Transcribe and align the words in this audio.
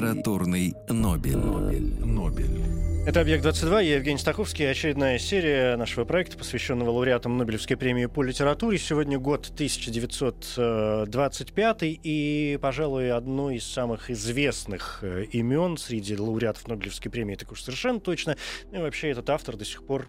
Литературный, 0.00 0.74
Нобель. 0.88 1.36
Нобель. 1.36 1.94
Нобель. 2.00 2.62
Это 3.06 3.20
«Объект-22», 3.20 3.84
я 3.84 3.94
Евгений 3.96 4.18
Стаховский. 4.18 4.70
Очередная 4.70 5.18
серия 5.18 5.76
нашего 5.76 6.04
проекта, 6.04 6.38
посвященного 6.38 6.90
лауреатам 6.90 7.38
Нобелевской 7.38 7.76
премии 7.76 8.06
по 8.06 8.22
литературе. 8.22 8.78
Сегодня 8.78 9.18
год 9.18 9.50
1925, 9.52 11.78
и, 11.82 12.56
пожалуй, 12.60 13.10
одно 13.10 13.50
из 13.50 13.64
самых 13.64 14.10
известных 14.10 15.00
э, 15.02 15.24
имен 15.32 15.76
среди 15.76 16.16
лауреатов 16.16 16.68
Нобелевской 16.68 17.10
премии, 17.10 17.34
так 17.34 17.50
уж 17.52 17.62
совершенно 17.62 17.98
точно. 18.00 18.36
Ну 18.70 18.78
и 18.78 18.82
вообще 18.82 19.10
этот 19.10 19.28
автор 19.30 19.56
до 19.56 19.64
сих 19.64 19.84
пор 19.84 20.08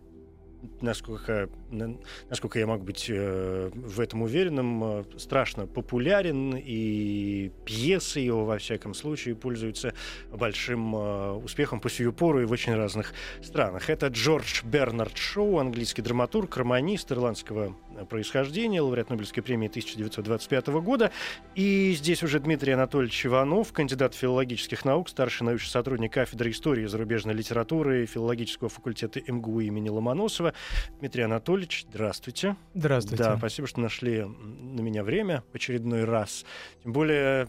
насколько, 0.81 1.49
на- 1.69 1.97
насколько 2.29 2.59
я 2.59 2.67
могу 2.67 2.83
быть 2.83 3.05
э, 3.09 3.71
в 3.73 3.99
этом 3.99 4.21
уверенным, 4.21 4.83
э, 4.83 5.03
страшно 5.17 5.67
популярен, 5.67 6.55
и 6.57 7.51
пьесы 7.65 8.19
его, 8.19 8.45
во 8.45 8.57
всяком 8.57 8.93
случае, 8.93 9.35
пользуются 9.35 9.93
большим 10.31 10.95
э, 10.95 11.31
успехом 11.33 11.79
по 11.79 11.89
сию 11.89 12.13
пору 12.13 12.41
и 12.41 12.45
в 12.45 12.51
очень 12.51 12.75
разных 12.75 13.13
странах. 13.41 13.89
Это 13.89 14.07
Джордж 14.07 14.63
Бернард 14.63 15.17
Шоу, 15.17 15.57
английский 15.59 16.01
драматург, 16.01 16.55
романист 16.57 17.11
ирландского 17.11 17.75
происхождения, 18.09 18.81
лауреат 18.81 19.09
Нобелевской 19.09 19.43
премии 19.43 19.67
1925 19.67 20.67
года. 20.67 21.11
И 21.55 21.93
здесь 21.93 22.23
уже 22.23 22.39
Дмитрий 22.39 22.73
Анатольевич 22.73 23.25
Иванов, 23.25 23.73
кандидат 23.73 24.15
филологических 24.15 24.85
наук, 24.85 25.09
старший 25.09 25.45
научный 25.45 25.69
сотрудник 25.69 26.13
кафедры 26.13 26.51
истории 26.51 26.83
и 26.83 26.87
зарубежной 26.87 27.33
литературы 27.33 28.05
филологического 28.05 28.69
факультета 28.69 29.21
МГУ 29.27 29.61
имени 29.61 29.89
Ломоносова. 29.89 30.53
Дмитрий 30.99 31.23
Анатольевич, 31.23 31.85
здравствуйте. 31.89 32.55
Здравствуйте. 32.73 33.23
Да, 33.23 33.37
спасибо, 33.37 33.67
что 33.67 33.79
нашли 33.79 34.21
на 34.21 34.81
меня 34.81 35.03
время 35.03 35.43
в 35.51 35.55
очередной 35.55 36.03
раз. 36.03 36.45
Тем 36.83 36.93
более, 36.93 37.47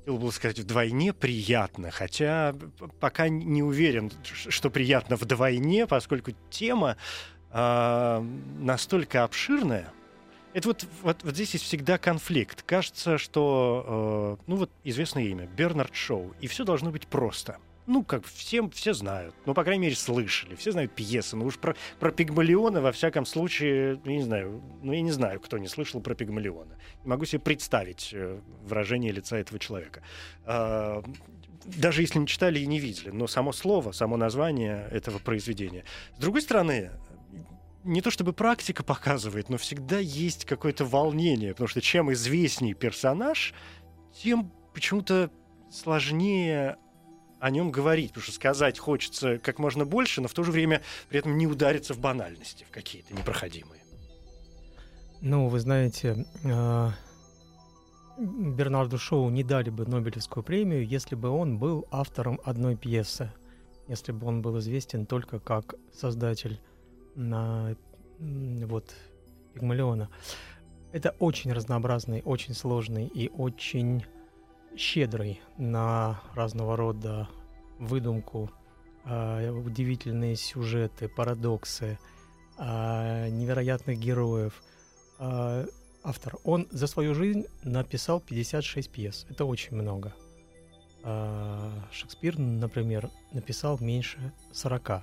хотел 0.00 0.18
бы 0.18 0.32
сказать, 0.32 0.58
вдвойне 0.58 1.12
приятно, 1.12 1.90
хотя 1.90 2.54
пока 2.98 3.28
не 3.28 3.62
уверен, 3.62 4.10
что 4.24 4.70
приятно 4.70 5.16
вдвойне, 5.16 5.86
поскольку 5.86 6.32
тема 6.50 6.96
а, 7.52 8.24
настолько 8.58 9.24
обширная. 9.24 9.92
Это 10.52 10.68
вот, 10.68 10.86
вот, 11.02 11.22
вот 11.22 11.34
здесь 11.34 11.52
есть 11.52 11.64
всегда 11.64 11.96
конфликт. 11.96 12.62
Кажется, 12.62 13.18
что, 13.18 14.36
э, 14.40 14.42
ну 14.48 14.56
вот 14.56 14.70
известное 14.82 15.24
имя, 15.24 15.46
Бернард 15.46 15.94
Шоу, 15.94 16.34
и 16.40 16.48
все 16.48 16.64
должно 16.64 16.90
быть 16.90 17.06
просто. 17.06 17.58
Ну, 17.86 18.04
как 18.04 18.24
всем, 18.24 18.70
все 18.70 18.94
знают, 18.94 19.34
ну, 19.46 19.54
по 19.54 19.64
крайней 19.64 19.82
мере, 19.82 19.96
слышали, 19.96 20.54
все 20.54 20.70
знают 20.70 20.92
пьесы, 20.92 21.34
ну 21.36 21.46
уж 21.46 21.58
про, 21.58 21.74
про 21.98 22.12
Пигмалиона, 22.12 22.80
во 22.80 22.92
всяком 22.92 23.26
случае, 23.26 24.00
я 24.04 24.12
не 24.12 24.22
знаю, 24.22 24.62
ну, 24.82 24.92
я 24.92 25.00
не 25.00 25.10
знаю, 25.10 25.40
кто 25.40 25.58
не 25.58 25.66
слышал 25.66 26.00
про 26.00 26.14
Пигмалиона. 26.14 26.76
Не 27.02 27.08
могу 27.08 27.24
себе 27.24 27.40
представить 27.40 28.10
э, 28.12 28.38
выражение 28.62 29.12
лица 29.12 29.38
этого 29.38 29.58
человека. 29.58 30.02
А, 30.44 31.02
даже 31.64 32.02
если 32.02 32.18
не 32.18 32.26
читали 32.26 32.58
и 32.58 32.66
не 32.66 32.78
видели, 32.78 33.10
но 33.10 33.26
само 33.26 33.52
слово, 33.52 33.92
само 33.92 34.16
название 34.16 34.86
этого 34.90 35.18
произведения. 35.18 35.84
С 36.16 36.20
другой 36.20 36.42
стороны, 36.42 36.90
не 37.84 38.02
то 38.02 38.10
чтобы 38.10 38.32
практика 38.32 38.82
показывает, 38.82 39.48
но 39.48 39.56
всегда 39.56 39.98
есть 39.98 40.44
какое-то 40.44 40.84
волнение, 40.84 41.52
потому 41.52 41.68
что 41.68 41.80
чем 41.80 42.12
известнее 42.12 42.74
персонаж, 42.74 43.54
тем 44.22 44.52
почему-то 44.74 45.30
сложнее 45.70 46.76
о 47.38 47.50
нем 47.50 47.70
говорить, 47.70 48.10
потому 48.10 48.24
что 48.24 48.32
сказать 48.32 48.78
хочется 48.78 49.38
как 49.38 49.58
можно 49.58 49.84
больше, 49.84 50.20
но 50.20 50.28
в 50.28 50.34
то 50.34 50.42
же 50.42 50.52
время 50.52 50.82
при 51.08 51.18
этом 51.18 51.38
не 51.38 51.46
удариться 51.46 51.94
в 51.94 51.98
банальности, 51.98 52.66
в 52.68 52.72
какие-то 52.72 53.14
непроходимые. 53.14 53.80
Ну, 55.22 55.48
вы 55.48 55.60
знаете, 55.60 56.26
э, 56.44 56.90
Бернарду 58.18 58.98
Шоу 58.98 59.30
не 59.30 59.42
дали 59.42 59.70
бы 59.70 59.86
Нобелевскую 59.86 60.44
премию, 60.44 60.86
если 60.86 61.14
бы 61.14 61.28
он 61.28 61.58
был 61.58 61.86
автором 61.90 62.40
одной 62.44 62.76
пьесы, 62.76 63.32
если 63.88 64.12
бы 64.12 64.26
он 64.26 64.42
был 64.42 64.58
известен 64.58 65.06
только 65.06 65.38
как 65.38 65.74
создатель 65.94 66.60
на 67.14 67.76
вот 68.20 68.94
Пигмалиона. 69.54 70.08
Это 70.92 71.14
очень 71.18 71.52
разнообразный, 71.52 72.22
очень 72.24 72.54
сложный 72.54 73.06
и 73.06 73.28
очень 73.28 74.04
щедрый 74.76 75.40
на 75.56 76.20
разного 76.34 76.76
рода 76.76 77.28
выдумку, 77.78 78.50
э, 79.04 79.50
удивительные 79.50 80.36
сюжеты, 80.36 81.08
парадоксы, 81.08 81.98
э, 82.58 83.28
невероятных 83.30 83.98
героев. 83.98 84.62
Э, 85.18 85.66
автор, 86.02 86.36
он 86.44 86.66
за 86.70 86.86
свою 86.86 87.14
жизнь 87.14 87.46
написал 87.62 88.20
56 88.20 88.90
пьес. 88.90 89.26
Это 89.28 89.44
очень 89.44 89.76
много. 89.76 90.14
Шекспир, 91.90 92.38
например, 92.38 93.08
написал 93.32 93.78
меньше 93.80 94.34
40. 94.52 95.02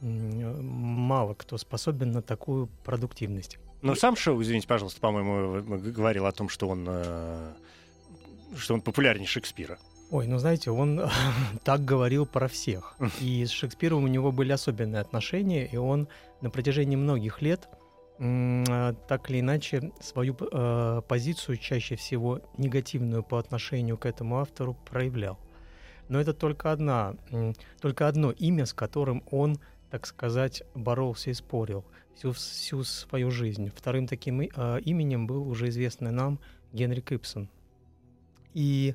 Мало 0.00 1.34
кто 1.34 1.56
способен 1.58 2.12
на 2.12 2.22
такую 2.22 2.68
продуктивность. 2.84 3.58
Но 3.82 3.94
сам 3.94 4.16
Шоу, 4.16 4.42
извините, 4.42 4.66
пожалуйста, 4.66 5.00
по-моему, 5.00 5.62
г- 5.78 5.90
говорил 5.90 6.26
о 6.26 6.32
том, 6.32 6.48
что 6.48 6.68
он, 6.68 6.86
э, 6.88 7.52
что 8.56 8.74
он 8.74 8.80
популярнее 8.80 9.26
Шекспира. 9.26 9.78
Ой, 10.10 10.26
ну 10.26 10.38
знаете, 10.38 10.70
он 10.70 11.02
так 11.64 11.84
говорил 11.84 12.26
про 12.26 12.48
всех. 12.48 12.96
И 13.20 13.44
с 13.44 13.50
Шекспиром 13.50 14.04
у 14.04 14.08
него 14.08 14.32
были 14.32 14.52
особенные 14.52 15.00
отношения, 15.00 15.66
и 15.66 15.76
он 15.76 16.08
на 16.40 16.50
протяжении 16.50 16.96
многих 16.96 17.42
лет 17.42 17.68
э, 18.18 18.94
так 19.08 19.30
или 19.30 19.40
иначе 19.40 19.92
свою 20.00 20.36
э, 20.40 21.02
позицию, 21.08 21.56
чаще 21.58 21.96
всего 21.96 22.40
негативную 22.58 23.22
по 23.22 23.38
отношению 23.38 23.98
к 23.98 24.06
этому 24.06 24.40
автору, 24.40 24.74
проявлял. 24.74 25.38
Но 26.08 26.20
это 26.20 26.32
только 26.32 26.70
одна, 26.70 27.14
только 27.80 28.06
одно 28.06 28.30
имя, 28.30 28.64
с 28.64 28.72
которым 28.72 29.24
он, 29.32 29.58
так 29.90 30.06
сказать, 30.06 30.62
боролся 30.74 31.30
и 31.30 31.34
спорил 31.34 31.84
всю, 32.16 32.32
всю 32.32 32.82
свою 32.84 33.30
жизнь. 33.30 33.70
Вторым 33.74 34.06
таким 34.06 34.40
э, 34.40 34.80
именем 34.80 35.26
был 35.26 35.48
уже 35.48 35.68
известный 35.68 36.10
нам 36.10 36.38
Генри 36.72 37.00
Кипсон. 37.00 37.48
И 38.54 38.94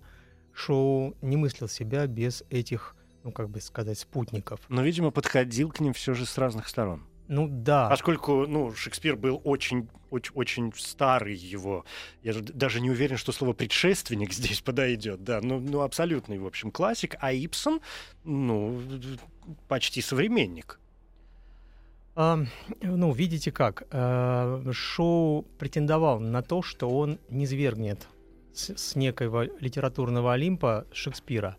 Шоу 0.54 1.16
не 1.22 1.38
мыслил 1.38 1.68
себя 1.68 2.08
без 2.08 2.44
этих, 2.50 2.96
ну, 3.24 3.32
как 3.32 3.50
бы 3.50 3.62
сказать, 3.62 4.00
спутников. 4.00 4.60
Но, 4.70 4.82
видимо, 4.82 5.12
подходил 5.12 5.70
к 5.70 5.80
ним 5.80 5.94
все 5.94 6.14
же 6.14 6.26
с 6.26 6.38
разных 6.38 6.68
сторон. 6.68 7.06
Ну 7.32 7.48
да, 7.50 7.88
Поскольку, 7.88 8.46
ну, 8.46 8.74
Шекспир 8.76 9.16
был 9.16 9.40
очень, 9.46 9.88
очень, 10.10 10.34
очень 10.34 10.74
старый 10.76 11.34
его. 11.34 11.86
Я 12.24 12.34
же 12.34 12.42
даже 12.42 12.82
не 12.82 12.90
уверен, 12.90 13.16
что 13.16 13.32
слово 13.32 13.54
предшественник 13.54 14.34
здесь 14.34 14.60
подойдет, 14.60 15.24
да. 15.24 15.40
Ну, 15.42 15.62
ну, 15.62 15.80
абсолютный, 15.80 16.40
в 16.40 16.46
общем, 16.46 16.72
классик. 16.72 17.16
А 17.22 17.32
Ипсон, 17.32 17.80
ну, 18.26 18.82
почти 19.70 20.02
современник. 20.02 20.81
Ну, 22.16 23.14
видите 23.14 23.52
как, 23.52 23.88
э, 23.90 24.72
Шоу 24.74 25.44
претендовал 25.58 26.20
на 26.20 26.42
то, 26.42 26.62
что 26.62 26.90
он 26.90 27.20
не 27.30 27.48
свергнет 27.48 28.06
с, 28.54 28.76
с 28.76 28.96
некоего 28.96 29.44
литературного 29.44 30.34
Олимпа 30.34 30.86
Шекспира, 30.92 31.56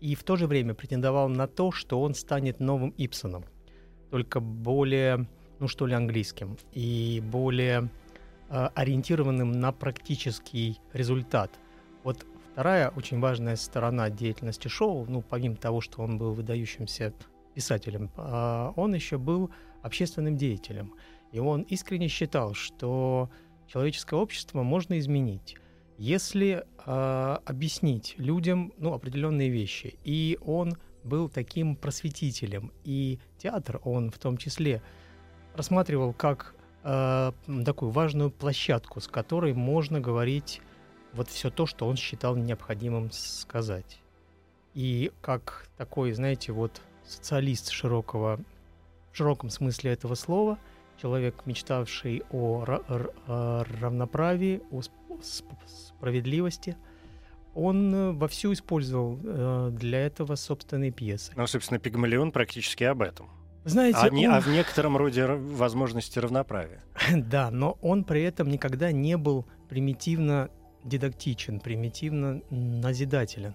и 0.00 0.14
в 0.14 0.22
то 0.22 0.36
же 0.36 0.46
время 0.46 0.74
претендовал 0.74 1.28
на 1.28 1.48
то, 1.48 1.72
что 1.72 2.00
он 2.00 2.14
станет 2.14 2.60
новым 2.60 2.94
Ипсоном, 2.96 3.44
только 4.10 4.38
более, 4.38 5.26
ну 5.58 5.66
что 5.66 5.86
ли, 5.86 5.94
английским, 5.94 6.56
и 6.72 7.20
более 7.24 7.90
э, 8.48 8.68
ориентированным 8.74 9.50
на 9.50 9.72
практический 9.72 10.78
результат. 10.92 11.50
Вот 12.04 12.24
вторая 12.52 12.90
очень 12.90 13.18
важная 13.18 13.56
сторона 13.56 14.08
деятельности 14.08 14.68
Шоу, 14.68 15.04
ну, 15.08 15.20
помимо 15.20 15.56
того, 15.56 15.80
что 15.80 16.02
он 16.02 16.16
был 16.16 16.32
выдающимся 16.32 17.12
писателем, 17.54 18.10
а, 18.16 18.72
он 18.76 18.94
еще 18.94 19.18
был 19.18 19.50
общественным 19.82 20.36
деятелем. 20.36 20.94
И 21.32 21.38
он 21.38 21.62
искренне 21.62 22.08
считал, 22.08 22.54
что 22.54 23.30
человеческое 23.66 24.16
общество 24.16 24.62
можно 24.62 24.98
изменить, 24.98 25.56
если 25.96 26.64
э, 26.86 27.38
объяснить 27.44 28.14
людям 28.18 28.72
ну, 28.78 28.92
определенные 28.92 29.48
вещи. 29.48 29.98
И 30.04 30.38
он 30.40 30.76
был 31.04 31.28
таким 31.28 31.76
просветителем. 31.76 32.72
И 32.84 33.18
театр 33.38 33.80
он 33.84 34.10
в 34.10 34.18
том 34.18 34.36
числе 34.36 34.82
рассматривал 35.54 36.12
как 36.12 36.54
э, 36.82 37.32
такую 37.64 37.90
важную 37.90 38.30
площадку, 38.30 39.00
с 39.00 39.08
которой 39.08 39.52
можно 39.54 40.00
говорить 40.00 40.60
вот 41.12 41.28
все 41.28 41.50
то, 41.50 41.66
что 41.66 41.86
он 41.86 41.96
считал 41.96 42.36
необходимым 42.36 43.10
сказать. 43.12 44.00
И 44.74 45.10
как 45.20 45.68
такой, 45.76 46.12
знаете, 46.12 46.52
вот 46.52 46.80
социалист 47.04 47.70
широкого, 47.70 48.40
в 49.12 49.16
широком 49.16 49.50
смысле 49.50 49.92
этого 49.92 50.14
слова, 50.14 50.58
человек, 51.00 51.42
мечтавший 51.46 52.22
о 52.30 52.64
равноправии, 53.80 54.62
о 54.70 54.82
справедливости. 56.00 56.76
Он 57.54 57.94
э, 57.94 58.12
вовсю 58.12 58.52
использовал 58.52 59.18
э, 59.22 59.70
для 59.72 60.06
этого 60.06 60.36
собственные 60.36 60.92
пьесы. 60.92 61.32
Ну, 61.34 61.46
собственно, 61.46 61.80
Пигмалион 61.80 62.30
практически 62.30 62.84
об 62.84 63.02
этом. 63.02 63.28
Знаете, 63.64 63.98
а, 64.00 64.08
не, 64.08 64.28
он... 64.28 64.34
а 64.34 64.40
в 64.40 64.46
некотором 64.46 64.96
роде 64.96 65.26
возможности 65.26 66.18
равноправия. 66.18 66.82
да, 67.14 67.50
но 67.50 67.76
он 67.82 68.04
при 68.04 68.22
этом 68.22 68.48
никогда 68.48 68.92
не 68.92 69.16
был 69.16 69.46
примитивно 69.68 70.48
дидактичен, 70.84 71.60
примитивно 71.60 72.40
назидателен. 72.50 73.54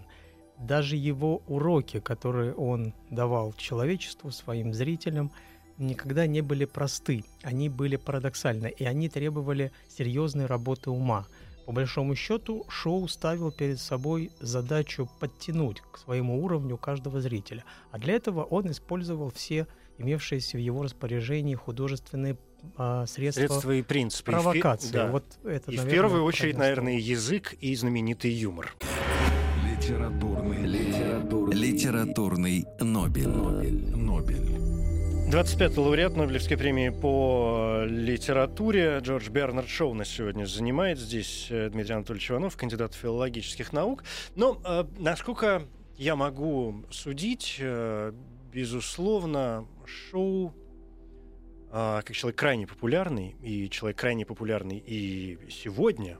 Даже 0.59 0.95
его 0.95 1.41
уроки, 1.47 1.99
которые 1.99 2.53
он 2.53 2.93
давал 3.09 3.53
человечеству, 3.53 4.31
своим 4.31 4.73
зрителям, 4.73 5.31
никогда 5.77 6.27
не 6.27 6.41
были 6.41 6.65
просты, 6.65 7.23
они 7.43 7.69
были 7.69 7.97
парадоксальны, 7.97 8.73
и 8.75 8.85
они 8.85 9.09
требовали 9.09 9.71
серьезной 9.89 10.45
работы 10.45 10.89
ума. 10.89 11.27
По 11.65 11.71
большому 11.71 12.15
счету, 12.15 12.63
Шоу 12.69 13.07
ставил 13.07 13.51
перед 13.51 13.79
собой 13.79 14.31
задачу 14.39 15.09
подтянуть 15.19 15.81
к 15.91 15.97
своему 15.97 16.43
уровню 16.43 16.77
каждого 16.77 17.19
зрителя. 17.21 17.63
А 17.91 17.97
для 17.97 18.13
этого 18.13 18.43
он 18.43 18.69
использовал 18.69 19.31
все 19.31 19.65
имевшиеся 19.97 20.57
в 20.57 20.59
его 20.59 20.83
распоряжении 20.83 21.55
художественные 21.55 22.37
а, 22.77 23.05
средства, 23.07 23.47
средства 23.47 23.71
и 23.71 23.81
принципы. 23.81 24.31
провокации. 24.31 24.87
И, 24.87 24.89
в, 24.89 24.93
да. 24.93 25.11
вот 25.11 25.25
это, 25.43 25.71
и 25.71 25.77
наверное, 25.77 25.85
в 25.85 25.89
первую 25.89 26.23
очередь, 26.23 26.57
наверное, 26.57 26.97
язык 26.97 27.53
и 27.59 27.75
знаменитый 27.75 28.31
юмор. 28.31 28.75
Литературный, 29.85 30.65
литературный, 30.65 31.55
литературный 31.55 32.65
Нобель. 32.79 33.27
Нобель. 33.27 33.95
Нобель. 33.95 35.29
25-й 35.29 35.77
лауреат 35.77 36.15
Нобелевской 36.15 36.57
премии 36.57 36.89
по 36.89 37.83
литературе 37.85 38.97
Джордж 39.03 39.29
Бернард 39.29 39.69
Шоу 39.69 39.93
нас 39.93 40.09
сегодня 40.09 40.45
занимает. 40.45 40.97
Здесь 40.97 41.49
э, 41.51 41.69
Дмитрий 41.69 41.93
Анатольевич 41.93 42.31
Иванов, 42.31 42.57
кандидат 42.57 42.95
филологических 42.95 43.73
наук. 43.73 44.03
Но, 44.35 44.59
э, 44.65 44.85
насколько 44.97 45.61
я 45.97 46.15
могу 46.15 46.83
судить, 46.89 47.57
э, 47.59 48.11
безусловно, 48.51 49.67
Шоу 49.85 50.51
а, 51.77 52.01
как 52.01 52.15
человек 52.15 52.39
крайне 52.39 52.65
популярный, 52.65 53.35
и 53.43 53.69
человек 53.69 53.99
крайне 53.99 54.25
популярный 54.25 54.81
и 54.83 55.37
сегодня, 55.51 56.17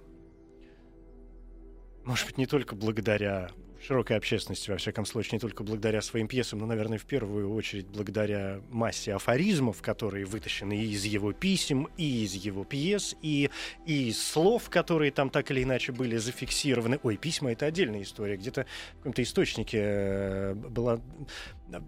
может 2.06 2.28
быть, 2.28 2.38
не 2.38 2.46
только 2.46 2.75
благодаря 2.75 3.50
широкой 3.86 4.18
общественности, 4.18 4.72
во 4.72 4.78
всяком 4.78 5.06
случае, 5.06 5.34
не 5.34 5.40
только 5.40 5.63
благодаря 5.63 6.02
своим 6.02 6.28
пьесам, 6.28 6.60
но, 6.60 6.66
наверное, 6.66 6.98
в 6.98 7.06
первую 7.06 7.54
очередь 7.54 7.88
благодаря 7.88 8.62
массе 8.69 9.13
афоризмов, 9.13 9.81
которые 9.81 10.25
вытащены 10.25 10.78
и 10.78 10.92
из 10.92 11.06
его 11.06 11.34
писем, 11.34 11.88
и 11.98 12.24
из 12.24 12.34
его 12.34 12.63
пьес, 12.63 13.16
и, 13.22 13.50
и 13.86 14.10
из 14.10 14.22
слов, 14.22 14.69
которые 14.69 15.12
там 15.12 15.30
так 15.30 15.52
или 15.52 15.63
иначе 15.63 15.92
были 15.92 16.18
зафиксированы. 16.18 17.00
Ой, 17.04 17.18
письма— 17.18 17.52
это 17.54 17.66
отдельная 17.66 18.02
история. 18.02 18.38
Где-то 18.38 18.66
в 18.94 18.98
каком-то 18.98 19.22
источнике 19.22 19.80
э, 19.81 20.54
была 20.56 21.00
э, 21.72 21.80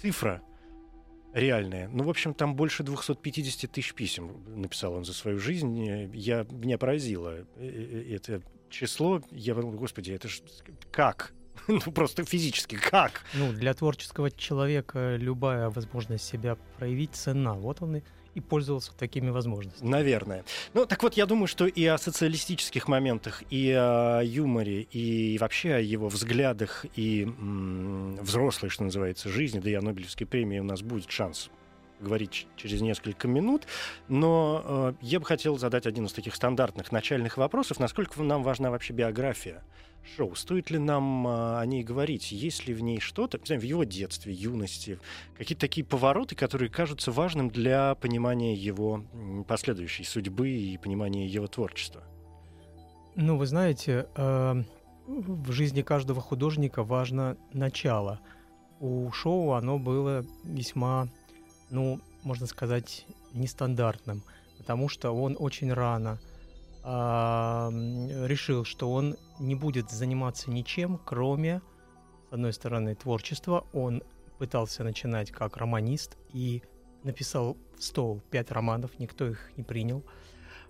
цифра 0.00 0.42
реальная. 1.32 1.88
Ну, 1.88 2.04
в 2.04 2.10
общем, 2.10 2.34
там 2.34 2.54
больше 2.54 2.82
250 2.82 3.70
тысяч 3.70 3.94
писем 3.94 4.44
написал 4.46 4.94
он 4.94 5.04
за 5.04 5.12
свою 5.12 5.38
жизнь. 5.38 6.10
Я, 6.14 6.46
меня 6.50 6.78
поразило 6.78 7.46
э, 7.56 8.14
это 8.14 8.42
число. 8.70 9.20
Я 9.30 9.54
подумал, 9.54 9.76
господи, 9.76 10.12
это 10.12 10.28
ж 10.28 10.40
как? 10.90 11.32
ну, 11.68 11.80
просто 11.80 12.24
физически 12.24 12.76
как? 12.76 13.22
Ну, 13.34 13.52
для 13.52 13.74
творческого 13.74 14.30
человека 14.30 15.16
любая 15.16 15.70
возможность 15.70 16.24
себя 16.24 16.56
проявить 16.78 17.14
ценна. 17.14 17.54
Вот 17.54 17.82
он 17.82 17.96
и 17.96 18.02
и 18.34 18.40
пользовался 18.40 18.92
такими 18.96 19.30
возможностями. 19.30 19.88
Наверное. 19.88 20.44
Ну, 20.72 20.86
так 20.86 21.02
вот, 21.02 21.14
я 21.14 21.26
думаю, 21.26 21.48
что 21.48 21.66
и 21.66 21.84
о 21.86 21.98
социалистических 21.98 22.86
моментах, 22.86 23.42
и 23.50 23.72
о 23.72 24.20
юморе, 24.22 24.82
и 24.82 25.36
вообще 25.38 25.74
о 25.74 25.80
его 25.80 26.08
взглядах 26.08 26.86
и 26.94 27.22
м- 27.24 28.16
взрослой, 28.22 28.68
что 28.68 28.84
называется, 28.84 29.28
жизни, 29.28 29.58
да 29.58 29.70
и 29.70 29.74
о 29.74 29.82
Нобелевской 29.82 30.26
премии 30.26 30.60
у 30.60 30.64
нас 30.64 30.82
будет 30.82 31.10
шанс 31.10 31.50
говорить 32.00 32.46
через 32.56 32.80
несколько 32.80 33.28
минут, 33.28 33.66
но 34.08 34.62
э, 34.64 34.92
я 35.02 35.20
бы 35.20 35.26
хотел 35.26 35.58
задать 35.58 35.86
один 35.86 36.06
из 36.06 36.12
таких 36.12 36.34
стандартных 36.34 36.92
начальных 36.92 37.36
вопросов. 37.36 37.78
Насколько 37.78 38.22
нам 38.22 38.42
важна 38.42 38.70
вообще 38.70 38.92
биография 38.92 39.62
шоу? 40.16 40.34
Стоит 40.34 40.70
ли 40.70 40.78
нам 40.78 41.26
э, 41.26 41.58
о 41.60 41.66
ней 41.66 41.82
говорить? 41.82 42.32
Есть 42.32 42.66
ли 42.66 42.74
в 42.74 42.82
ней 42.82 43.00
что-то, 43.00 43.38
не 43.48 43.58
в 43.58 43.62
его 43.62 43.84
детстве, 43.84 44.32
юности, 44.32 44.98
какие-то 45.36 45.60
такие 45.60 45.84
повороты, 45.84 46.34
которые 46.34 46.70
кажутся 46.70 47.12
важным 47.12 47.50
для 47.50 47.94
понимания 47.94 48.54
его 48.54 49.04
последующей 49.46 50.04
судьбы 50.04 50.50
и 50.50 50.78
понимания 50.78 51.26
его 51.26 51.46
творчества? 51.46 52.02
Ну, 53.16 53.36
вы 53.36 53.46
знаете, 53.46 54.06
э, 54.16 54.62
в 55.06 55.52
жизни 55.52 55.82
каждого 55.82 56.20
художника 56.20 56.82
важно 56.82 57.36
начало. 57.52 58.20
У 58.78 59.10
шоу 59.12 59.52
оно 59.52 59.78
было 59.78 60.24
весьма 60.44 61.08
ну, 61.70 62.00
можно 62.22 62.46
сказать, 62.46 63.06
нестандартным, 63.32 64.22
потому 64.58 64.88
что 64.88 65.12
он 65.12 65.36
очень 65.38 65.72
рано 65.72 66.18
а, 66.82 67.70
решил, 67.70 68.64
что 68.64 68.92
он 68.92 69.16
не 69.38 69.54
будет 69.54 69.90
заниматься 69.90 70.50
ничем, 70.50 71.00
кроме, 71.04 71.62
с 72.28 72.32
одной 72.32 72.52
стороны, 72.52 72.94
творчества. 72.94 73.64
Он 73.72 74.02
пытался 74.38 74.84
начинать 74.84 75.30
как 75.30 75.56
романист 75.56 76.16
и 76.32 76.62
написал 77.02 77.56
в 77.76 77.82
стол 77.82 78.20
пять 78.30 78.50
романов, 78.50 78.98
никто 78.98 79.28
их 79.28 79.50
не 79.56 79.62
принял. 79.62 80.04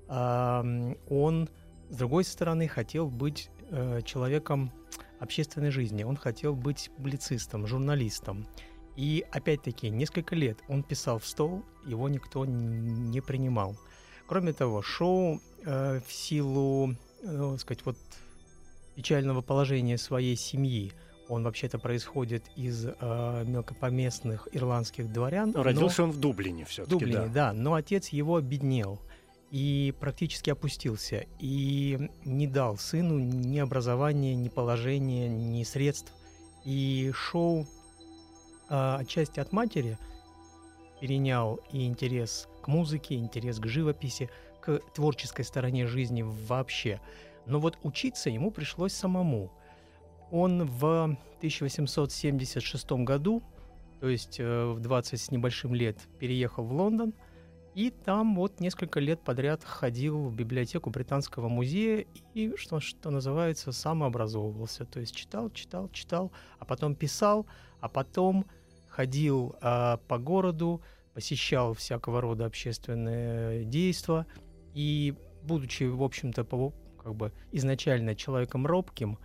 А, 0.09 0.65
он, 1.09 1.49
с 1.89 1.97
другой 1.97 2.25
стороны, 2.25 2.69
хотел 2.69 3.09
быть 3.09 3.51
э, 3.71 4.01
человеком 4.05 4.73
общественной 5.21 5.71
жизни. 5.71 6.03
Он 6.03 6.17
хотел 6.17 6.57
быть 6.57 6.91
публицистом, 6.97 7.67
журналистом. 7.67 8.47
И 9.01 9.25
опять-таки, 9.33 9.89
несколько 9.89 10.35
лет 10.35 10.59
он 10.69 10.83
писал 10.83 11.19
в 11.19 11.27
стол, 11.27 11.65
его 11.87 12.07
никто 12.11 12.45
не 12.45 13.23
принимал. 13.23 13.75
Кроме 14.27 14.53
того, 14.53 14.83
шоу 14.83 15.41
э, 15.65 16.01
в 16.07 16.13
силу, 16.13 16.95
ну, 17.23 17.57
сказать, 17.57 17.83
вот 17.87 17.97
печального 18.97 19.41
положения 19.41 19.97
своей 19.97 20.37
семьи, 20.37 20.93
он 21.31 21.45
вообще-то 21.45 21.79
происходит 21.79 22.45
из 22.57 22.85
э, 22.85 23.45
мелкопоместных 23.47 24.49
ирландских 24.53 25.11
дворян. 25.11 25.53
Но 25.53 25.63
родился 25.63 26.03
но... 26.03 26.09
он 26.09 26.11
в 26.13 26.21
Дублине 26.21 26.67
все-таки. 26.67 26.91
Дублине, 26.91 27.29
да. 27.29 27.29
да. 27.33 27.53
Но 27.55 27.73
отец 27.73 28.11
его 28.11 28.37
обеднел 28.37 29.01
и 29.51 29.95
практически 29.99 30.51
опустился. 30.51 31.25
И 31.39 32.11
не 32.27 32.47
дал 32.47 32.77
сыну 32.77 33.19
ни 33.19 33.59
образования, 33.59 34.35
ни 34.35 34.51
положения, 34.51 35.27
ни 35.27 35.63
средств. 35.63 36.13
И 36.67 37.11
Шоу 37.15 37.67
а, 38.71 38.99
отчасти 38.99 39.41
от 39.41 39.53
матери 39.53 39.99
перенял 41.01 41.61
и 41.73 41.87
интерес 41.87 42.49
к 42.63 42.69
музыке, 42.69 43.17
интерес 43.17 43.59
к 43.59 43.67
живописи, 43.67 44.31
к 44.61 44.81
творческой 44.95 45.45
стороне 45.45 45.87
жизни 45.87 46.23
вообще. 46.23 47.01
Но 47.47 47.59
вот 47.59 47.79
учиться 47.83 48.31
ему 48.31 48.51
пришлось 48.51 48.93
самому. 48.93 49.51
Он 50.31 50.65
в 50.67 51.17
1876 51.39 52.93
году, 52.93 53.43
то 54.01 54.09
есть 54.09 54.39
э, 54.39 54.67
в 54.67 54.79
20 54.79 55.21
с 55.21 55.31
небольшим 55.31 55.75
лет, 55.75 55.99
переехал 56.19 56.65
в 56.65 56.73
Лондон– 56.73 57.13
и 57.75 57.91
там 57.91 58.35
вот 58.35 58.59
несколько 58.59 58.99
лет 58.99 59.21
подряд 59.21 59.63
ходил 59.63 60.29
в 60.29 60.35
библиотеку 60.35 60.91
Британского 60.91 61.49
музея 61.49 62.05
и, 62.35 62.53
что, 62.57 62.81
что 62.81 63.11
называется, 63.11 63.71
самообразовывался. 63.71 64.85
То 64.85 64.99
есть 64.99 65.15
читал, 65.15 65.51
читал, 65.51 65.89
читал, 65.91 66.33
а 66.59 66.65
потом 66.65 66.97
писал, 66.97 67.47
а 67.81 67.89
потом 67.89 68.47
ходил 69.01 69.57
э, 69.63 69.97
по 70.09 70.19
городу, 70.19 70.83
посещал 71.15 71.73
всякого 71.73 72.21
рода 72.21 72.45
общественные 72.45 73.65
действия. 73.65 74.27
И, 74.75 75.15
будучи, 75.43 75.85
в 75.85 76.03
общем-то, 76.03 76.45
как 77.03 77.15
бы 77.15 77.33
изначально 77.53 78.15
человеком 78.15 78.67
робким, 78.67 79.19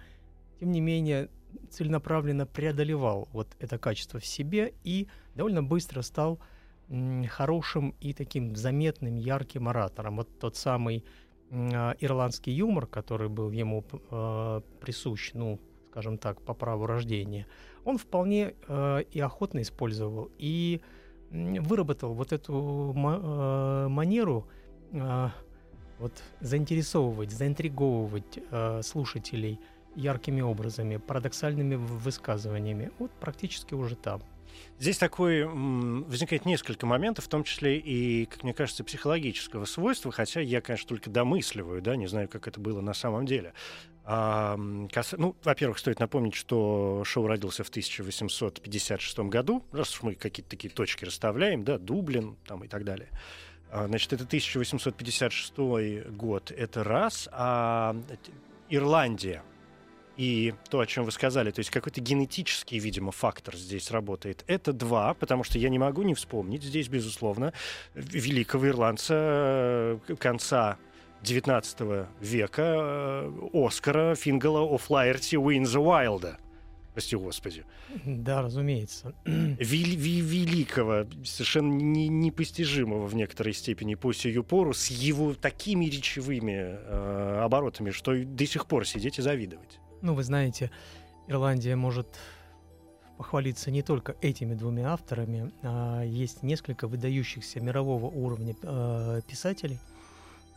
тем 0.60 0.72
не 0.72 0.79
менее 0.79 1.29
целенаправленно 1.70 2.46
преодолевал 2.46 3.27
вот 3.34 3.48
это 3.60 3.77
качество 3.77 4.20
в 4.20 4.25
себе 4.25 4.74
и 4.84 5.08
довольно 5.36 5.62
быстро 5.62 6.01
стал 6.03 6.39
хорошим 7.29 7.96
и 8.00 8.13
таким 8.13 8.55
заметным, 8.55 9.15
ярким 9.15 9.67
оратором. 9.67 10.17
Вот 10.17 10.39
тот 10.39 10.55
самый 10.55 11.03
э, 11.50 11.94
ирландский 12.00 12.51
юмор, 12.51 12.88
который 12.88 13.27
был 13.27 13.51
ему 13.51 13.84
э, 13.91 14.62
присущ, 14.79 15.34
ну, 15.34 15.60
скажем 15.95 16.17
так, 16.17 16.41
по 16.41 16.53
праву 16.53 16.85
рождения, 16.87 17.47
он 17.85 17.97
вполне 17.97 18.53
э, 18.67 19.03
и 19.13 19.19
охотно 19.21 19.61
использовал 19.61 20.29
и 20.37 20.81
выработал 21.31 22.13
вот 22.13 22.33
эту 22.33 22.93
э, 22.93 23.87
манеру 23.87 24.45
э, 24.91 25.29
вот 25.97 26.11
заинтересовывать, 26.41 27.31
заинтриговывать 27.31 28.39
э, 28.51 28.81
слушателей 28.83 29.57
яркими 29.95 30.41
образами, 30.41 30.97
парадоксальными 30.97 31.75
высказываниями. 31.75 32.91
Вот 32.99 33.11
практически 33.11 33.73
уже 33.73 33.95
там. 33.95 34.21
Здесь 34.77 34.97
такой 34.97 35.45
возникает 35.45 36.45
несколько 36.45 36.85
моментов, 36.85 37.25
в 37.25 37.29
том 37.29 37.45
числе 37.45 37.77
и, 37.77 38.25
как 38.25 38.43
мне 38.43 38.53
кажется, 38.53 38.83
психологического 38.83 39.63
свойства, 39.63 40.11
хотя 40.11 40.41
я, 40.41 40.59
конечно, 40.59 40.89
только 40.89 41.09
домысливаю, 41.09 41.81
да, 41.81 41.95
не 41.95 42.07
знаю, 42.07 42.27
как 42.27 42.49
это 42.49 42.59
было 42.59 42.81
на 42.81 42.93
самом 42.93 43.25
деле. 43.25 43.53
А, 44.07 44.55
ну, 44.57 45.35
во-первых, 45.43 45.79
стоит 45.79 46.00
напомнить, 46.00 46.35
что 46.35 47.03
шоу 47.05 47.25
родился 47.25 47.63
в 47.63 47.69
1856 47.69 49.19
году, 49.19 49.63
раз 49.71 49.95
уж 49.95 50.03
мы 50.03 50.15
какие-то 50.15 50.50
такие 50.51 50.71
точки 50.71 51.05
расставляем, 51.05 51.63
да, 51.63 51.79
Дублин 51.79 52.38
там 52.45 52.63
и 52.63 52.67
так 52.67 52.83
далее. 52.83 53.09
А, 53.71 53.88
Значит, 53.88 54.13
это 54.13 54.25
1856 54.25 56.12
год, 56.12 56.51
это 56.51 56.83
раз, 56.83 57.27
а 57.31 57.95
Ирландия 58.69 59.41
и 60.17 60.53
то, 60.69 60.79
о 60.79 60.85
чем 60.85 61.03
вы 61.03 61.12
сказали, 61.12 61.51
то 61.51 61.59
есть 61.59 61.71
какой-то 61.71 62.00
генетический, 62.00 62.79
видимо, 62.79 63.12
фактор 63.12 63.55
здесь 63.55 63.91
работает. 63.91 64.43
Это 64.47 64.71
два, 64.71 65.13
потому 65.13 65.43
что 65.43 65.57
я 65.59 65.69
не 65.69 65.79
могу 65.79 66.03
не 66.03 66.13
вспомнить 66.13 66.63
здесь, 66.63 66.88
безусловно, 66.88 67.53
великого 67.95 68.67
ирландца 68.67 69.13
э, 69.17 69.97
конца 70.17 70.77
19 71.25 72.08
века 72.22 72.62
э, 72.62 73.32
Оскара 73.53 74.15
Фингала 74.15 74.62
о 74.62 74.77
Флайерти 74.77 75.36
Уинза 75.36 75.79
Уайлда. 75.79 76.38
Прости 76.94 77.15
господи. 77.17 77.65
Да, 78.05 78.41
разумеется. 78.41 79.13
Вел- 79.25 79.98
великого, 79.98 81.05
совершенно 81.25 81.74
не- 81.74 82.08
непостижимого 82.08 83.05
в 83.08 83.15
некоторой 83.15 83.53
степени 83.53 83.96
по 83.96 84.13
сию 84.13 84.44
пору, 84.44 84.74
с 84.74 84.88
его 84.88 85.34
такими 85.34 85.86
речевыми 85.86 86.53
э, 86.53 87.41
оборотами, 87.44 87.89
что 87.89 88.15
до 88.24 88.46
сих 88.46 88.65
пор 88.67 88.86
сидеть 88.88 89.20
и 89.20 89.22
завидовать. 89.22 89.79
Ну, 90.01 90.13
вы 90.13 90.24
знаете, 90.24 90.72
Ирландия 91.27 91.75
может 91.75 92.08
похвалиться 93.17 93.72
не 93.72 93.82
только 93.82 94.15
этими 94.22 94.53
двумя 94.53 94.94
авторами, 94.94 95.51
а 95.63 96.03
есть 96.03 96.44
несколько 96.44 96.88
выдающихся 96.88 97.60
мирового 97.60 98.05
уровня 98.05 98.55
э, 98.62 99.22
писателей. 99.27 99.79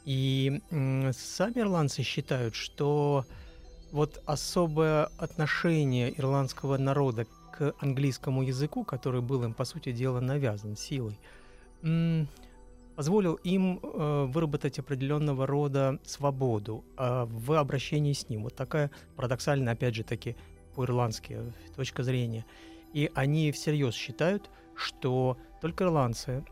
И 0.09 0.63
сами 0.71 1.59
ирландцы 1.59 2.03
считают, 2.03 2.55
что 2.55 3.27
вот 3.93 4.23
особое 4.25 5.11
отношение 5.19 6.19
ирландского 6.19 6.79
народа 6.79 7.27
к 7.53 7.75
английскому 7.81 8.43
языку, 8.43 8.85
который 8.85 9.21
был 9.21 9.45
им, 9.45 9.53
по 9.53 9.67
сути 9.67 9.93
дела, 9.93 10.21
навязан 10.21 10.79
силой, 10.79 11.19
позволил 12.97 13.35
им 13.35 13.81
э, 13.83 14.25
выработать 14.31 14.79
определенного 14.79 15.47
рода 15.47 15.99
свободу 16.05 16.87
э, 16.97 17.27
в 17.29 17.53
обращении 17.53 18.15
с 18.15 18.31
ним. 18.31 18.45
Вот 18.45 18.57
такая 18.57 18.91
парадоксальная, 19.15 19.75
опять 19.75 19.95
же 19.95 20.05
таки, 20.05 20.37
по-ирландски 20.75 21.37
э, 21.39 21.51
точка 21.77 22.03
зрения. 22.03 22.47
И 22.95 23.11
они 23.15 23.53
всерьез 23.53 23.93
считают, 23.93 24.49
что 24.75 25.37
только 25.61 25.85
ирландцы 25.85 26.47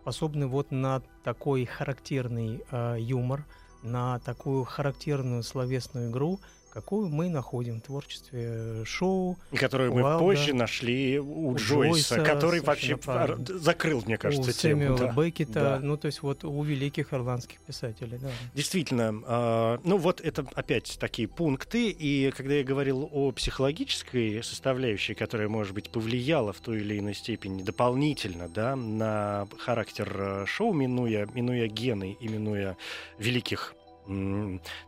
способны 0.00 0.46
вот 0.46 0.70
на 0.70 1.02
такой 1.24 1.66
характерный 1.66 2.62
э, 2.70 2.96
юмор, 2.98 3.44
на 3.82 4.18
такую 4.20 4.64
характерную 4.64 5.42
словесную 5.42 6.10
игру, 6.10 6.40
какую 6.72 7.08
мы 7.08 7.28
находим 7.28 7.80
в 7.80 7.82
творчестве 7.82 8.40
э, 8.42 8.84
шоу, 8.84 9.38
Которую 9.54 9.92
мы 9.92 10.02
Уайлда, 10.02 10.18
позже 10.18 10.54
нашли 10.54 11.18
у, 11.18 11.48
у 11.50 11.56
Джойса, 11.56 12.16
Джойса, 12.16 12.20
который 12.22 12.60
вообще 12.60 12.96
правильно. 12.96 13.44
закрыл, 13.58 14.02
мне 14.06 14.16
кажется, 14.16 14.50
у 14.50 14.52
тему. 14.52 14.96
Да. 14.96 15.12
Беккета, 15.12 15.52
Да. 15.52 15.78
ну 15.80 15.96
то 15.96 16.06
есть 16.06 16.22
вот 16.22 16.44
у 16.44 16.62
великих 16.62 17.12
ирландских 17.12 17.60
писателей, 17.60 18.18
да. 18.18 18.30
Действительно, 18.54 19.22
а, 19.26 19.80
ну 19.84 19.96
вот 19.98 20.20
это 20.20 20.46
опять 20.54 20.96
такие 21.00 21.28
пункты, 21.28 21.90
и 21.90 22.30
когда 22.36 22.54
я 22.54 22.64
говорил 22.64 23.08
о 23.12 23.32
психологической 23.32 24.42
составляющей, 24.42 25.14
которая, 25.14 25.48
может 25.48 25.74
быть, 25.74 25.90
повлияла 25.90 26.52
в 26.52 26.60
той 26.60 26.80
или 26.80 26.98
иной 26.98 27.14
степени 27.14 27.62
дополнительно 27.62 28.48
да, 28.48 28.76
на 28.76 29.48
характер 29.58 30.14
э, 30.16 30.44
шоу, 30.46 30.72
минуя, 30.72 31.26
минуя 31.34 31.66
гены 31.66 32.16
и 32.20 32.28
минуя 32.28 32.76
великих 33.18 33.74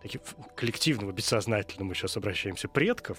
таких 0.03 0.21
коллективного, 0.57 1.13
бессознательного, 1.13 1.89
мы 1.89 1.95
сейчас 1.95 2.17
обращаемся, 2.17 2.69
предков, 2.69 3.19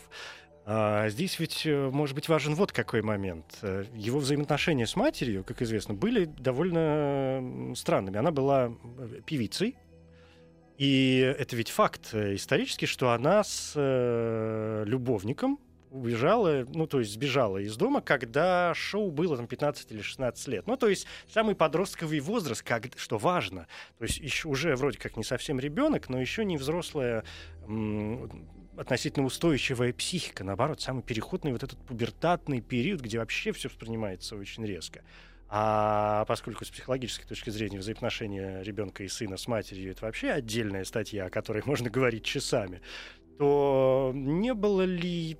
а 0.65 1.09
здесь 1.09 1.39
ведь 1.39 1.65
э, 1.65 1.89
может 1.89 2.15
быть 2.15 2.29
важен 2.29 2.55
вот 2.55 2.71
какой 2.71 3.01
момент. 3.01 3.57
Э, 3.61 3.83
Его 3.93 4.19
взаимоотношения 4.19 4.87
с 4.87 4.95
матерью, 4.95 5.43
как 5.43 5.61
известно, 5.61 5.93
были 5.93 6.23
довольно 6.25 7.73
странными. 7.75 8.17
Она 8.17 8.31
была 8.31 8.71
э, 8.71 9.21
певицей, 9.25 9.75
и 10.77 11.35
это 11.37 11.55
ведь 11.57 11.69
факт 11.69 12.13
исторический, 12.13 12.85
что 12.85 13.11
она 13.11 13.43
с 13.43 13.73
любовником 14.87 15.59
убежала, 15.93 16.65
ну, 16.69 16.87
то 16.87 16.99
есть 16.99 17.13
сбежала 17.13 17.59
из 17.59 17.77
дома, 17.77 18.01
когда 18.01 18.73
шоу 18.73 19.11
было 19.11 19.37
там 19.37 19.47
15 19.47 19.91
или 19.91 20.01
16 20.01 20.47
лет. 20.47 20.67
Ну, 20.67 20.75
то 20.75 20.89
есть 20.89 21.05
самый 21.29 21.55
подростковый 21.55 22.19
возраст, 22.19 22.63
как, 22.63 22.87
что 22.97 23.17
важно. 23.17 23.67
То 23.99 24.05
есть 24.05 24.17
еще 24.17 24.47
уже 24.47 24.75
вроде 24.75 24.97
как 24.97 25.15
не 25.17 25.23
совсем 25.23 25.59
ребенок, 25.59 26.09
но 26.09 26.19
еще 26.19 26.43
не 26.45 26.57
взрослая 26.57 27.23
относительно 28.75 29.25
устойчивая 29.25 29.93
психика, 29.93 30.43
наоборот, 30.43 30.81
самый 30.81 31.03
переходный 31.03 31.51
вот 31.51 31.61
этот 31.61 31.79
пубертатный 31.85 32.59
период, 32.59 33.01
где 33.01 33.19
вообще 33.19 33.51
все 33.51 33.69
воспринимается 33.69 34.35
очень 34.35 34.65
резко. 34.65 35.03
А 35.47 36.25
поскольку 36.25 36.65
с 36.65 36.71
психологической 36.71 37.27
точки 37.27 37.51
зрения 37.51 37.77
взаимоотношения 37.77 38.63
ребенка 38.63 39.03
и 39.03 39.07
сына 39.07 39.37
с 39.37 39.47
матерью 39.47 39.91
это 39.91 40.05
вообще 40.05 40.31
отдельная 40.31 40.83
статья, 40.83 41.25
о 41.25 41.29
которой 41.29 41.61
можно 41.67 41.91
говорить 41.91 42.25
часами, 42.25 42.81
то 43.37 44.11
не 44.15 44.55
было 44.55 44.81
ли 44.81 45.37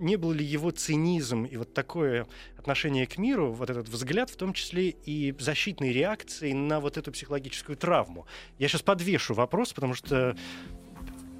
не 0.00 0.16
был 0.16 0.32
ли 0.32 0.44
его 0.44 0.70
цинизм 0.70 1.44
и 1.44 1.56
вот 1.56 1.74
такое 1.74 2.26
отношение 2.56 3.06
к 3.06 3.18
миру, 3.18 3.52
вот 3.52 3.70
этот 3.70 3.88
взгляд, 3.88 4.30
в 4.30 4.36
том 4.36 4.52
числе 4.52 4.90
и 4.90 5.34
защитной 5.38 5.92
реакцией 5.92 6.54
на 6.54 6.80
вот 6.80 6.96
эту 6.96 7.12
психологическую 7.12 7.76
травму? 7.76 8.26
Я 8.58 8.68
сейчас 8.68 8.82
подвешу 8.82 9.34
вопрос, 9.34 9.72
потому 9.72 9.94
что 9.94 10.36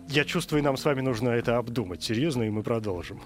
я 0.08 0.24
чувствую, 0.24 0.62
нам 0.62 0.76
с 0.76 0.84
вами 0.84 1.00
нужно 1.00 1.30
это 1.30 1.56
обдумать 1.56 2.02
серьезно, 2.02 2.42
и 2.42 2.50
мы 2.50 2.62
продолжим. 2.62 3.20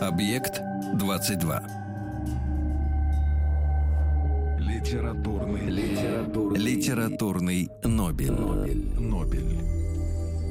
Объект 0.00 0.62
22. 0.94 1.60
Литературный, 4.58 5.66
литературный, 5.68 6.58
Литературный 6.58 7.68
Нобель. 7.84 8.32
Нобель. 8.32 9.60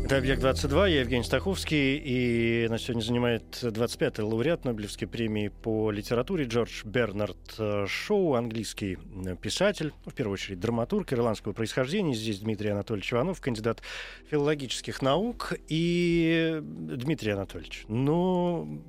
Это 0.05 0.17
«Объект-22», 0.17 0.89
я 0.91 0.99
Евгений 1.01 1.23
Стаховский, 1.23 1.97
и 1.97 2.67
на 2.69 2.77
сегодня 2.77 3.01
занимает 3.01 3.43
25-й 3.63 4.21
лауреат 4.21 4.65
Нобелевской 4.65 5.07
премии 5.07 5.47
по 5.47 5.89
литературе 5.89 6.45
Джордж 6.45 6.83
Бернард 6.83 7.55
э, 7.57 7.85
Шоу, 7.87 8.35
английский 8.35 8.97
э, 9.25 9.35
писатель, 9.35 9.93
ну, 10.05 10.11
в 10.11 10.15
первую 10.15 10.33
очередь 10.33 10.59
драматург 10.59 11.11
ирландского 11.13 11.53
происхождения. 11.53 12.13
Здесь 12.13 12.39
Дмитрий 12.39 12.69
Анатольевич 12.69 13.13
Иванов, 13.13 13.41
кандидат 13.41 13.81
филологических 14.29 15.01
наук. 15.01 15.53
И, 15.67 16.59
Дмитрий 16.61 17.31
Анатольевич, 17.31 17.85
ну, 17.87 18.81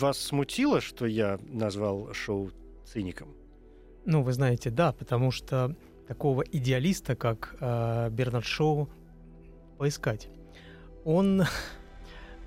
вас 0.00 0.18
смутило, 0.18 0.80
что 0.80 1.06
я 1.06 1.38
назвал 1.48 2.12
шоу 2.12 2.50
циником? 2.84 3.34
Ну, 4.04 4.22
вы 4.22 4.32
знаете, 4.32 4.70
да, 4.70 4.92
потому 4.92 5.30
что 5.30 5.76
такого 6.06 6.42
идеалиста, 6.42 7.16
как 7.16 7.56
э, 7.60 8.08
Бернард 8.10 8.46
Шоу, 8.46 8.88
поискать. 9.78 10.28
Он, 11.04 11.42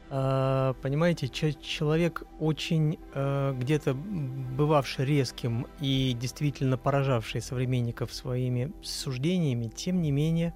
понимаете, 0.09 1.27
че- 1.27 1.53
человек 1.53 2.23
очень 2.39 2.97
э, 3.13 3.53
где-то 3.59 3.93
бывавший 3.93 5.05
резким 5.05 5.67
и 5.79 6.15
действительно 6.19 6.77
поражавший 6.77 7.41
современников 7.41 8.11
своими 8.13 8.71
суждениями, 8.81 9.67
тем 9.67 10.01
не 10.01 10.11
менее 10.11 10.53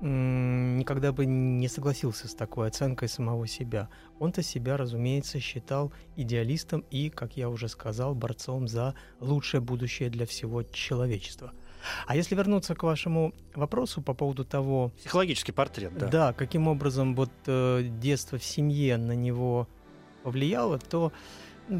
никогда 0.00 1.12
бы 1.12 1.24
не 1.24 1.66
согласился 1.68 2.28
с 2.28 2.34
такой 2.34 2.68
оценкой 2.68 3.08
самого 3.08 3.46
себя. 3.46 3.88
Он-то 4.18 4.42
себя, 4.42 4.76
разумеется, 4.76 5.40
считал 5.40 5.92
идеалистом 6.14 6.84
и, 6.90 7.08
как 7.10 7.36
я 7.36 7.48
уже 7.48 7.68
сказал, 7.68 8.14
борцом 8.14 8.68
за 8.68 8.94
лучшее 9.20 9.60
будущее 9.60 10.10
для 10.10 10.26
всего 10.26 10.62
человечества. 10.62 11.52
А 12.06 12.16
если 12.16 12.34
вернуться 12.34 12.74
к 12.74 12.82
вашему 12.82 13.34
вопросу 13.54 14.02
по 14.02 14.14
поводу 14.14 14.44
того, 14.44 14.90
Психологический 14.98 15.52
портрет, 15.52 15.96
да. 15.96 16.08
да, 16.08 16.32
каким 16.32 16.68
образом 16.68 17.14
вот 17.14 17.30
э, 17.46 17.82
детство 18.00 18.38
в 18.38 18.44
семье 18.44 18.96
на 18.96 19.12
него 19.12 19.68
повлияло, 20.22 20.78
то 20.78 21.12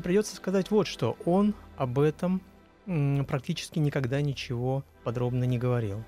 придется 0.03 0.37
сказать 0.37 0.71
вот 0.71 0.87
что. 0.87 1.17
Он 1.25 1.55
об 1.77 1.99
этом 1.99 2.43
м, 2.87 3.25
практически 3.27 3.79
никогда 3.79 4.21
ничего 4.21 4.85
подробно 5.05 5.45
не 5.45 5.59
говорил. 5.59 6.05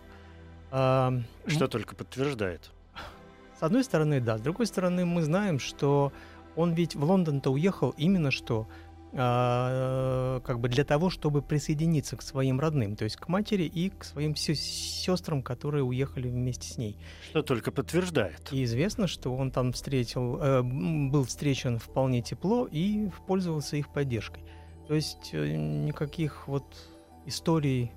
А, 0.71 1.13
Что 1.47 1.69
только 1.69 1.95
подтверждает. 1.95 2.71
с 3.59 3.63
одной 3.63 3.85
стороны, 3.85 4.21
да. 4.21 4.39
С 4.39 4.41
другой 4.41 4.67
стороны, 4.67 5.07
мы 5.07 5.23
знаем, 5.23 5.59
что 5.59 6.13
он 6.57 6.73
ведь 6.75 6.95
в 6.95 7.05
Лондон-то 7.05 7.51
уехал 7.51 7.95
именно 7.97 8.31
что 8.31 8.67
как 9.17 10.61
бы 10.61 10.69
для 10.69 10.85
того, 10.85 11.09
чтобы 11.09 11.41
присоединиться 11.41 12.17
к 12.17 12.23
своим 12.23 12.61
родным, 12.61 12.97
то 12.97 13.05
есть 13.05 13.17
к 13.17 13.29
матери 13.29 13.65
и 13.65 13.89
к 13.89 14.05
своим 14.05 14.37
сестрам, 14.37 15.43
которые 15.43 15.85
уехали 15.85 16.29
вместе 16.29 16.69
с 16.69 16.77
ней. 16.77 16.99
Что 17.31 17.43
только 17.43 17.73
подтверждает. 17.73 18.53
И 18.53 18.63
известно, 18.65 19.07
что 19.07 19.35
он 19.35 19.51
там 19.51 19.73
встретил, 19.73 20.39
э, 20.41 20.63
был 20.63 21.25
встречен 21.25 21.79
вполне 21.79 22.21
тепло 22.21 22.69
и 22.71 23.09
пользовался 23.27 23.77
их 23.77 23.91
поддержкой. 23.93 24.43
То 24.87 24.95
есть 24.95 25.31
э, 25.33 25.57
никаких 25.57 26.47
вот 26.47 26.65
историй, 27.25 27.93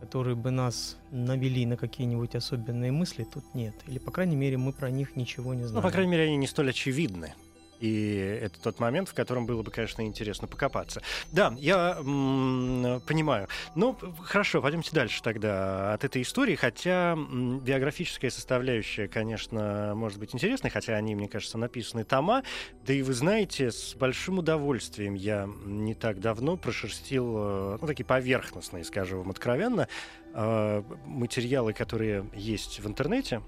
которые 0.00 0.36
бы 0.36 0.50
нас 0.50 0.96
навели 1.10 1.66
на 1.66 1.76
какие-нибудь 1.76 2.34
особенные 2.34 2.92
мысли, 2.92 3.24
тут 3.24 3.44
нет. 3.54 3.74
Или, 3.86 3.98
по 3.98 4.10
крайней 4.10 4.36
мере, 4.36 4.56
мы 4.56 4.72
про 4.72 4.90
них 4.90 5.16
ничего 5.16 5.52
не 5.52 5.64
знаем. 5.64 5.82
Ну, 5.82 5.82
по 5.82 5.92
крайней 5.92 6.12
мере, 6.12 6.24
они 6.24 6.36
не 6.36 6.46
столь 6.46 6.70
очевидны. 6.70 7.34
И 7.80 8.38
это 8.42 8.60
тот 8.60 8.78
момент, 8.78 9.08
в 9.08 9.14
котором 9.14 9.46
было 9.46 9.62
бы, 9.62 9.70
конечно, 9.70 10.02
интересно 10.02 10.46
покопаться. 10.46 11.02
Да, 11.32 11.54
я 11.58 11.94
понимаю. 11.96 13.48
Ну, 13.74 13.96
хорошо, 14.22 14.60
пойдемте 14.60 14.90
дальше 14.92 15.22
тогда 15.22 15.94
от 15.94 16.04
этой 16.04 16.22
истории. 16.22 16.54
Хотя 16.54 17.16
биографическая 17.16 18.30
составляющая, 18.30 19.08
конечно, 19.08 19.94
может 19.94 20.18
быть 20.18 20.34
интересной, 20.34 20.70
хотя 20.70 20.94
они, 20.94 21.14
мне 21.14 21.28
кажется, 21.28 21.58
написаны 21.58 22.04
тома. 22.04 22.42
Да 22.86 22.92
и 22.92 23.02
вы 23.02 23.14
знаете, 23.14 23.70
с 23.70 23.94
большим 23.94 24.38
удовольствием 24.38 25.14
я 25.14 25.48
не 25.64 25.94
так 25.94 26.20
давно 26.20 26.56
прошерстил, 26.56 27.34
э, 27.36 27.78
ну, 27.80 27.86
такие 27.86 28.04
поверхностные, 28.04 28.84
скажем 28.84 29.18
вам 29.20 29.30
откровенно, 29.30 29.88
э, 30.34 30.82
материалы, 31.06 31.72
которые 31.72 32.26
есть 32.34 32.80
в 32.80 32.86
интернете 32.86 33.42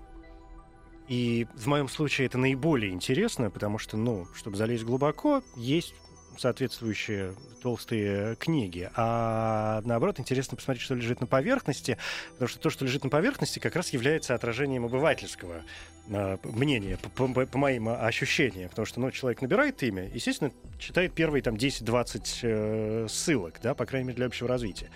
и 1.08 1.46
в 1.54 1.66
моем 1.66 1.88
случае 1.88 2.26
это 2.26 2.38
наиболее 2.38 2.92
интересно, 2.92 3.50
потому 3.50 3.78
что, 3.78 3.96
ну, 3.96 4.26
чтобы 4.34 4.56
залезть 4.56 4.84
глубоко, 4.84 5.42
есть 5.56 5.94
соответствующие 6.38 7.34
толстые 7.62 8.36
книги. 8.36 8.90
А 8.96 9.82
наоборот, 9.84 10.18
интересно 10.18 10.56
посмотреть, 10.56 10.82
что 10.82 10.94
лежит 10.94 11.20
на 11.20 11.26
поверхности, 11.26 11.98
потому 12.32 12.48
что 12.48 12.58
то, 12.58 12.70
что 12.70 12.84
лежит 12.84 13.04
на 13.04 13.10
поверхности, 13.10 13.58
как 13.58 13.76
раз 13.76 13.90
является 13.90 14.34
отражением 14.34 14.84
обывательского 14.84 15.62
э, 16.08 16.38
мнения, 16.44 16.98
по, 17.14 17.28
по, 17.28 17.46
по 17.46 17.58
моим 17.58 17.88
ощущениям. 17.88 18.70
Потому 18.70 18.86
что 18.86 19.00
ну, 19.00 19.10
человек 19.10 19.42
набирает 19.42 19.82
имя, 19.82 20.08
естественно, 20.12 20.52
читает 20.78 21.12
первые 21.12 21.42
там 21.42 21.54
10-20 21.54 22.38
э, 22.42 23.06
ссылок, 23.08 23.60
да, 23.62 23.74
по 23.74 23.86
крайней 23.86 24.08
мере, 24.08 24.16
для 24.16 24.26
общего 24.26 24.48
развития. 24.48 24.90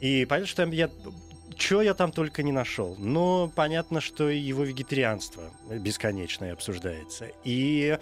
И 0.00 0.24
понятно, 0.26 0.48
что 0.48 0.64
я 0.64 0.90
что 1.56 1.82
я 1.82 1.94
там 1.94 2.12
только 2.12 2.42
не 2.42 2.52
нашел. 2.52 2.96
Но 2.98 3.50
понятно, 3.54 4.00
что 4.00 4.28
его 4.28 4.64
вегетарианство 4.64 5.42
бесконечное 5.70 6.52
обсуждается. 6.52 7.28
И 7.44 7.98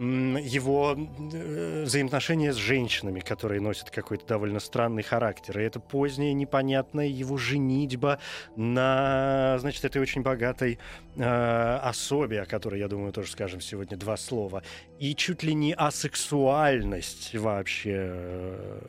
его 0.00 0.96
э, 0.96 1.82
взаимоотношения 1.84 2.54
с 2.54 2.56
женщинами, 2.56 3.20
которые 3.20 3.60
носят 3.60 3.90
какой-то 3.90 4.26
довольно 4.26 4.58
странный 4.58 5.02
характер. 5.02 5.60
И 5.60 5.62
это 5.62 5.78
поздняя, 5.78 6.32
непонятная 6.32 7.06
его 7.06 7.36
женитьба 7.36 8.18
на, 8.56 9.58
значит, 9.60 9.84
этой 9.84 10.00
очень 10.00 10.22
богатой 10.22 10.78
э, 11.16 11.78
особе, 11.82 12.40
о 12.40 12.46
которой, 12.46 12.80
я 12.80 12.88
думаю, 12.88 13.12
тоже 13.12 13.30
скажем 13.30 13.60
сегодня 13.60 13.98
два 13.98 14.16
слова. 14.16 14.62
И 14.98 15.14
чуть 15.14 15.42
ли 15.42 15.52
не 15.52 15.74
асексуальность 15.74 17.34
вообще 17.34 17.96
э, 18.10 18.82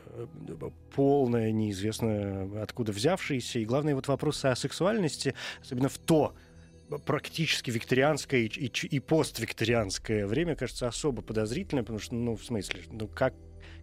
полная, 0.94 1.52
неизвестно 1.52 2.62
откуда 2.62 2.92
взявшаяся. 2.92 3.58
И 3.58 3.66
главное, 3.66 3.94
вот 3.94 4.08
вопросы 4.08 4.46
о 4.46 4.56
сексуальности, 4.56 5.34
особенно 5.60 5.90
в 5.90 5.98
то 5.98 6.34
практически 6.98 7.70
викторианское 7.70 8.40
и, 8.40 8.46
и, 8.46 8.66
и 8.66 9.00
поствикторианское 9.00 10.26
время 10.26 10.56
кажется 10.56 10.88
особо 10.88 11.22
подозрительным, 11.22 11.84
потому 11.84 12.00
что, 12.00 12.14
ну, 12.14 12.36
в 12.36 12.44
смысле, 12.44 12.82
ну, 12.90 13.08
как, 13.08 13.34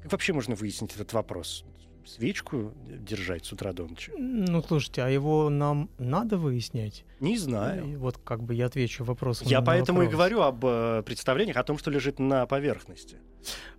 как 0.01 0.11
вообще 0.11 0.33
можно 0.33 0.55
выяснить 0.55 0.95
этот 0.95 1.13
вопрос? 1.13 1.65
Свечку 2.05 2.73
держать 2.87 3.45
с 3.45 3.53
утра 3.53 3.71
до 3.71 3.85
ночи? 3.85 4.11
Ну, 4.17 4.63
слушайте, 4.63 5.03
а 5.03 5.09
его 5.09 5.49
нам 5.49 5.89
надо 5.99 6.37
выяснять? 6.37 7.05
Не 7.19 7.37
знаю. 7.37 7.87
И 7.87 7.95
вот 7.97 8.17
как 8.17 8.41
бы 8.41 8.55
я 8.55 8.65
отвечу 8.65 9.03
вопросом. 9.03 9.47
Я 9.47 9.61
поэтому 9.61 9.99
вопрос. 9.99 10.11
и 10.11 10.15
говорю 10.15 10.41
об 10.41 10.65
э, 10.65 11.03
представлениях, 11.05 11.57
о 11.57 11.63
том, 11.63 11.77
что 11.77 11.91
лежит 11.91 12.17
на 12.17 12.47
поверхности. 12.47 13.17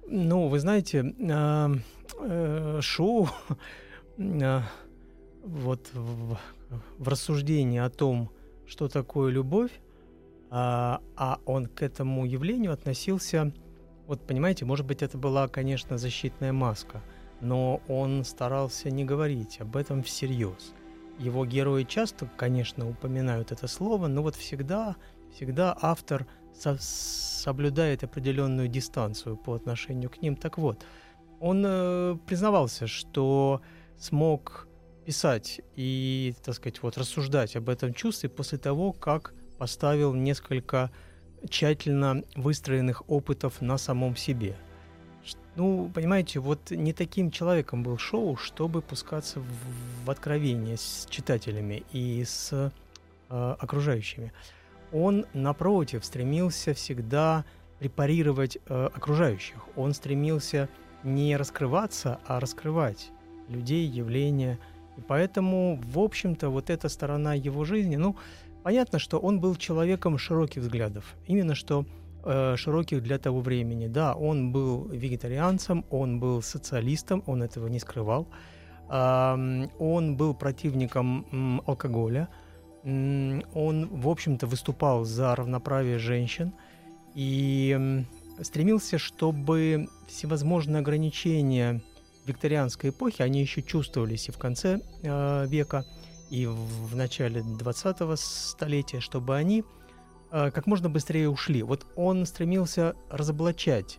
Ну, 0.06 0.46
вы 0.46 0.60
знаете, 0.60 1.14
э, 1.18 1.74
э, 2.20 2.78
шоу 2.80 3.28
э, 4.18 4.60
вот 5.42 5.88
в, 5.92 6.38
в 6.98 7.08
рассуждении 7.08 7.78
о 7.78 7.90
том, 7.90 8.30
что 8.70 8.88
такое 8.88 9.32
любовь, 9.32 9.72
а, 10.48 11.00
а 11.16 11.40
он 11.44 11.66
к 11.66 11.82
этому 11.82 12.24
явлению 12.24 12.72
относился, 12.72 13.52
вот 14.06 14.24
понимаете, 14.26 14.64
может 14.64 14.86
быть, 14.86 15.02
это 15.02 15.18
была, 15.18 15.48
конечно, 15.48 15.98
защитная 15.98 16.52
маска, 16.52 17.02
но 17.40 17.82
он 17.88 18.24
старался 18.24 18.90
не 18.90 19.04
говорить 19.04 19.60
об 19.60 19.76
этом 19.76 20.02
всерьез. 20.02 20.72
Его 21.18 21.44
герои 21.44 21.82
часто, 21.82 22.30
конечно, 22.36 22.88
упоминают 22.88 23.52
это 23.52 23.66
слово, 23.66 24.06
но 24.06 24.22
вот 24.22 24.36
всегда, 24.36 24.96
всегда 25.34 25.76
автор 25.80 26.26
со 26.54 26.76
соблюдает 26.78 28.04
определенную 28.04 28.68
дистанцию 28.68 29.36
по 29.36 29.54
отношению 29.54 30.10
к 30.10 30.22
ним. 30.22 30.36
Так 30.36 30.58
вот, 30.58 30.84
он 31.40 31.64
э, 31.66 32.16
признавался, 32.26 32.86
что 32.86 33.62
смог 33.98 34.68
писать 35.04 35.60
и, 35.76 36.34
так 36.44 36.54
сказать, 36.54 36.82
вот 36.82 36.98
рассуждать 36.98 37.56
об 37.56 37.68
этом 37.68 37.94
чувстве 37.94 38.28
после 38.28 38.58
того, 38.58 38.92
как 38.92 39.34
поставил 39.58 40.14
несколько 40.14 40.90
тщательно 41.48 42.22
выстроенных 42.36 43.08
опытов 43.08 43.60
на 43.60 43.78
самом 43.78 44.16
себе. 44.16 44.56
Ну, 45.56 45.90
понимаете, 45.92 46.38
вот 46.38 46.70
не 46.70 46.92
таким 46.92 47.30
человеком 47.30 47.82
был 47.82 47.98
Шоу, 47.98 48.36
чтобы 48.36 48.82
пускаться 48.82 49.40
в, 49.40 49.46
в 50.04 50.10
откровение 50.10 50.76
с 50.76 51.06
читателями 51.10 51.82
и 51.92 52.24
с 52.24 52.50
э, 52.52 52.70
окружающими. 53.58 54.32
Он, 54.92 55.26
напротив, 55.34 56.04
стремился 56.04 56.72
всегда 56.72 57.44
препарировать 57.78 58.58
э, 58.66 58.90
окружающих. 58.94 59.56
Он 59.76 59.92
стремился 59.92 60.68
не 61.02 61.36
раскрываться, 61.36 62.20
а 62.26 62.40
раскрывать 62.40 63.10
людей, 63.48 63.86
явления, 63.86 64.58
поэтому, 65.06 65.80
в 65.82 65.98
общем-то, 65.98 66.48
вот 66.48 66.70
эта 66.70 66.88
сторона 66.88 67.34
его 67.34 67.64
жизни, 67.64 67.96
ну, 67.96 68.16
понятно, 68.62 68.98
что 68.98 69.18
он 69.18 69.40
был 69.40 69.56
человеком 69.56 70.18
широких 70.18 70.62
взглядов. 70.62 71.16
Именно 71.26 71.54
что 71.54 71.84
э, 72.24 72.56
широких 72.56 73.02
для 73.02 73.18
того 73.18 73.40
времени. 73.40 73.88
Да, 73.88 74.14
он 74.14 74.52
был 74.52 74.86
вегетарианцем, 74.88 75.84
он 75.90 76.20
был 76.20 76.42
социалистом, 76.42 77.22
он 77.26 77.42
этого 77.42 77.68
не 77.68 77.78
скрывал. 77.78 78.26
Он 78.88 80.16
был 80.16 80.34
противником 80.34 81.62
алкоголя. 81.64 82.28
Он, 82.82 83.88
в 83.88 84.08
общем-то, 84.08 84.48
выступал 84.48 85.04
за 85.04 85.36
равноправие 85.36 85.98
женщин 85.98 86.52
и 87.14 88.04
стремился, 88.42 88.98
чтобы 88.98 89.86
всевозможные 90.08 90.80
ограничения 90.80 91.82
викторианской 92.30 92.90
эпохи, 92.90 93.22
они 93.22 93.40
еще 93.40 93.62
чувствовались 93.62 94.28
и 94.28 94.32
в 94.32 94.38
конце 94.38 94.80
э, 95.02 95.46
века, 95.46 95.84
и 96.30 96.46
в, 96.46 96.54
в 96.88 96.96
начале 96.96 97.40
20-го 97.42 98.16
столетия, 98.16 99.00
чтобы 99.00 99.36
они 99.36 99.64
э, 100.30 100.50
как 100.50 100.66
можно 100.66 100.88
быстрее 100.88 101.28
ушли. 101.28 101.62
Вот 101.62 101.86
он 101.96 102.26
стремился 102.26 102.94
разоблачать 103.10 103.98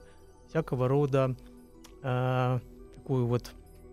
всякого 0.49 0.87
рода 0.87 1.35
э, 2.03 2.59
такую 2.95 3.27
вот, 3.27 3.51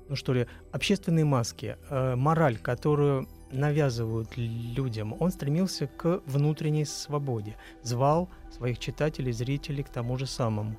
ну 0.08 0.16
что 0.16 0.32
ли, 0.32 0.46
общественные 0.72 1.24
маски, 1.24 1.76
э, 1.90 2.14
мораль, 2.16 2.58
которую 2.58 3.28
навязывают 3.50 4.36
людям. 4.36 5.14
Он 5.20 5.30
стремился 5.30 5.86
к 5.86 6.20
внутренней 6.26 6.84
свободе, 6.84 7.56
звал 7.82 8.28
своих 8.50 8.78
читателей, 8.78 9.32
зрителей 9.32 9.82
к 9.82 9.88
тому 9.88 10.18
же 10.18 10.26
самому. 10.26 10.76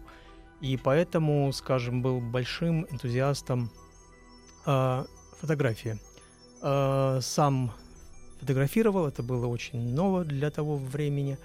И 0.61 0.77
поэтому, 0.77 1.51
скажем, 1.53 2.01
был 2.01 2.19
большим 2.19 2.85
энтузиастом 2.89 3.71
э, 4.65 5.05
фотографии. 5.39 5.99
Э, 6.61 7.19
сам 7.21 7.71
фотографировал, 8.39 9.07
это 9.07 9.23
было 9.23 9.47
очень 9.47 9.93
ново 9.93 10.23
для 10.25 10.49
того 10.49 10.75
времени. 10.75 11.37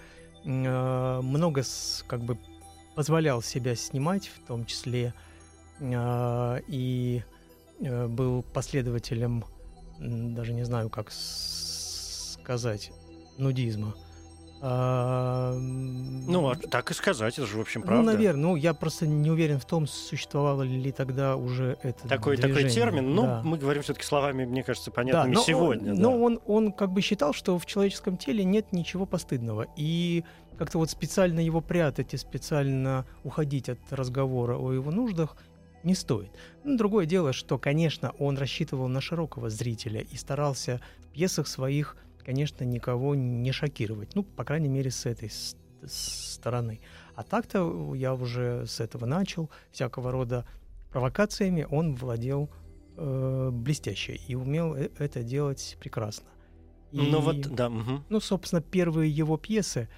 Э, 0.45 1.21
много 1.23 1.63
как 2.07 2.23
бы 2.23 2.39
позволял 2.95 3.43
себя 3.43 3.75
снимать, 3.75 4.29
в 4.29 4.47
том 4.47 4.67
числе 4.67 5.15
э, 5.81 6.61
и 6.67 7.23
э, 7.81 8.07
был 8.07 8.43
последователем, 8.43 9.45
даже 9.99 10.53
не 10.53 10.65
знаю, 10.65 10.91
как 10.91 11.13
сказать, 11.13 12.93
нудизма. 13.39 13.95
А, 13.95 14.14
ну, 14.67 16.49
а 16.49 16.57
так 16.57 16.91
и 16.91 16.95
сказать, 16.95 17.35
это 17.39 17.47
же, 17.47 17.59
в 17.59 17.61
общем, 17.61 17.83
ну, 17.83 17.87
правда. 17.87 18.03
Ну, 18.03 18.13
наверное, 18.13 18.43
ну, 18.43 18.57
я 18.57 18.73
просто 18.73 19.07
не 19.07 19.31
уверен 19.31 19.61
в 19.61 19.67
том, 19.67 19.87
существовало 19.87 20.63
ли 20.63 20.91
тогда 20.91 21.37
уже 21.37 21.77
это 21.83 22.09
такой, 22.09 22.37
движение. 22.37 22.57
такой 22.57 22.71
термин. 22.71 23.15
Ну, 23.15 23.23
да. 23.23 23.43
мы 23.45 23.59
говорим 23.59 23.83
все-таки 23.83 24.07
словами, 24.07 24.47
мне 24.47 24.63
кажется, 24.63 24.91
понятными 24.91 25.35
да, 25.35 25.41
но 25.41 25.45
сегодня. 25.45 25.91
Он, 25.91 25.97
да. 25.97 26.03
Но 26.03 26.19
он, 26.19 26.41
он 26.47 26.73
как 26.73 26.93
бы 26.93 27.03
считал, 27.03 27.35
что 27.35 27.59
в 27.59 27.67
человеческом 27.67 28.17
теле 28.17 28.43
нет 28.43 28.73
ничего 28.73 29.05
постыдного. 29.05 29.67
И 29.77 30.25
как-то 30.57 30.79
вот 30.79 30.89
специально 30.89 31.41
его 31.41 31.61
прятать 31.61 32.15
и 32.15 32.17
специально 32.17 33.05
уходить 33.23 33.69
от 33.69 33.81
разговора 33.91 34.57
о 34.57 34.73
его 34.73 34.91
нуждах 34.91 35.37
не 35.83 35.95
стоит. 35.95 36.31
Ну, 36.65 36.79
другое 36.79 37.05
дело, 37.05 37.35
что, 37.35 37.59
конечно, 37.59 38.13
он 38.19 38.39
рассчитывал 38.39 38.89
на 38.89 39.03
широкого 39.03 39.51
зрителя 39.51 40.01
и 40.01 40.17
старался 40.17 40.81
в 41.01 41.07
пьесах 41.09 41.49
своих, 41.49 41.97
конечно, 42.25 42.65
никого 42.65 43.15
не 43.15 43.53
шокировать. 43.53 44.15
Ну, 44.15 44.23
по 44.23 44.45
крайней 44.45 44.69
мере, 44.69 44.91
с 44.91 45.07
этой 45.07 45.31
стороны. 45.87 46.81
А 47.15 47.23
так-то 47.23 47.95
я 47.95 48.15
уже 48.15 48.67
с 48.67 48.81
этого 48.81 49.07
начал. 49.07 49.51
Всякого 49.71 50.11
рода 50.11 50.45
провокациями 50.91 51.67
он 51.71 51.95
владел 51.95 52.49
э, 52.97 53.51
блестяще 53.53 54.15
и 54.29 54.35
умел 54.35 54.75
э- 54.75 54.91
это 54.99 55.23
делать 55.23 55.77
прекрасно. 55.81 56.29
И, 56.93 56.99
Ну 57.01 57.21
вот, 57.21 57.41
да. 57.41 57.69
мгм. 57.69 58.05
ну, 58.09 58.21
собственно, 58.21 58.63
первые 58.63 59.11
его 59.11 59.37
пьесы, 59.37 59.89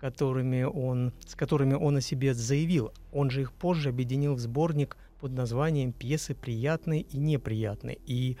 которыми 0.00 0.62
он, 0.64 1.12
с 1.26 1.34
которыми 1.36 1.74
он 1.74 1.96
о 1.96 2.00
себе 2.00 2.34
заявил, 2.34 2.92
он 3.12 3.30
же 3.30 3.42
их 3.42 3.52
позже 3.52 3.90
объединил 3.90 4.34
в 4.34 4.40
сборник 4.40 4.96
под 5.20 5.32
названием 5.32 5.92
«Пьесы 5.92 6.34
приятные 6.34 7.02
и 7.02 7.18
неприятные». 7.18 7.98
И 8.06 8.36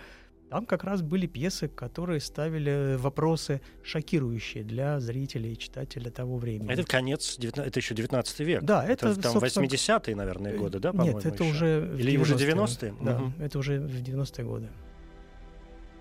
там 0.50 0.66
как 0.66 0.82
раз 0.84 1.00
были 1.00 1.26
пьесы, 1.26 1.68
которые 1.68 2.20
ставили 2.20 2.96
вопросы 2.98 3.60
шокирующие 3.84 4.64
для 4.64 4.98
зрителей 4.98 5.52
и 5.52 5.56
читателя 5.56 6.10
того 6.10 6.38
времени. 6.38 6.70
Это 6.72 6.82
конец, 6.84 7.36
19 7.38 7.68
это 7.68 7.78
еще 7.78 7.94
19 7.94 8.40
век. 8.40 8.62
Да, 8.64 8.84
это, 8.84 9.14
там 9.20 9.32
собственно, 9.32 9.64
80-е, 9.66 10.16
наверное, 10.16 10.58
годы, 10.58 10.80
да, 10.80 10.90
по-моему? 10.90 11.18
Нет, 11.18 11.26
это 11.26 11.44
еще? 11.44 11.52
уже 11.52 11.96
Или 11.98 12.16
уже 12.18 12.34
90-е. 12.34 12.90
90-е? 12.90 12.94
Да, 13.00 13.18
Мгм. 13.18 13.34
это 13.38 13.58
уже 13.60 13.78
в 13.78 14.02
90-е 14.02 14.44
годы. 14.44 14.68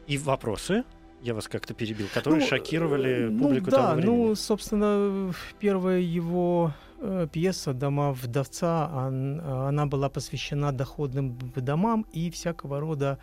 И 0.08 0.18
вопросы, 0.18 0.84
я 1.22 1.36
вас 1.36 1.48
как-то 1.48 1.76
перебил, 1.76 2.08
которые 2.12 2.42
Ну, 2.42 2.48
шокировали 2.48 3.28
э, 3.28 3.40
публику 3.40 3.66
ну, 3.66 3.72
да, 3.72 3.78
того 3.78 3.96
времени. 3.98 4.16
ну, 4.30 4.36
собственно, 4.36 5.32
первая 5.60 6.00
его 6.00 6.74
э, 7.02 7.28
пьеса 7.32 7.74
«Дома 7.74 8.12
вдовца», 8.14 8.90
он- 8.94 9.40
она 9.42 9.86
была 9.86 10.10
посвящена 10.10 10.72
доходным 10.72 11.38
домам 11.56 12.06
и 12.12 12.32
всякого 12.32 12.80
рода 12.80 13.20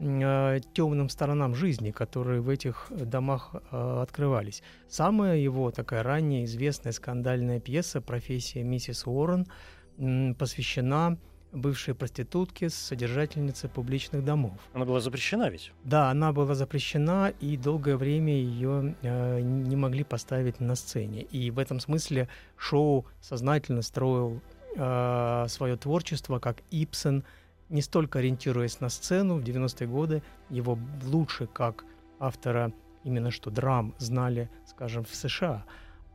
темным 0.00 1.10
сторонам 1.10 1.54
жизни, 1.54 1.90
которые 1.90 2.40
в 2.40 2.48
этих 2.48 2.86
домах 2.90 3.50
э, 3.52 4.00
открывались. 4.02 4.62
Самая 4.88 5.36
его 5.36 5.70
такая 5.70 6.02
ранняя 6.02 6.44
известная 6.44 6.92
скандальная 6.92 7.60
пьеса 7.60 8.00
«Профессия 8.00 8.62
миссис 8.62 9.06
Уоррен» 9.06 9.46
посвящена 10.38 11.18
бывшей 11.52 11.94
проститутке, 11.94 12.70
содержательнице 12.70 13.68
публичных 13.68 14.24
домов. 14.24 14.52
Она 14.72 14.84
была 14.84 15.00
запрещена 15.00 15.50
ведь? 15.50 15.72
Да, 15.84 16.10
она 16.10 16.32
была 16.32 16.54
запрещена, 16.54 17.32
и 17.40 17.56
долгое 17.56 17.96
время 17.96 18.32
ее 18.32 18.94
э, 19.02 19.40
не 19.40 19.76
могли 19.76 20.04
поставить 20.04 20.60
на 20.60 20.76
сцене. 20.76 21.22
И 21.22 21.50
в 21.50 21.58
этом 21.58 21.80
смысле 21.80 22.28
шоу 22.56 23.04
сознательно 23.20 23.82
строил 23.82 24.40
э, 24.76 25.46
свое 25.48 25.76
творчество, 25.76 26.38
как 26.38 26.62
Ипсон, 26.70 27.24
не 27.70 27.82
столько 27.82 28.18
ориентируясь 28.18 28.80
на 28.80 28.88
сцену 28.88 29.36
в 29.36 29.42
90-е 29.42 29.86
годы, 29.88 30.22
его 30.50 30.78
лучше 31.04 31.46
как 31.46 31.84
автора 32.18 32.72
именно 33.04 33.30
что 33.30 33.50
драм 33.50 33.94
знали, 33.98 34.50
скажем, 34.66 35.04
в 35.04 35.14
США. 35.14 35.64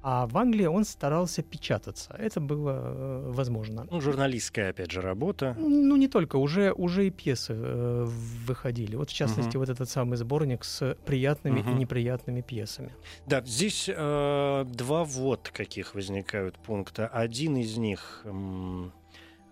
А 0.07 0.27
в 0.27 0.37
Англии 0.37 0.67
он 0.67 0.85
старался 0.85 1.41
печататься. 1.41 2.13
Это 2.19 2.39
было 2.39 2.71
э, 2.75 3.31
возможно. 3.31 3.87
Ну, 3.89 3.99
журналистская, 4.01 4.69
опять 4.69 4.91
же, 4.91 5.01
работа. 5.01 5.55
Ну, 5.57 5.95
не 5.95 6.07
только, 6.07 6.35
уже, 6.35 6.71
уже 6.73 7.07
и 7.07 7.09
пьесы 7.09 7.53
э, 7.57 8.05
выходили. 8.45 8.95
Вот, 8.97 9.09
в 9.09 9.13
частности, 9.13 9.57
Мгм. 9.57 9.59
вот 9.61 9.69
этот 9.69 9.89
самый 9.89 10.17
сборник 10.17 10.63
с 10.63 10.95
приятными 11.07 11.61
Мгм. 11.61 11.71
и 11.71 11.73
неприятными 11.73 12.41
пьесами. 12.41 12.93
Да, 13.25 13.41
здесь 13.43 13.89
э, 13.91 14.65
два 14.69 15.03
вот 15.05 15.49
каких 15.51 15.95
возникают 15.95 16.59
пункта. 16.59 17.07
Один 17.07 17.57
из 17.57 17.75
них, 17.77 18.21
м, 18.25 18.91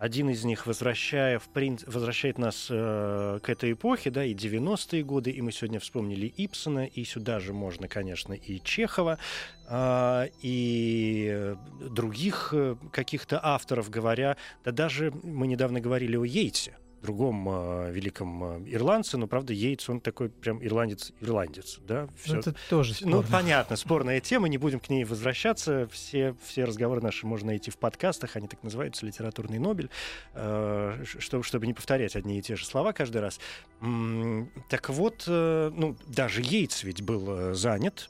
один 0.03 0.29
из 0.29 0.43
них 0.43 0.67
возвращая, 0.67 1.39
в 1.39 1.47
прин- 1.53 1.81
возвращает 1.89 2.37
нас 2.37 2.67
э, 2.69 3.39
к 3.41 3.47
этой 3.47 3.71
эпохе, 3.71 4.11
да, 4.11 4.25
и 4.25 4.33
90-е 4.33 5.01
годы, 5.01 5.31
и 5.31 5.41
мы 5.41 5.53
сегодня 5.53 5.79
вспомнили 5.79 6.27
Ипсона, 6.35 6.87
и 6.87 7.05
сюда 7.05 7.39
же 7.39 7.53
можно, 7.53 7.87
конечно, 7.87 8.33
и 8.33 8.59
Чехова, 8.61 9.17
а, 9.65 10.25
и 10.41 11.29
э, 11.31 11.55
других 11.89 12.49
э, 12.51 12.75
каких-то 12.91 13.39
авторов, 13.41 13.89
говоря, 13.89 14.35
да 14.65 14.73
даже 14.73 15.13
мы 15.23 15.47
недавно 15.47 15.79
говорили 15.79 16.17
о 16.17 16.25
Йейтсе, 16.25 16.75
другом 17.03 17.47
э, 17.49 17.91
великом 17.91 18.43
э, 18.65 18.69
ирландце, 18.71 19.17
но, 19.17 19.27
правда, 19.27 19.53
Йейтс, 19.53 19.87
он 19.89 19.99
такой 19.99 20.29
прям 20.29 20.63
ирландец-ирландец, 20.65 21.79
да, 21.87 22.03
Ну, 22.03 22.09
всё- 22.23 22.39
это 22.39 22.55
тоже 22.69 22.93
ну, 23.01 23.21
спорно. 23.21 23.27
понятно, 23.31 23.75
спорная 23.75 24.19
тема, 24.19 24.47
не 24.47 24.57
будем 24.57 24.79
к 24.79 24.89
ней 24.89 25.03
возвращаться. 25.03 25.87
Все, 25.91 26.35
все 26.43 26.63
разговоры 26.65 27.01
наши 27.01 27.25
можно 27.27 27.47
найти 27.47 27.69
в 27.71 27.77
подкастах, 27.77 28.35
они 28.35 28.47
так 28.47 28.63
называются 28.63 29.05
«Литературный 29.05 29.59
Нобель», 29.59 29.89
э, 30.33 31.03
ш- 31.05 31.19
чтобы, 31.19 31.43
чтобы 31.43 31.67
не 31.67 31.73
повторять 31.73 32.15
одни 32.15 32.39
и 32.39 32.41
те 32.41 32.55
же 32.55 32.65
слова 32.65 32.93
каждый 32.93 33.21
раз. 33.21 33.39
М, 33.81 34.49
Так 34.69 34.89
вот, 34.89 35.25
э, 35.27 35.71
ну, 35.75 35.95
даже 36.07 36.41
Йейтс 36.41 36.83
ведь 36.83 37.01
был 37.01 37.25
э, 37.29 37.53
занят, 37.53 38.09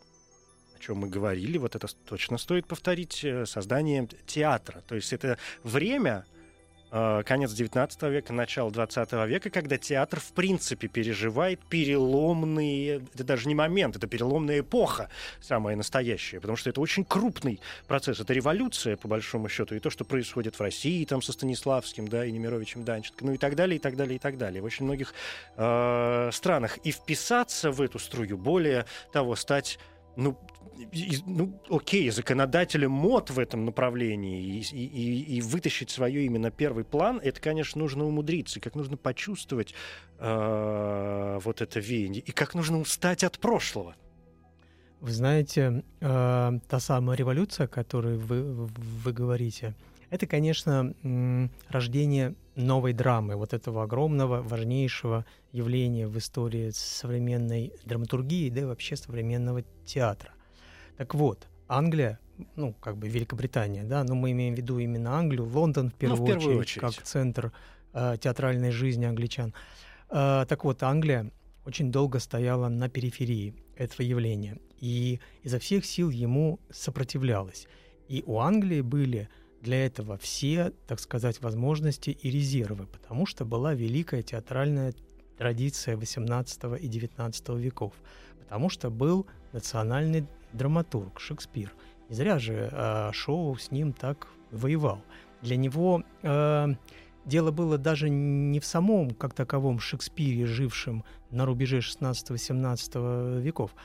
о 0.75 0.79
чем 0.79 0.97
мы 0.97 1.07
говорили, 1.09 1.57
вот 1.57 1.75
это 1.75 1.87
точно 2.05 2.37
стоит 2.37 2.67
повторить, 2.67 3.23
э, 3.23 3.45
созданием 3.45 4.07
театра. 4.27 4.81
То 4.87 4.95
есть 4.95 5.13
это 5.13 5.37
время, 5.63 6.25
конец 7.25 7.51
19 7.51 8.01
века, 8.03 8.33
начало 8.33 8.71
20 8.71 9.11
века, 9.27 9.49
когда 9.49 9.77
театр 9.77 10.19
в 10.19 10.31
принципе 10.33 10.87
переживает 10.87 11.59
переломные, 11.61 13.01
это 13.13 13.23
даже 13.23 13.47
не 13.47 13.55
момент, 13.55 13.95
это 13.95 14.05
переломная 14.05 14.59
эпоха, 14.59 15.09
самая 15.41 15.75
настоящая, 15.75 16.39
потому 16.39 16.55
что 16.55 16.69
это 16.69 16.81
очень 16.81 17.03
крупный 17.03 17.59
процесс, 17.87 18.19
это 18.19 18.33
революция, 18.33 18.95
по 18.95 19.07
большому 19.07 19.49
счету, 19.49 19.73
и 19.73 19.79
то, 19.79 19.89
что 19.89 20.05
происходит 20.05 20.55
в 20.55 20.61
России, 20.61 21.03
там, 21.05 21.21
со 21.23 21.33
Станиславским, 21.33 22.07
да, 22.07 22.25
и 22.25 22.31
Немировичем 22.31 22.83
Данченко, 22.83 23.25
ну 23.25 23.33
и 23.33 23.37
так 23.37 23.55
далее, 23.55 23.77
и 23.77 23.79
так 23.79 23.95
далее, 23.95 24.17
и 24.17 24.19
так 24.19 24.37
далее, 24.37 24.61
в 24.61 24.65
очень 24.65 24.85
многих 24.85 25.13
э, 25.57 26.29
странах. 26.31 26.77
И 26.83 26.91
вписаться 26.91 27.71
в 27.71 27.81
эту 27.81 27.97
струю, 27.97 28.37
более 28.37 28.85
того, 29.11 29.35
стать 29.35 29.79
ну, 30.15 30.37
и- 30.91 31.17
ну, 31.25 31.59
окей, 31.69 32.09
законодателем 32.09 32.91
мод 32.91 33.29
в 33.29 33.39
этом 33.39 33.65
направлении 33.65 34.59
и, 34.59 34.75
и- 34.75 35.37
и- 35.37 35.41
вытащить 35.41 35.89
свое 35.89 36.25
имя 36.25 36.39
на 36.39 36.51
первый 36.51 36.83
план, 36.83 37.19
это, 37.23 37.39
конечно, 37.39 37.79
нужно 37.79 38.05
умудриться, 38.05 38.59
как 38.59 38.75
нужно 38.75 38.97
почувствовать 38.97 39.73
э, 40.19 41.39
вот 41.43 41.61
это 41.61 41.79
веяние, 41.79 42.21
и 42.21 42.31
как 42.31 42.53
нужно 42.55 42.79
устать 42.79 43.23
от 43.23 43.39
прошлого. 43.39 43.95
Вы 45.03 45.11
знаете, 45.11 45.83
э, 45.99 46.59
та 46.69 46.79
самая 46.79 47.17
революция, 47.17 47.65
о 47.65 47.67
которой 47.67 48.15
вы, 48.15 48.67
вы 49.03 49.11
говорите, 49.11 49.73
это, 50.09 50.25
конечно, 50.27 50.93
рождение 51.67 52.35
новой 52.55 52.93
драмы, 52.93 53.35
вот 53.35 53.53
этого 53.53 53.83
огромного, 53.83 54.41
важнейшего 54.41 55.25
явления 55.51 56.07
в 56.07 56.17
истории 56.17 56.69
современной 56.73 57.73
драматургии, 57.83 58.49
да 58.49 58.61
и 58.61 58.63
вообще 58.63 58.95
современного 58.95 59.63
театра. 59.85 60.31
Так 60.95 61.15
вот, 61.15 61.49
Англия, 61.67 62.17
ну, 62.55 62.71
как 62.71 62.95
бы 62.95 63.09
Великобритания, 63.09 63.83
да, 63.83 64.05
но 64.05 64.15
мы 64.15 64.31
имеем 64.31 64.55
в 64.55 64.57
виду 64.57 64.79
именно 64.79 65.17
Англию, 65.17 65.49
Лондон 65.49 65.89
в 65.89 65.95
первую, 65.95 66.21
Ну, 66.21 66.27
первую 66.27 66.59
очередь, 66.59 66.81
очередь. 66.81 66.95
как 66.95 67.05
центр 67.05 67.51
э, 67.93 68.15
театральной 68.21 68.71
жизни 68.71 69.03
англичан. 69.03 69.53
Э, 70.09 70.45
так 70.47 70.63
вот, 70.63 70.81
Англия 70.81 71.29
очень 71.65 71.91
долго 71.91 72.19
стояла 72.19 72.67
на 72.69 72.89
периферии 72.89 73.55
этого 73.75 74.01
явления 74.01 74.57
и 74.83 75.21
изо 75.43 75.59
всех 75.59 75.85
сил 75.85 76.09
ему 76.09 76.59
сопротивлялась. 76.69 77.67
И 78.09 78.21
у 78.25 78.39
Англии 78.39 78.81
были 78.81 79.29
для 79.61 79.85
этого 79.85 80.17
все, 80.17 80.73
так 80.87 80.99
сказать, 80.99 81.41
возможности 81.41 82.09
и 82.09 82.29
резервы, 82.29 82.85
потому 82.85 83.25
что 83.25 83.45
была 83.45 83.73
великая 83.73 84.23
театральная 84.23 84.93
традиция 85.37 85.95
XVIII 85.95 86.77
и 86.77 86.89
XIX 86.89 87.59
веков, 87.59 87.93
потому 88.39 88.69
что 88.69 88.89
был 88.89 89.25
национальный 89.53 90.27
драматург 90.51 91.19
Шекспир. 91.21 91.73
Не 92.09 92.15
зря 92.15 92.37
же 92.37 92.69
э, 92.69 93.11
Шоу 93.13 93.55
с 93.55 93.71
ним 93.71 93.93
так 93.93 94.27
воевал. 94.51 95.01
Для 95.41 95.55
него 95.55 96.03
э, 96.23 96.67
дело 97.25 97.51
было 97.51 97.77
даже 97.77 98.09
не 98.09 98.59
в 98.59 98.65
самом 98.65 99.11
как 99.11 99.33
таковом 99.33 99.79
Шекспире, 99.79 100.45
жившем 100.45 101.03
на 101.31 101.45
рубеже 101.45 101.79
16-17 101.79 103.41
веков, 103.41 103.75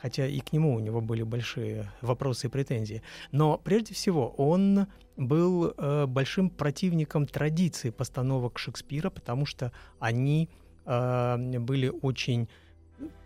хотя 0.00 0.26
и 0.26 0.40
к 0.40 0.52
нему 0.52 0.74
у 0.74 0.80
него 0.80 1.00
были 1.00 1.22
большие 1.22 1.90
вопросы 2.00 2.46
и 2.46 2.50
претензии. 2.50 3.02
Но 3.32 3.58
прежде 3.58 3.94
всего 3.94 4.28
он 4.30 4.86
был 5.16 5.72
э, 5.76 6.06
большим 6.06 6.50
противником 6.50 7.26
традиции 7.26 7.90
постановок 7.90 8.58
Шекспира, 8.58 9.10
потому 9.10 9.46
что 9.46 9.72
они 9.98 10.48
э, 10.84 11.58
были 11.58 11.88
очень 11.88 12.48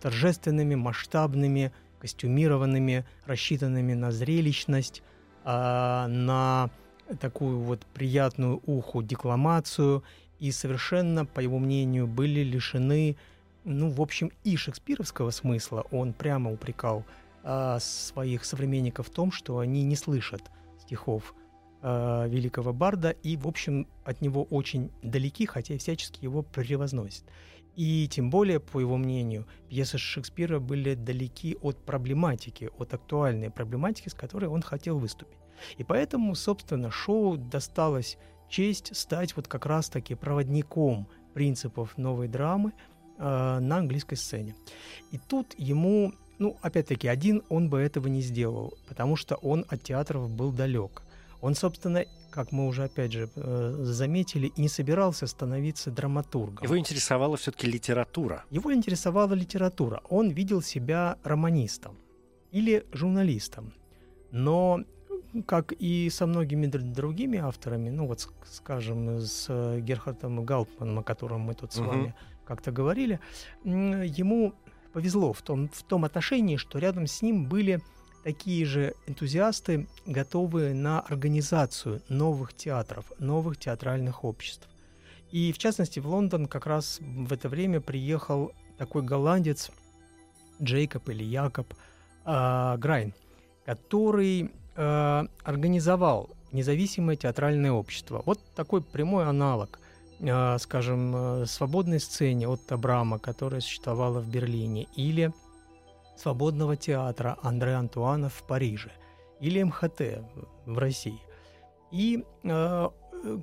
торжественными, 0.00 0.74
масштабными, 0.74 1.72
костюмированными, 2.00 3.04
рассчитанными 3.26 3.94
на 3.94 4.10
зрелищность, 4.10 5.02
а, 5.44 6.06
на 6.08 6.70
такую 7.16 7.60
вот 7.60 7.84
приятную 7.94 8.62
уху 8.66 9.02
декламацию 9.02 10.02
и 10.38 10.50
совершенно, 10.50 11.26
по 11.26 11.40
его 11.40 11.58
мнению, 11.58 12.06
были 12.06 12.40
лишены, 12.40 13.16
ну, 13.64 13.90
в 13.90 14.00
общем, 14.00 14.32
и 14.44 14.56
шекспировского 14.56 15.30
смысла. 15.30 15.84
Он 15.90 16.12
прямо 16.12 16.52
упрекал 16.52 17.04
а, 17.42 17.78
своих 17.80 18.44
современников 18.44 19.08
в 19.08 19.10
том, 19.10 19.32
что 19.32 19.58
они 19.58 19.82
не 19.82 19.96
слышат 19.96 20.42
стихов 20.80 21.34
э, 21.82 22.26
великого 22.28 22.72
барда 22.72 23.10
и, 23.10 23.36
в 23.36 23.46
общем, 23.46 23.86
от 24.04 24.20
него 24.20 24.44
очень 24.44 24.90
далеки, 25.02 25.46
хотя 25.46 25.78
всячески 25.78 26.24
его 26.24 26.42
превозносят. 26.42 27.24
И 27.76 28.08
тем 28.08 28.30
более, 28.30 28.60
по 28.60 28.80
его 28.80 28.96
мнению, 28.96 29.46
пьесы 29.68 29.96
Шекспира 29.96 30.58
были 30.58 30.94
далеки 30.94 31.56
от 31.62 31.78
проблематики, 31.78 32.70
от 32.78 32.92
актуальной 32.92 33.50
проблематики, 33.50 34.08
с 34.08 34.14
которой 34.14 34.46
он 34.46 34.62
хотел 34.62 34.98
выступить. 34.98 35.38
И 35.78 35.84
поэтому, 35.84 36.34
собственно, 36.34 36.90
шоу 36.90 37.36
досталось 37.36 38.18
честь 38.48 38.96
стать 38.96 39.36
вот 39.36 39.48
как 39.48 39.66
раз-таки 39.66 40.14
проводником 40.14 41.06
принципов 41.34 41.96
новой 41.96 42.28
драмы 42.28 42.72
э, 43.18 43.58
на 43.60 43.76
английской 43.76 44.16
сцене. 44.16 44.54
И 45.12 45.18
тут 45.18 45.54
ему, 45.58 46.12
ну, 46.38 46.56
опять-таки, 46.62 47.08
один 47.08 47.42
он 47.48 47.70
бы 47.70 47.80
этого 47.80 48.08
не 48.08 48.20
сделал, 48.20 48.74
потому 48.88 49.16
что 49.16 49.36
он 49.36 49.64
от 49.68 49.82
театров 49.82 50.30
был 50.30 50.52
далек. 50.52 51.02
Он, 51.40 51.54
собственно, 51.54 52.04
как 52.30 52.52
мы 52.52 52.66
уже 52.66 52.84
опять 52.84 53.12
же 53.12 53.30
э, 53.34 53.76
заметили, 53.80 54.52
не 54.56 54.68
собирался 54.68 55.26
становиться 55.26 55.90
драматургом. 55.90 56.64
Его 56.64 56.78
интересовала 56.78 57.36
все-таки 57.36 57.66
литература. 57.66 58.44
Его 58.50 58.72
интересовала 58.72 59.34
литература. 59.34 60.02
Он 60.08 60.30
видел 60.30 60.62
себя 60.62 61.16
романистом 61.24 61.96
или 62.52 62.84
журналистом. 62.92 63.72
Но 64.32 64.84
как 65.46 65.72
и 65.72 66.10
со 66.10 66.26
многими 66.26 66.66
другими 66.66 67.38
авторами, 67.38 67.90
ну 67.90 68.06
вот, 68.06 68.28
скажем, 68.44 69.20
с 69.20 69.78
Герхардом 69.80 70.44
Гаупманом, 70.44 70.98
о 70.98 71.02
котором 71.02 71.40
мы 71.42 71.54
тут 71.54 71.72
с 71.72 71.78
вами 71.78 72.14
как-то 72.44 72.72
говорили, 72.72 73.20
ему 73.64 74.54
повезло 74.92 75.32
в 75.32 75.42
том, 75.42 75.68
в 75.68 75.82
том 75.84 76.04
отношении, 76.04 76.56
что 76.56 76.78
рядом 76.78 77.06
с 77.06 77.22
ним 77.22 77.46
были 77.46 77.80
такие 78.24 78.66
же 78.66 78.94
энтузиасты, 79.06 79.86
готовые 80.06 80.74
на 80.74 81.00
организацию 81.00 82.02
новых 82.08 82.52
театров, 82.54 83.04
новых 83.18 83.56
театральных 83.56 84.24
обществ. 84.24 84.68
И 85.30 85.52
в 85.52 85.58
частности 85.58 86.00
в 86.00 86.06
Лондон 86.08 86.46
как 86.46 86.66
раз 86.66 86.98
в 87.00 87.32
это 87.32 87.48
время 87.48 87.80
приехал 87.80 88.52
такой 88.78 89.02
голландец 89.02 89.70
Джейкоб 90.60 91.08
или 91.08 91.22
Якоб 91.22 91.72
э, 92.26 92.76
Грайн, 92.78 93.14
который 93.64 94.50
э, 94.80 95.26
организовал 95.44 96.30
независимое 96.52 97.16
театральное 97.16 97.72
общество. 97.72 98.22
Вот 98.24 98.40
такой 98.54 98.82
прямой 98.82 99.26
аналог, 99.26 99.78
э, 100.20 100.58
скажем, 100.58 101.14
э, 101.14 101.46
свободной 101.46 102.00
сцене 102.00 102.48
от 102.48 102.72
Абрама, 102.72 103.18
которая 103.18 103.60
существовала 103.60 104.20
в 104.20 104.28
Берлине, 104.28 104.86
или 104.96 105.32
свободного 106.16 106.76
театра 106.76 107.36
Андре 107.42 107.74
Антуана 107.74 108.28
в 108.28 108.42
Париже, 108.46 108.90
или 109.40 109.62
МХТ 109.62 110.00
в 110.66 110.78
России. 110.78 111.20
И 111.92 112.24
э, 112.44 112.88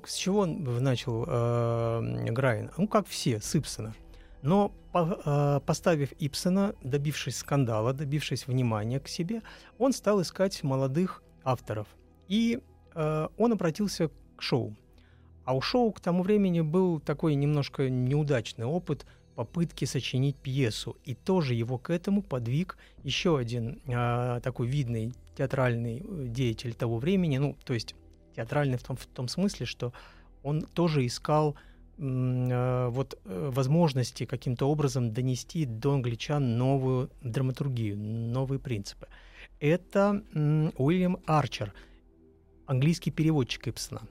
с 0.06 0.14
чего 0.14 0.40
он 0.40 0.82
начал 0.82 1.24
э, 1.26 2.30
Грайн? 2.30 2.70
Ну, 2.76 2.88
как 2.88 3.06
все, 3.06 3.40
с 3.40 3.54
Ипсона. 3.54 3.94
Но 4.42 4.72
э, 4.94 5.60
поставив 5.66 6.12
Ипсона, 6.18 6.74
добившись 6.82 7.38
скандала, 7.38 7.92
добившись 7.92 8.46
внимания 8.46 9.00
к 9.00 9.08
себе, 9.08 9.42
он 9.78 9.92
стал 9.92 10.22
искать 10.22 10.62
молодых 10.62 11.22
авторов. 11.48 11.86
И 12.28 12.60
э, 12.94 13.28
он 13.36 13.52
обратился 13.52 14.10
к 14.36 14.42
шоу. 14.42 14.76
А 15.44 15.56
у 15.56 15.60
шоу 15.60 15.92
к 15.92 16.00
тому 16.00 16.22
времени 16.22 16.60
был 16.60 17.00
такой 17.00 17.34
немножко 17.34 17.88
неудачный 17.88 18.66
опыт 18.66 19.06
попытки 19.34 19.86
сочинить 19.86 20.36
пьесу. 20.36 20.96
И 21.04 21.14
тоже 21.14 21.54
его 21.54 21.78
к 21.78 21.90
этому 21.90 22.22
подвиг 22.22 22.76
еще 23.02 23.38
один 23.38 23.80
э, 23.86 24.40
такой 24.42 24.66
видный 24.66 25.14
театральный 25.36 26.02
э, 26.04 26.26
деятель 26.28 26.74
того 26.74 26.98
времени, 26.98 27.38
ну, 27.38 27.56
то 27.64 27.72
есть 27.72 27.94
театральный 28.36 28.76
в 28.76 28.82
том, 28.82 28.96
в 28.96 29.06
том 29.06 29.28
смысле, 29.28 29.64
что 29.64 29.92
он 30.42 30.62
тоже 30.62 31.06
искал 31.06 31.56
э, 31.96 32.88
вот 32.90 33.18
э, 33.24 33.50
возможности 33.50 34.26
каким-то 34.26 34.66
образом 34.66 35.12
донести 35.12 35.64
до 35.64 35.94
англичан 35.94 36.58
новую 36.58 37.10
драматургию, 37.22 37.96
новые 37.96 38.58
принципы 38.58 39.08
это 39.60 40.22
Уильям 40.76 41.18
Арчер, 41.26 41.72
английский 42.66 43.10
переводчик 43.10 43.68
Ипсона. 43.68 44.02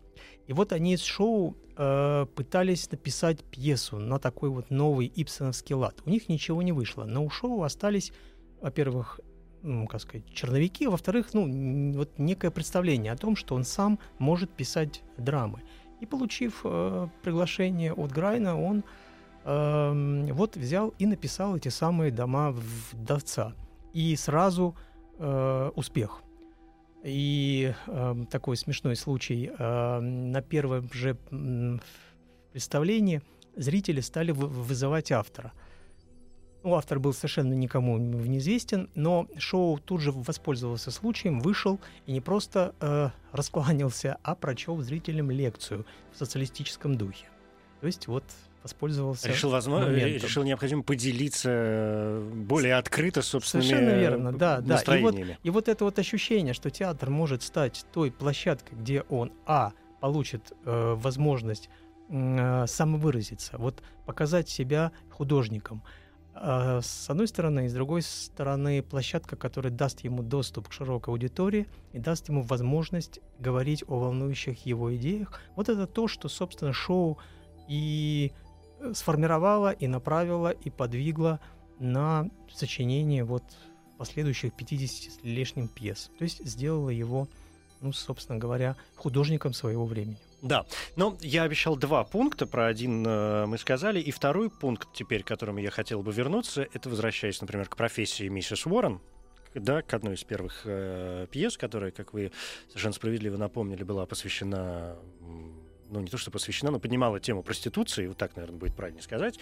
И 0.48 0.54
вот 0.54 0.72
они 0.72 0.94
из 0.94 1.02
шоу 1.02 1.58
э, 1.76 2.26
пытались 2.36 2.90
написать 2.90 3.44
пьесу 3.44 4.00
на 4.00 4.18
такой 4.18 4.50
вот 4.50 4.70
новый 4.70 5.12
ипсоновский 5.14 5.76
лад. 5.76 6.02
У 6.06 6.10
них 6.10 6.30
ничего 6.30 6.62
не 6.62 6.72
вышло, 6.72 7.04
но 7.04 7.24
у 7.24 7.30
шоу 7.30 7.64
остались, 7.64 8.14
во-первых, 8.62 9.20
ну, 9.62 9.88
как 9.88 10.02
сказать, 10.02 10.24
черновики, 10.34 10.86
а 10.86 10.92
во-вторых, 10.92 11.34
ну, 11.34 11.94
вот 11.94 12.18
некое 12.18 12.52
представление 12.52 13.12
о 13.12 13.18
том, 13.18 13.36
что 13.36 13.56
он 13.56 13.66
сам 13.66 14.00
может 14.20 14.50
писать 14.50 15.04
драмы. 15.18 15.64
И 16.00 16.06
получив 16.06 16.62
э, 16.64 17.08
приглашение 17.24 17.94
от 17.94 18.12
Грайна, 18.12 18.60
он 18.60 18.84
э, 19.44 20.32
вот 20.32 20.56
взял 20.56 20.94
и 21.00 21.06
написал 21.06 21.58
эти 21.58 21.70
самые 21.70 22.12
дома 22.12 22.52
вдовца. 22.52 23.54
И 23.94 24.16
сразу 24.16 24.76
э, 25.18 25.72
успех. 25.76 26.22
И 27.04 27.74
э, 27.86 28.16
такой 28.30 28.58
смешной 28.58 28.96
случай. 28.96 29.52
Э, 29.58 30.00
на 30.00 30.42
первом 30.42 30.92
же 30.92 31.18
представлении 32.52 33.22
зрители 33.56 34.02
стали 34.02 34.32
вызывать 34.32 35.12
автора. 35.12 35.54
Ну, 36.64 36.76
автор 36.76 37.00
был 37.00 37.14
совершенно 37.14 37.54
никому 37.54 37.98
неизвестен, 37.98 38.90
но 38.94 39.28
шоу 39.38 39.78
тут 39.78 40.02
же 40.02 40.12
воспользовался 40.12 40.92
случаем, 40.92 41.40
вышел 41.40 41.80
и 42.06 42.12
не 42.12 42.20
просто 42.20 42.76
э, 42.82 43.10
раскланялся, 43.32 44.18
а 44.24 44.36
прочел 44.36 44.82
зрителям 44.82 45.32
лекцию 45.32 45.86
в 46.12 46.18
социалистическом 46.18 46.98
духе. 46.98 47.28
То 47.80 47.88
есть 47.88 48.08
вот 48.08 48.24
воспользовался. 48.64 49.28
Решил, 49.28 49.50
возможно, 49.50 49.90
решил 49.90 50.44
необходимо 50.44 50.84
поделиться 50.84 51.50
э, 51.52 52.32
более 52.34 52.76
открыто 52.76 53.22
собственными 53.22 53.68
Совершенно 53.68 54.00
верно, 54.00 54.32
да, 54.34 54.62
да. 54.62 54.82
И 54.98 55.02
вот, 55.02 55.16
и 55.44 55.50
вот 55.50 55.68
это 55.68 55.86
вот 55.86 56.00
ощущение, 56.00 56.54
что 56.54 56.70
театр 56.70 57.10
может 57.10 57.44
стать 57.44 57.86
той 57.94 58.12
площадкой, 58.12 58.76
где 58.76 59.02
он, 59.10 59.32
а, 59.46 59.74
получит 60.00 60.54
э, 60.66 60.94
возможность 60.98 61.70
э, 62.10 62.66
самовыразиться, 62.68 63.58
вот 63.58 63.82
показать 64.06 64.50
себя 64.50 64.92
художником, 65.10 65.84
э, 66.36 66.80
с 66.82 67.10
одной 67.10 67.28
стороны, 67.28 67.66
и 67.66 67.70
с 67.70 67.74
другой 67.74 68.02
стороны, 68.02 68.84
площадка, 68.84 69.36
которая 69.36 69.72
даст 69.72 70.02
ему 70.02 70.24
доступ 70.24 70.70
к 70.70 70.72
широкой 70.72 71.14
аудитории 71.14 71.68
и 71.94 72.00
даст 72.00 72.30
ему 72.30 72.42
возможность 72.42 73.20
говорить 73.40 73.84
о 73.88 74.00
волнующих 74.00 74.66
его 74.66 74.96
идеях. 74.96 75.42
Вот 75.56 75.70
это 75.70 75.88
то, 75.88 76.08
что, 76.08 76.30
собственно, 76.30 76.74
шоу 76.74 77.18
и 77.68 78.32
сформировала 78.94 79.72
и 79.72 79.88
направила 79.88 80.52
и 80.52 80.70
подвигла 80.70 81.40
на 81.80 82.30
сочинение 82.54 83.24
вот 83.24 83.44
последующих 83.98 84.54
50 84.54 85.14
с 85.14 85.20
лишним 85.24 85.68
пьес. 85.68 86.12
То 86.18 86.24
есть 86.24 86.46
сделала 86.46 86.90
его, 86.90 87.28
ну, 87.82 87.92
собственно 87.94 88.38
говоря, 88.38 88.76
художником 88.96 89.54
своего 89.54 89.86
времени. 89.86 90.18
Да, 90.42 90.66
но 90.96 91.18
я 91.22 91.44
обещал 91.44 91.76
два 91.76 92.04
пункта, 92.04 92.46
про 92.46 92.68
один 92.68 93.06
э, 93.08 93.48
мы 93.48 93.58
сказали, 93.58 94.00
и 94.00 94.12
второй 94.12 94.52
пункт 94.52 94.88
теперь, 94.94 95.24
к 95.24 95.28
которому 95.28 95.58
я 95.58 95.72
хотел 95.72 96.04
бы 96.04 96.12
вернуться, 96.12 96.68
это 96.74 96.90
возвращаясь, 96.90 97.42
например, 97.42 97.68
к 97.68 97.76
профессии 97.76 98.28
миссис 98.28 98.68
Уоррен, 98.68 99.02
да, 99.56 99.82
к 99.82 99.92
одной 99.96 100.14
из 100.14 100.24
первых 100.24 100.62
э, 100.66 101.26
пьес, 101.32 101.58
которая, 101.58 101.90
как 101.90 102.14
вы 102.14 102.32
совершенно 102.68 102.94
справедливо 102.94 103.38
напомнили, 103.38 103.84
была 103.84 104.06
посвящена 104.06 104.96
ну, 105.90 106.00
не 106.02 106.08
то 106.08 106.18
что 106.18 106.32
посвящена, 106.32 106.72
но 106.72 106.80
поднимала 106.80 107.20
тему 107.20 107.44
проституции, 107.44 108.08
вот 108.08 108.18
так, 108.18 108.36
наверное, 108.36 108.60
будет 108.60 108.76
правильно 108.76 109.02
сказать, 109.02 109.40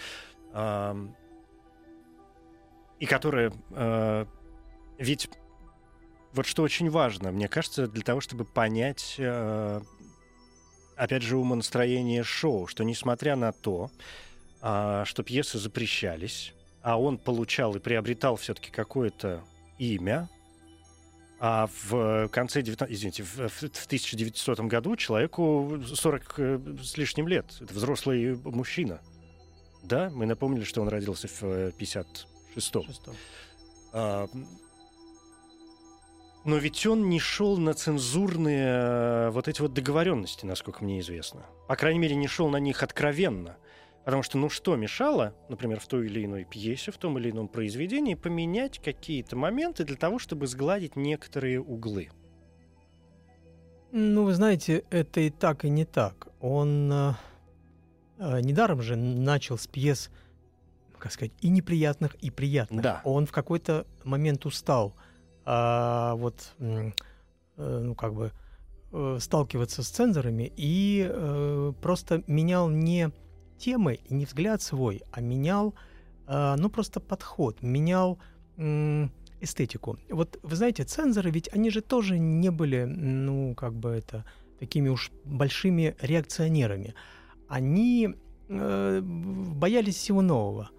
и 2.98 3.06
которая 3.06 3.52
э, 3.70 4.26
ведь 4.98 5.28
вот 6.32 6.46
что 6.46 6.62
очень 6.62 6.90
важно, 6.90 7.32
мне 7.32 7.48
кажется, 7.48 7.86
для 7.86 8.02
того, 8.02 8.20
чтобы 8.20 8.44
понять, 8.44 9.16
э, 9.18 9.80
опять 10.96 11.22
же, 11.22 11.36
умонастроение 11.36 12.22
шоу, 12.22 12.66
что 12.66 12.84
несмотря 12.84 13.36
на 13.36 13.52
то, 13.52 13.90
а, 14.60 15.04
что 15.04 15.22
пьесы 15.22 15.58
запрещались, 15.58 16.54
а 16.82 17.00
он 17.00 17.18
получал 17.18 17.74
и 17.76 17.78
приобретал 17.78 18.36
все-таки 18.36 18.70
какое-то 18.70 19.44
имя, 19.78 20.28
а 21.38 21.68
в 21.88 22.28
конце 22.28 22.62
19... 22.62 22.94
извините, 22.94 23.22
в, 23.22 23.48
в 23.48 23.86
1900 23.86 24.60
году 24.60 24.96
человеку 24.96 25.80
40 25.84 26.34
э, 26.38 26.58
с 26.82 26.96
лишним 26.96 27.28
лет. 27.28 27.46
Это 27.60 27.74
взрослый 27.74 28.36
мужчина. 28.44 29.00
Да, 29.82 30.10
мы 30.10 30.26
напомнили, 30.26 30.64
что 30.64 30.80
он 30.80 30.88
родился 30.88 31.28
в 31.28 31.42
56-м. 31.42 32.84
Э, 32.84 33.14
а, 33.92 34.28
но 36.46 36.56
ведь 36.56 36.86
он 36.86 37.10
не 37.10 37.18
шел 37.18 37.58
на 37.58 37.74
цензурные 37.74 38.66
э, 38.68 39.30
вот 39.30 39.48
эти 39.48 39.60
вот 39.60 39.74
договоренности, 39.74 40.46
насколько 40.46 40.84
мне 40.84 41.00
известно. 41.00 41.44
По 41.66 41.76
крайней 41.76 41.98
мере, 41.98 42.14
не 42.14 42.28
шел 42.28 42.48
на 42.48 42.58
них 42.58 42.82
откровенно. 42.82 43.56
Потому 44.06 44.22
что, 44.22 44.38
ну 44.38 44.48
что 44.48 44.76
мешало, 44.76 45.34
например, 45.48 45.80
в 45.80 45.88
той 45.88 46.06
или 46.06 46.24
иной 46.24 46.44
пьесе, 46.44 46.92
в 46.92 46.96
том 46.96 47.18
или 47.18 47.32
ином 47.32 47.48
произведении, 47.48 48.14
поменять 48.14 48.78
какие-то 48.78 49.34
моменты 49.34 49.82
для 49.82 49.96
того, 49.96 50.20
чтобы 50.20 50.46
сгладить 50.46 50.94
некоторые 50.94 51.60
углы? 51.60 52.10
Ну, 53.90 54.22
вы 54.22 54.32
знаете, 54.32 54.84
это 54.90 55.18
и 55.18 55.30
так, 55.30 55.64
и 55.64 55.70
не 55.70 55.84
так. 55.84 56.28
Он 56.38 56.88
э, 56.92 57.12
э, 58.18 58.40
недаром 58.42 58.80
же 58.80 58.94
начал 58.94 59.58
с 59.58 59.66
пьес, 59.66 60.10
как 61.00 61.10
сказать, 61.10 61.32
и 61.40 61.48
неприятных, 61.48 62.14
и 62.14 62.30
приятных. 62.30 62.82
Да. 62.84 63.00
Он 63.02 63.26
в 63.26 63.32
какой-то 63.32 63.88
момент 64.04 64.46
устал 64.46 64.94
а, 65.44 66.14
вот, 66.14 66.52
э, 66.60 66.92
ну, 67.56 67.96
как 67.96 68.14
бы, 68.14 68.30
э, 68.92 69.18
сталкиваться 69.20 69.82
с 69.82 69.88
цензорами 69.88 70.52
и 70.56 71.10
э, 71.10 71.72
просто 71.82 72.22
менял 72.28 72.68
не 72.70 73.10
темы 73.58 74.00
и 74.04 74.14
не 74.14 74.24
взгляд 74.24 74.62
свой, 74.62 75.02
а 75.12 75.20
менял, 75.20 75.74
э, 76.26 76.54
ну, 76.56 76.68
просто 76.70 77.00
подход, 77.00 77.62
менял 77.62 78.18
эстетику. 79.40 79.98
Вот 80.08 80.38
вы 80.42 80.56
знаете, 80.56 80.84
цензоры 80.84 81.30
ведь 81.30 81.52
они 81.52 81.70
же 81.70 81.82
тоже 81.82 82.18
не 82.18 82.50
были, 82.50 82.84
ну, 82.84 83.54
как 83.54 83.74
бы 83.74 83.90
это, 83.90 84.24
такими 84.58 84.88
уж 84.88 85.10
большими 85.24 85.94
реакционерами. 86.00 86.94
Они 87.48 88.14
э, 88.48 89.00
боялись 89.02 89.96
всего 89.96 90.22
нового. 90.22 90.70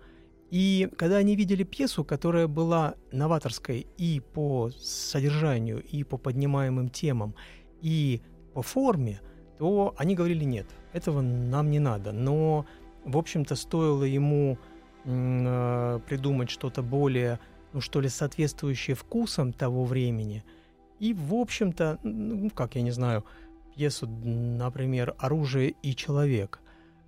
И 0.49 0.89
когда 0.97 1.17
они 1.17 1.35
видели 1.35 1.63
пьесу, 1.63 2.03
которая 2.05 2.47
была 2.47 2.95
новаторской 3.11 3.85
и 3.97 4.21
по 4.33 4.71
содержанию, 4.71 5.83
и 5.83 6.03
по 6.03 6.17
поднимаемым 6.17 6.89
темам, 6.89 7.35
и 7.81 8.21
по 8.53 8.61
форме, 8.61 9.21
то 9.57 9.93
они 9.97 10.15
говорили 10.15 10.43
нет, 10.43 10.67
этого 10.93 11.21
нам 11.21 11.71
не 11.71 11.79
надо. 11.79 12.11
Но, 12.11 12.65
в 13.03 13.17
общем-то, 13.17 13.55
стоило 13.55 14.03
ему 14.03 14.57
э, 15.05 15.99
придумать 16.07 16.49
что-то 16.49 16.81
более 16.81 17.39
ну 17.73 17.81
что 17.81 18.01
ли, 18.01 18.09
соответствующие 18.09 18.95
вкусам 18.95 19.53
того 19.53 19.85
времени. 19.85 20.43
И, 20.99 21.13
в 21.13 21.33
общем-то, 21.35 21.99
ну, 22.03 22.49
как 22.49 22.75
я 22.75 22.81
не 22.81 22.91
знаю, 22.91 23.23
пьесу, 23.75 24.07
например, 24.07 25.13
«Оружие 25.19 25.75
и 25.83 25.95
человек», 25.95 26.59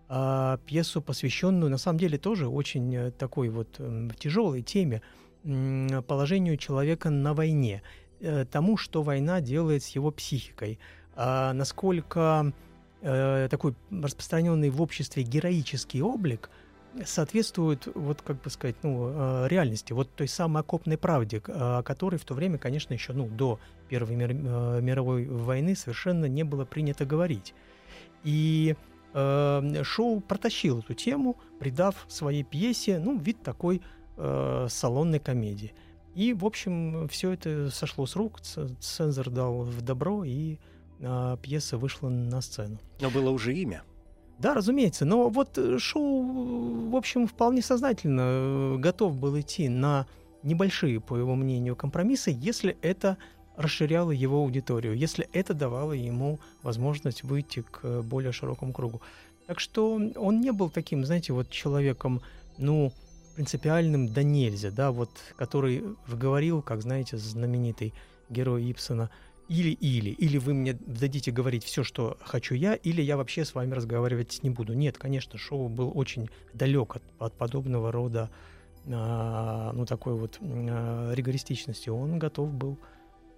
а 0.08 0.60
пьесу, 0.66 1.02
посвященную, 1.02 1.70
на 1.70 1.78
самом 1.78 2.00
деле, 2.00 2.18
тоже 2.18 2.48
очень 2.48 2.96
э, 2.96 3.12
такой 3.12 3.50
вот 3.50 3.76
э, 3.80 4.10
тяжелой 4.20 4.62
теме, 4.64 5.02
положению 6.08 6.58
человека 6.58 7.10
на 7.10 7.34
войне, 7.34 7.82
э, 8.20 8.46
тому, 8.46 8.76
что 8.76 9.04
война 9.04 9.40
делает 9.40 9.84
с 9.84 9.90
его 9.90 10.12
психикой, 10.12 10.80
а 11.22 11.54
насколько 11.54 12.54
э, 13.02 13.48
такой 13.52 13.76
распространенный 13.92 14.70
в 14.70 14.82
обществе 14.82 15.24
героический 15.24 16.02
облик– 16.02 16.50
соответствует, 17.06 17.88
вот 17.94 18.22
как 18.22 18.42
бы 18.42 18.50
сказать, 18.50 18.76
ну, 18.84 19.10
э, 19.12 19.48
реальности, 19.48 19.94
вот 19.94 20.14
той 20.16 20.28
самой 20.28 20.62
окопной 20.62 20.98
правде, 20.98 21.42
о 21.48 21.84
которой 21.84 22.18
в 22.18 22.26
то 22.26 22.34
время, 22.34 22.58
конечно, 22.58 22.94
еще 22.94 23.14
ну, 23.14 23.28
до 23.28 23.60
Первой 23.88 24.16
мир, 24.16 24.32
э, 24.32 24.82
мировой 24.82 25.26
войны 25.26 25.76
совершенно 25.76 26.26
не 26.26 26.44
было 26.44 26.66
принято 26.66 27.06
говорить. 27.06 27.54
И 28.24 28.76
э, 29.14 29.84
шоу 29.84 30.20
протащил 30.20 30.80
эту 30.80 30.94
тему, 30.94 31.38
придав 31.60 32.06
своей 32.08 32.44
пьесе 32.44 33.00
ну, 33.00 33.18
вид 33.18 33.42
такой 33.44 33.82
э, 34.18 34.68
салонной 34.70 35.20
комедии. 35.20 35.74
И, 36.16 36.34
в 36.34 36.46
общем, 36.46 37.08
все 37.08 37.32
это 37.32 37.70
сошло 37.72 38.06
с 38.06 38.16
рук, 38.16 38.42
цензор 38.42 39.30
дал 39.30 39.62
в 39.62 39.82
добро, 39.82 40.24
и 40.26 40.58
э, 41.00 41.38
пьеса 41.42 41.78
вышла 41.78 42.10
на 42.10 42.42
сцену. 42.42 42.80
Но 43.02 43.10
было 43.10 43.30
уже 43.30 43.54
имя. 43.54 43.84
Да, 44.40 44.54
разумеется. 44.54 45.06
Но 45.06 45.30
вот 45.30 45.58
э, 45.58 45.80
шоу, 45.80 46.90
в 46.90 46.96
общем, 46.96 47.28
вполне 47.28 47.62
сознательно 47.62 48.22
э, 48.22 48.76
готов 48.78 49.16
был 49.18 49.40
идти 49.40 49.68
на 49.68 50.08
небольшие, 50.44 51.02
по 51.02 51.18
его 51.18 51.36
мнению, 51.36 51.76
компромиссы, 51.76 52.36
если 52.40 52.78
это 52.82 53.18
расширяло 53.58 54.12
его 54.12 54.38
аудиторию, 54.38 54.96
если 54.96 55.28
это 55.34 55.54
давало 55.54 55.92
ему 55.92 56.40
возможность 56.64 57.24
выйти 57.24 57.66
к 57.70 58.02
более 58.04 58.32
широкому 58.32 58.72
кругу. 58.72 59.02
Так 59.48 59.60
что 59.60 59.96
он 60.16 60.40
не 60.40 60.52
был 60.52 60.70
таким, 60.70 61.04
знаете, 61.04 61.34
вот 61.34 61.50
человеком, 61.50 62.22
ну, 62.58 62.94
принципиальным 63.36 64.08
да 64.08 64.24
нельзя, 64.24 64.72
да, 64.72 64.92
вот, 64.92 65.10
который 65.36 65.84
говорил, 66.08 66.62
как, 66.62 66.82
знаете, 66.82 67.18
знаменитый 67.18 67.94
герой 68.30 68.72
Ипсона– 68.72 69.10
или-или. 69.50 70.12
Или 70.12 70.38
вы 70.38 70.54
мне 70.54 70.74
дадите 70.74 71.32
говорить 71.32 71.64
все, 71.64 71.84
что 71.84 72.18
хочу 72.22 72.54
я, 72.56 72.76
или 72.76 73.02
я 73.02 73.18
вообще 73.18 73.44
с 73.44 73.56
вами 73.56 73.74
разговаривать 73.74 74.40
не 74.44 74.52
буду. 74.52 74.74
Нет, 74.74 74.98
конечно, 74.98 75.38
шоу 75.38 75.68
был 75.68 75.92
очень 75.94 76.30
далек 76.54 76.96
от, 76.96 77.04
от 77.18 77.34
подобного 77.34 77.92
рода 77.92 78.30
а, 78.88 79.74
ну, 79.74 79.86
такой 79.86 80.14
вот 80.14 80.38
а, 80.40 81.12
ригористичности. 81.14 81.90
Он 81.90 82.20
готов 82.20 82.54
был 82.54 82.78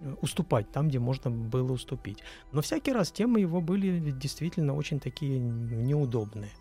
э, 0.02 0.14
уступать 0.22 0.70
там, 0.72 0.90
где 0.90 1.00
можно 1.00 1.32
было 1.32 1.72
уступить. 1.72 2.20
Но 2.52 2.62
всякий 2.62 2.92
раз 2.92 3.12
темы 3.12 3.40
его 3.40 3.62
были 3.62 4.12
действительно 4.12 4.76
очень 4.76 5.00
такие 5.00 5.40
неудобные. 5.40 6.52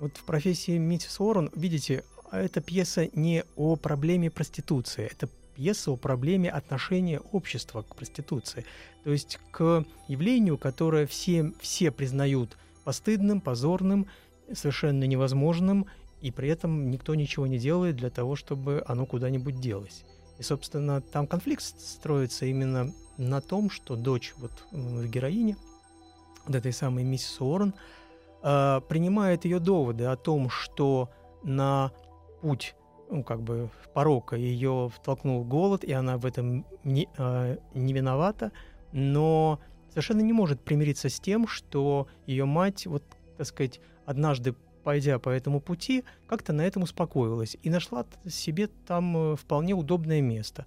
Вот 0.00 0.16
в 0.16 0.24
профессии 0.24 0.76
миссис 0.76 1.20
Уоррен, 1.20 1.50
видите, 1.54 2.02
эта 2.32 2.60
пьеса 2.60 3.08
не 3.14 3.44
о 3.54 3.76
проблеме 3.76 4.30
проституции, 4.30 5.08
это 5.10 5.28
пьеса 5.56 5.90
о 5.90 5.96
проблеме 5.96 6.50
отношения 6.50 7.20
общества 7.32 7.82
к 7.82 7.96
проституции. 7.96 8.64
То 9.04 9.10
есть 9.10 9.38
к 9.50 9.84
явлению, 10.06 10.58
которое 10.58 11.06
все, 11.06 11.52
все 11.60 11.90
признают 11.90 12.58
постыдным, 12.84 13.40
позорным, 13.40 14.06
совершенно 14.52 15.04
невозможным, 15.04 15.86
и 16.20 16.30
при 16.30 16.48
этом 16.48 16.90
никто 16.90 17.14
ничего 17.14 17.46
не 17.46 17.58
делает 17.58 17.96
для 17.96 18.10
того, 18.10 18.36
чтобы 18.36 18.84
оно 18.86 19.06
куда-нибудь 19.06 19.60
делось. 19.60 20.04
И, 20.38 20.42
собственно, 20.42 21.00
там 21.00 21.26
конфликт 21.26 21.62
строится 21.62 22.46
именно 22.46 22.92
на 23.16 23.40
том, 23.40 23.70
что 23.70 23.96
дочь 23.96 24.34
вот 24.36 24.52
героини, 24.72 25.56
вот 26.46 26.54
этой 26.54 26.72
самой 26.72 27.04
миссис 27.04 27.40
Уоррен, 27.40 27.74
э, 28.42 28.80
принимает 28.88 29.46
ее 29.46 29.58
доводы 29.58 30.04
о 30.04 30.16
том, 30.16 30.50
что 30.50 31.10
на 31.42 31.92
путь 32.42 32.74
ну, 33.10 33.22
как 33.22 33.42
бы 33.42 33.70
порока 33.94 34.36
ее 34.36 34.90
втолкнул 34.94 35.44
голод, 35.44 35.84
и 35.84 35.92
она 35.92 36.18
в 36.18 36.26
этом 36.26 36.66
не, 36.84 37.08
э, 37.16 37.58
не 37.74 37.92
виновата, 37.92 38.52
но 38.92 39.60
совершенно 39.90 40.20
не 40.20 40.32
может 40.32 40.60
примириться 40.60 41.08
с 41.08 41.20
тем, 41.20 41.46
что 41.46 42.06
ее 42.26 42.44
мать, 42.44 42.86
вот, 42.86 43.02
так 43.36 43.46
сказать, 43.46 43.80
однажды 44.04 44.54
пойдя 44.86 45.18
по 45.18 45.30
этому 45.30 45.60
пути, 45.60 46.04
как-то 46.28 46.52
на 46.52 46.60
этом 46.60 46.84
успокоилась 46.84 47.56
и 47.60 47.70
нашла 47.70 48.06
себе 48.28 48.68
там 48.86 49.32
э, 49.32 49.36
вполне 49.36 49.74
удобное 49.74 50.20
место. 50.20 50.64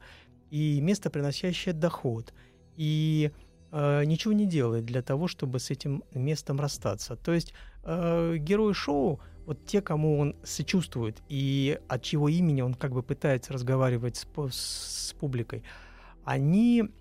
И 0.51 0.81
место, 0.81 1.09
приносящее 1.09 1.73
доход. 1.73 2.33
И 2.75 3.31
э, 3.71 4.03
ничего 4.03 4.33
не 4.33 4.45
делает 4.45 4.83
для 4.83 5.01
того, 5.01 5.29
чтобы 5.29 5.59
с 5.59 5.69
этим 5.69 6.03
местом 6.13 6.59
расстаться. 6.59 7.15
То 7.15 7.31
есть 7.33 7.53
э, 7.85 8.35
герои 8.39 8.73
шоу 8.73 9.21
вот 9.49 9.65
те, 9.65 9.81
кому 9.81 10.19
он 10.19 10.35
сочувствует 10.43 11.23
и 11.27 11.79
от 11.87 12.03
чего 12.03 12.29
имени 12.29 12.61
он 12.61 12.75
как 12.75 12.91
бы 12.91 13.01
пытается 13.01 13.51
разговаривать 13.51 14.15
с, 14.15 14.27
с 14.51 15.15
публикой, 15.19 15.63
они 16.23 16.91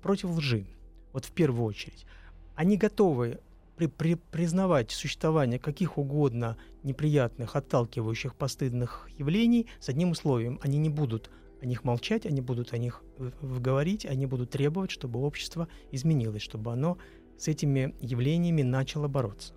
против 0.00 0.30
лжи, 0.30 0.64
вот 1.12 1.26
в 1.26 1.32
первую 1.32 1.66
очередь. 1.66 2.06
Они 2.54 2.78
готовы 2.78 3.40
при, 3.76 3.88
при, 3.88 4.14
признавать 4.14 4.90
существование 4.90 5.58
каких 5.58 5.98
угодно 5.98 6.56
неприятных, 6.82 7.54
отталкивающих, 7.54 8.36
постыдных 8.36 9.10
явлений 9.18 9.66
с 9.80 9.90
одним 9.90 10.12
условием. 10.12 10.58
Они 10.62 10.78
не 10.78 10.88
будут 10.88 11.30
о 11.60 11.66
них 11.66 11.84
молчать, 11.84 12.24
они 12.24 12.40
будут 12.40 12.72
о 12.72 12.78
них 12.78 13.02
говорить, 13.42 14.06
они 14.06 14.24
будут 14.24 14.48
требовать, 14.48 14.90
чтобы 14.90 15.20
общество 15.20 15.68
изменилось, 15.90 16.40
чтобы 16.40 16.72
оно 16.72 16.96
с 17.36 17.48
этими 17.48 17.94
явлениями 18.00 18.62
начало 18.62 19.08
бороться. 19.08 19.52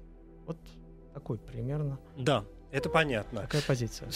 Вот 0.45 0.57
такой 1.13 1.37
примерно. 1.37 1.99
Да, 2.17 2.45
это 2.71 2.89
понятно. 2.89 3.41
Такая 3.41 3.61
позиция. 3.61 4.09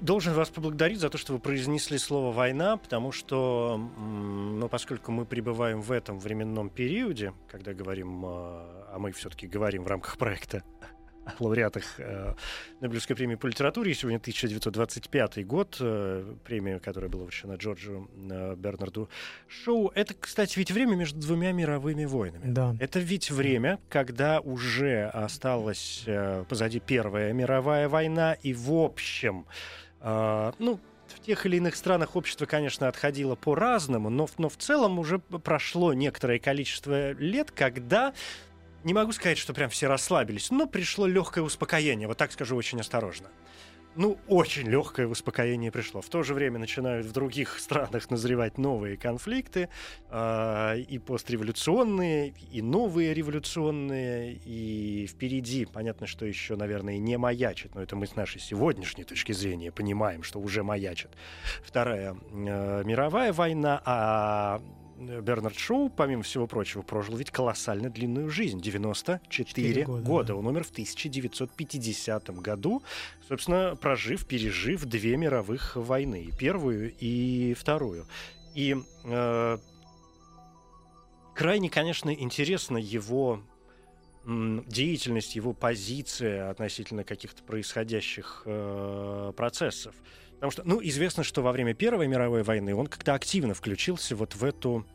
Должен 0.00 0.32
вас 0.32 0.48
поблагодарить 0.48 1.00
за 1.00 1.10
то, 1.10 1.18
что 1.18 1.34
вы 1.34 1.38
произнесли 1.38 1.98
слово 1.98 2.32
«война», 2.32 2.76
потому 2.78 3.12
что, 3.12 3.76
ну, 3.76 4.68
поскольку 4.68 5.12
мы 5.12 5.26
пребываем 5.26 5.82
в 5.82 5.92
этом 5.92 6.18
временном 6.18 6.70
периоде, 6.70 7.34
когда 7.48 7.74
говорим, 7.74 8.24
а 8.24 8.96
мы 8.98 9.12
все-таки 9.12 9.46
говорим 9.46 9.84
в 9.84 9.86
рамках 9.86 10.16
проекта 10.16 10.62
лауреатах 11.40 11.84
э, 11.98 12.34
Нобелевской 12.80 13.16
премии 13.16 13.34
по 13.34 13.46
литературе. 13.46 13.94
Сегодня 13.94 14.18
1925 14.18 15.46
год, 15.46 15.76
э, 15.80 16.34
премия, 16.44 16.78
которая 16.78 17.10
была 17.10 17.24
вручена 17.24 17.54
Джорджу 17.54 18.10
э, 18.30 18.54
Бернарду 18.56 19.08
Шоу. 19.48 19.92
Это, 19.94 20.14
кстати, 20.14 20.58
ведь 20.58 20.70
время 20.70 20.96
между 20.96 21.20
двумя 21.20 21.52
мировыми 21.52 22.04
войнами. 22.04 22.52
Да. 22.52 22.76
Это 22.80 22.98
ведь 22.98 23.30
время, 23.30 23.78
когда 23.88 24.40
уже 24.40 25.06
осталась 25.06 26.04
э, 26.06 26.44
позади 26.48 26.80
Первая 26.80 27.32
мировая 27.32 27.88
война, 27.88 28.34
и 28.34 28.52
в 28.52 28.72
общем, 28.72 29.46
э, 30.00 30.52
ну, 30.58 30.80
в 31.14 31.20
тех 31.20 31.44
или 31.46 31.56
иных 31.56 31.76
странах 31.76 32.16
общество, 32.16 32.46
конечно, 32.46 32.88
отходило 32.88 33.34
по-разному, 33.34 34.10
но, 34.10 34.28
но 34.38 34.48
в 34.48 34.56
целом 34.56 34.98
уже 34.98 35.18
прошло 35.18 35.92
некоторое 35.92 36.38
количество 36.38 37.12
лет, 37.12 37.50
когда 37.50 38.14
не 38.84 38.94
могу 38.94 39.12
сказать, 39.12 39.38
что 39.38 39.52
прям 39.52 39.70
все 39.70 39.88
расслабились, 39.88 40.50
но 40.50 40.66
пришло 40.66 41.06
легкое 41.06 41.44
успокоение, 41.44 42.08
вот 42.08 42.18
так 42.18 42.32
скажу 42.32 42.56
очень 42.56 42.80
осторожно. 42.80 43.28
ну, 43.96 44.18
очень 44.28 44.68
легкое 44.68 45.08
успокоение 45.08 45.72
пришло. 45.72 46.00
В 46.00 46.08
то 46.08 46.22
же 46.22 46.32
время 46.32 46.58
начинают 46.58 47.06
в 47.06 47.12
других 47.12 47.58
странах 47.60 48.08
назревать 48.10 48.56
новые 48.56 48.96
конфликты, 48.96 49.68
э, 50.10 50.78
и 50.78 50.98
постреволюционные, 50.98 52.32
и 52.52 52.62
новые 52.62 53.12
революционные, 53.14 54.34
и 54.44 55.06
впереди, 55.08 55.66
понятно, 55.66 56.06
что 56.06 56.24
еще, 56.24 56.56
наверное, 56.56 56.98
не 56.98 57.18
маячит, 57.18 57.74
но 57.74 57.82
это 57.82 57.96
мы 57.96 58.06
с 58.06 58.16
нашей 58.16 58.40
сегодняшней 58.40 59.04
точки 59.04 59.32
зрения 59.32 59.72
понимаем, 59.72 60.22
что 60.22 60.38
уже 60.38 60.62
маячит. 60.62 61.10
Вторая 61.64 62.14
э, 62.14 62.82
мировая 62.84 63.32
война, 63.32 63.82
а 63.84 64.62
Бернард 65.00 65.56
Шоу, 65.56 65.88
помимо 65.88 66.22
всего 66.22 66.46
прочего, 66.46 66.82
прожил 66.82 67.16
ведь 67.16 67.30
колоссально 67.30 67.88
длинную 67.88 68.28
жизнь. 68.28 68.60
94 68.60 69.84
года. 69.84 70.02
года. 70.02 70.28
Да. 70.28 70.34
Он 70.36 70.46
умер 70.46 70.64
в 70.64 70.70
1950 70.70 72.30
году, 72.40 72.82
собственно, 73.26 73.76
прожив, 73.76 74.26
пережив 74.26 74.84
две 74.84 75.16
мировых 75.16 75.76
войны. 75.76 76.30
Первую, 76.38 76.92
и 76.98 77.54
вторую. 77.54 78.06
И 78.54 78.76
э, 79.04 79.58
крайне, 81.34 81.70
конечно, 81.70 82.12
интересна 82.12 82.76
его 82.76 83.40
деятельность, 84.26 85.34
его 85.34 85.54
позиция 85.54 86.50
относительно 86.50 87.04
каких-то 87.04 87.42
происходящих 87.42 88.42
э, 88.44 89.32
процессов. 89.34 89.94
Потому 90.40 90.52
что, 90.52 90.62
ну, 90.64 90.80
известно, 90.82 91.22
что 91.22 91.42
во 91.42 91.52
время 91.52 91.74
Первой 91.74 92.08
мировой 92.08 92.42
войны 92.42 92.74
он 92.74 92.86
как-то 92.86 93.12
активно 93.12 93.52
включился 93.52 94.16
вот 94.16 94.34
в 94.34 94.42
эту 94.42 94.86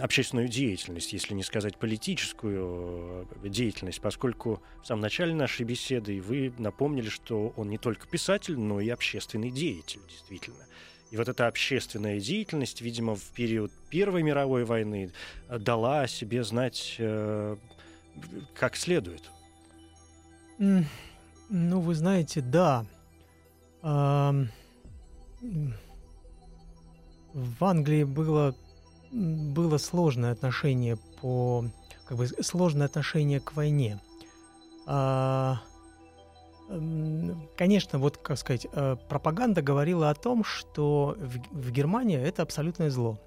общественную 0.00 0.48
деятельность, 0.48 1.12
если 1.12 1.34
не 1.34 1.42
сказать 1.42 1.76
политическую 1.76 3.26
э, 3.42 3.48
деятельность, 3.50 4.00
поскольку 4.00 4.62
в 4.82 4.86
самом 4.86 5.02
начале 5.02 5.34
нашей 5.34 5.66
беседы 5.66 6.22
вы 6.22 6.54
напомнили, 6.56 7.10
что 7.10 7.52
он 7.58 7.68
не 7.68 7.76
только 7.76 8.08
писатель, 8.08 8.58
но 8.58 8.80
и 8.80 8.88
общественный 8.88 9.50
деятель, 9.50 10.00
действительно. 10.08 10.64
И 11.10 11.18
вот 11.18 11.28
эта 11.28 11.46
общественная 11.46 12.18
деятельность, 12.20 12.80
видимо, 12.80 13.16
в 13.16 13.24
период 13.34 13.70
Первой 13.90 14.22
мировой 14.22 14.64
войны 14.64 15.12
э, 15.50 15.58
дала 15.58 16.00
о 16.00 16.08
себе 16.08 16.42
знать 16.44 16.96
э, 16.96 17.58
как 18.54 18.76
следует. 18.76 19.30
Ну, 20.56 21.80
вы 21.80 21.94
знаете, 21.94 22.40
да. 22.40 22.86
В 23.82 24.46
Англии 27.60 28.04
было, 28.04 28.54
было 29.12 29.78
сложное 29.78 30.32
отношение 30.32 30.98
по 31.20 31.64
как 32.06 32.18
бы 32.18 32.26
сложное 32.26 32.86
отношение 32.86 33.38
к 33.40 33.54
войне. 33.54 34.00
А, 34.86 35.60
конечно, 37.56 38.00
вот 38.00 38.16
как 38.16 38.36
сказать, 38.36 38.66
э, 38.72 38.96
пропаганда 39.08 39.62
говорила 39.62 40.10
о 40.10 40.14
том, 40.14 40.42
что 40.42 41.16
в, 41.52 41.70
Германии 41.70 42.18
это 42.18 42.42
абсолютное 42.42 42.90
зло, 42.90 43.18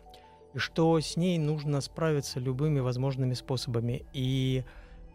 и 0.53 0.57
что 0.57 0.99
с 0.99 1.15
ней 1.15 1.37
нужно 1.37 1.79
справиться 1.79 2.41
любыми 2.41 2.79
возможными 2.79 3.33
способами, 3.33 4.05
и 4.11 4.65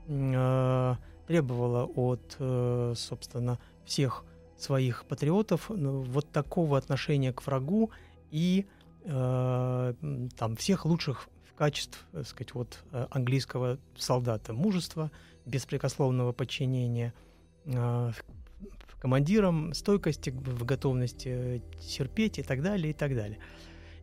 э, 0.07 0.95
требовала 1.27 1.85
от, 1.85 2.37
э, 2.39 2.95
собственно, 2.97 3.59
всех 3.85 4.25
своих 4.59 5.05
патриотов 5.07 5.71
ну, 5.71 6.03
вот 6.03 6.31
такого 6.31 6.77
отношения 6.77 7.33
к 7.33 7.47
врагу 7.47 7.91
и 8.31 8.67
э, 9.05 9.95
там 10.37 10.57
всех 10.57 10.85
лучших 10.85 11.29
качеств, 11.57 12.07
так 12.13 12.27
сказать, 12.27 12.55
вот 12.55 12.85
э, 12.93 13.07
английского 13.11 13.79
солдата: 13.97 14.53
мужества, 14.53 15.11
беспрекословного 15.47 16.33
подчинения 16.33 17.15
э, 17.65 18.13
командирам, 19.01 19.75
стойкости 19.75 20.31
в 20.31 20.65
готовности 20.65 21.63
терпеть 21.81 22.39
и 22.39 22.43
так 22.43 22.63
далее, 22.63 22.91
и 22.91 22.95
так 22.95 23.15
далее. 23.15 23.39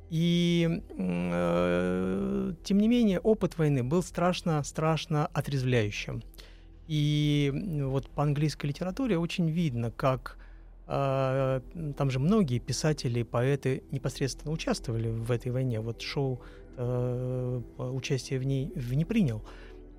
И 0.09 0.81
э, 0.89 2.53
тем 2.63 2.77
не 2.77 2.87
менее 2.87 3.19
опыт 3.19 3.57
войны 3.57 3.83
был 3.83 4.03
страшно, 4.03 4.63
страшно 4.63 5.27
отрезвляющим. 5.27 6.23
И 6.87 7.51
вот 7.83 8.09
по 8.09 8.23
английской 8.23 8.67
литературе 8.67 9.17
очень 9.17 9.49
видно, 9.49 9.89
как 9.89 10.37
а, 10.87 11.61
там 11.97 12.11
же 12.11 12.19
многие 12.19 12.59
писатели 12.59 13.23
поэты 13.23 13.83
непосредственно 13.91 14.51
участвовали 14.53 15.09
в 15.09 15.31
этой 15.31 15.51
войне. 15.51 15.79
Вот 15.79 16.01
Шоу 16.01 16.41
э, 16.77 17.61
участие 17.77 18.39
в 18.39 18.43
ней 18.43 18.71
в 18.75 18.93
не 18.93 19.05
принял. 19.05 19.43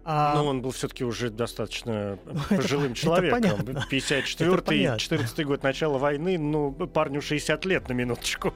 А... 0.04 0.36
Но 0.36 0.46
он 0.46 0.62
был 0.62 0.70
все-таки 0.70 1.04
уже 1.04 1.30
достаточно 1.30 2.18
ну, 2.26 2.40
пожилым 2.48 2.92
это, 2.92 3.00
человеком. 3.00 3.60
54-й, 3.90 4.98
14 4.98 5.46
год 5.46 5.64
начала 5.64 5.98
войны, 5.98 6.38
ну, 6.38 6.70
парню 6.70 7.20
60 7.20 7.64
лет 7.64 7.88
на 7.88 7.92
минуточку. 7.92 8.54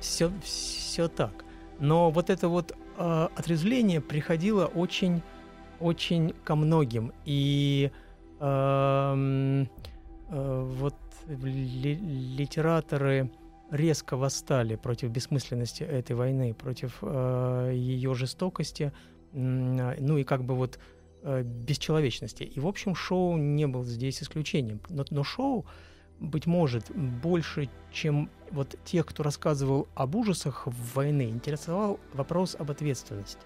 Все, 0.00 0.30
все 0.42 1.08
так. 1.08 1.44
Но 1.78 2.10
вот 2.10 2.28
это 2.28 2.48
вот 2.48 2.76
э, 2.98 3.28
отрезвление 3.34 4.02
приходило 4.02 4.66
очень, 4.66 5.22
очень 5.80 6.34
ко 6.44 6.56
многим. 6.56 7.12
И 7.24 7.90
э, 8.38 9.64
э, 10.28 10.62
вот 10.76 10.94
литераторы 11.26 13.30
резко 13.70 14.16
восстали 14.16 14.76
против 14.76 15.10
бессмысленности 15.10 15.82
этой 15.82 16.14
войны, 16.14 16.54
против 16.54 16.98
э, 17.02 17.72
ее 17.74 18.14
жестокости, 18.14 18.92
ну 19.32 20.18
и 20.18 20.24
как 20.24 20.44
бы 20.44 20.54
вот 20.54 20.78
э, 21.22 21.42
бесчеловечности. 21.42 22.42
И, 22.42 22.60
в 22.60 22.66
общем, 22.66 22.94
шоу 22.94 23.38
не 23.38 23.66
был 23.66 23.84
здесь 23.84 24.22
исключением. 24.22 24.80
Но, 24.90 25.06
но 25.08 25.24
шоу, 25.24 25.64
быть 26.20 26.46
может, 26.46 26.94
больше, 26.94 27.70
чем 27.90 28.28
вот 28.50 28.76
тех, 28.84 29.06
кто 29.06 29.22
рассказывал 29.22 29.88
об 29.94 30.14
ужасах 30.16 30.66
войны, 30.94 31.30
интересовал 31.30 31.98
вопрос 32.12 32.54
об 32.58 32.70
ответственности. 32.70 33.40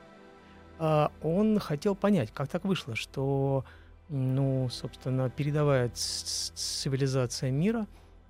А 0.79 1.13
он 1.23 1.61
хотел 1.61 1.95
понять, 1.95 2.33
как 2.33 2.49
так 2.49 2.65
вышло, 2.65 2.97
что 2.97 3.65
ну, 4.09 4.69
собственно, 4.71 5.29
передовая 5.31 5.91
цивилизация 5.95 7.51
мира 7.51 7.87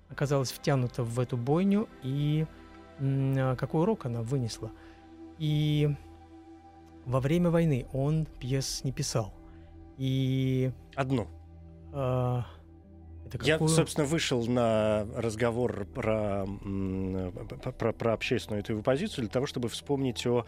оказалась 0.09 0.51
втянута 0.51 1.03
в 1.03 1.19
эту 1.19 1.37
бойню, 1.37 1.87
и 2.01 2.45
а, 2.99 3.55
какой 3.55 3.81
урок 3.81 4.05
она 4.05 4.21
вынесла. 4.21 4.71
И 5.37 5.95
во 7.05 7.19
время 7.19 7.49
войны 7.49 7.85
он 7.93 8.25
пьес 8.39 8.83
не 8.83 8.91
писал. 8.91 9.33
И... 9.97 10.71
Одну. 10.95 11.27
Э, 11.93 12.41
это 13.35 13.45
Я, 13.45 13.59
собственно, 13.59 14.05
вышел 14.05 14.45
на 14.45 15.07
разговор 15.15 15.85
про, 15.85 16.47
про, 17.77 17.93
про 17.93 18.13
общественную 18.13 18.61
эту 18.63 18.81
позицию 18.81 19.23
для 19.23 19.31
того, 19.31 19.45
чтобы 19.45 19.69
вспомнить 19.69 20.25
о 20.25 20.45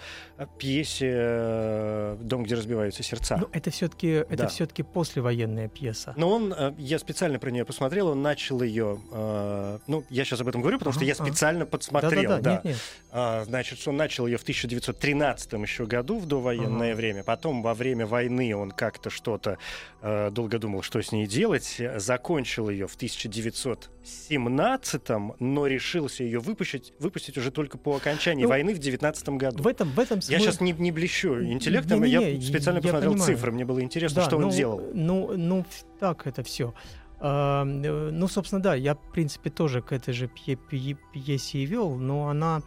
пьесе 0.58 1.12
э, 1.12 2.18
«Дом, 2.22 2.44
где 2.44 2.56
разбиваются 2.56 3.04
сердца». 3.04 3.38
Ну, 3.40 3.50
это 3.52 3.72
все-таки 3.72 4.26
да. 4.30 4.34
это 4.34 4.48
все-таки 4.48 4.84
послевоенная 4.84 5.68
пьеса. 5.68 6.14
Но 6.18 6.30
он, 6.30 6.54
э, 6.54 6.74
я 6.78 7.00
специально 7.00 7.40
про 7.40 7.52
нее 7.52 7.66
посмотрел, 7.66 8.08
он 8.08 8.22
начал 8.22 8.62
ее, 8.62 9.00
э, 9.12 9.80
ну, 9.88 10.04
я 10.10 10.26
сейчас 10.26 10.42
об 10.42 10.48
этом 10.48 10.62
говорю, 10.62 10.80
потому 10.80 10.94
что 10.94 11.06
я 11.06 11.16
специально 11.16 11.66
подсмотрел, 11.66 12.30
да. 12.30 12.40
да, 12.40 12.52
Нет, 12.52 12.64
нет. 12.66 12.78
А, 13.12 13.44
значит, 13.46 13.86
он 13.88 13.98
начал 13.98 14.28
ее 14.28 14.38
в 14.38 14.44
1913 14.44 15.54
еще 15.54 15.86
году, 15.86 16.20
в 16.20 16.26
довоенное 16.26 16.92
ага. 16.92 16.98
время. 16.98 17.24
Потом, 17.24 17.62
во 17.62 17.74
время 17.74 18.06
войны, 18.06 18.56
он 18.56 18.72
как-то 18.72 19.10
что-то 19.10 19.58
долго 20.02 20.60
думал, 20.60 20.82
что 20.82 21.02
с 21.02 21.12
ней 21.12 21.28
делать. 21.28 21.82
Закончил 21.98 22.69
ее 22.70 22.88
в 22.88 22.96
1917, 22.96 25.02
но 25.40 25.68
решился 25.68 26.24
ее 26.24 26.40
выпустить, 26.40 26.94
выпустить 27.00 27.38
уже 27.38 27.52
только 27.52 27.78
по 27.78 27.96
окончании 27.96 28.44
ну, 28.44 28.50
войны 28.50 28.74
в 28.74 28.80
19 28.80 29.30
году. 29.30 29.64
В 29.64 29.68
этом, 29.68 29.90
в 29.90 30.00
этом 30.00 30.22
смысле... 30.22 30.38
Я 30.38 30.42
сейчас 30.42 30.62
не, 30.62 30.72
не 30.74 30.92
блещу 30.92 31.44
интеллектом, 31.44 32.04
не, 32.04 32.12
не, 32.12 32.18
не, 32.18 32.34
я 32.36 32.42
специально 32.42 32.78
я 32.78 32.84
посмотрел 32.84 33.12
понимаю. 33.12 33.36
цифры, 33.36 33.52
мне 33.52 33.66
было 33.66 33.82
интересно, 33.82 34.22
да, 34.22 34.28
что 34.28 34.40
ну, 34.40 34.48
он 34.48 34.54
делал. 34.54 34.82
Ну, 34.94 35.34
ну, 35.36 35.66
так 36.00 36.26
это 36.28 36.44
все. 36.44 36.74
Uh, 37.20 37.66
ну, 37.66 38.28
собственно, 38.30 38.62
да, 38.62 38.76
я, 38.76 38.96
в 38.96 39.12
принципе, 39.12 39.50
тоже 39.50 39.82
к 39.82 39.92
этой 39.92 40.14
же 40.14 40.30
пье 40.30 40.56
пье 40.56 40.96
пьесе 41.14 41.60
и 41.60 41.66
вел, 41.66 41.96
но 41.96 42.30
она... 42.30 42.62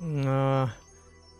Uh, 0.00 0.68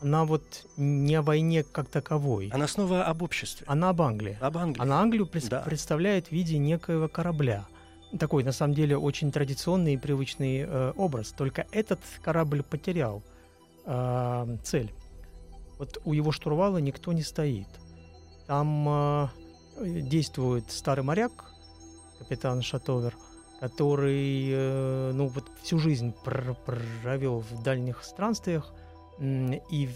она 0.02 0.24
вот 0.24 0.66
не 0.76 1.14
о 1.14 1.22
войне 1.22 1.62
как 1.62 1.88
таковой. 1.88 2.50
Она 2.52 2.66
снова 2.66 3.04
об 3.04 3.22
обществе. 3.22 3.66
Она 3.68 3.90
об 3.90 4.02
Англии. 4.02 4.38
Об 4.40 4.56
Англии. 4.56 4.82
Она 4.82 5.00
Англию 5.00 5.26
пред, 5.26 5.48
да. 5.48 5.60
представляет 5.60 6.28
в 6.28 6.32
виде 6.32 6.58
некоего 6.58 7.08
корабля 7.08 7.66
такой, 8.18 8.44
на 8.44 8.52
самом 8.52 8.74
деле, 8.74 8.96
очень 8.96 9.30
традиционный 9.30 9.94
и 9.94 9.96
привычный 9.96 10.64
э, 10.66 10.92
образ. 10.96 11.32
Только 11.32 11.66
этот 11.70 12.00
корабль 12.22 12.62
потерял 12.62 13.22
э, 13.86 14.56
цель. 14.62 14.92
Вот 15.78 16.00
у 16.04 16.12
его 16.12 16.32
штурвала 16.32 16.78
никто 16.78 17.12
не 17.12 17.22
стоит. 17.22 17.68
Там 18.46 18.86
э, 18.88 19.28
действует 19.78 20.70
старый 20.70 21.04
моряк, 21.04 21.52
капитан 22.18 22.62
Шатовер, 22.62 23.16
который 23.60 24.48
э, 24.50 25.12
ну, 25.14 25.28
вот 25.28 25.44
всю 25.62 25.78
жизнь 25.78 26.12
пр 26.24 26.56
провел 27.02 27.40
в 27.40 27.62
дальних 27.62 28.02
странствиях 28.04 28.72
и 29.20 29.88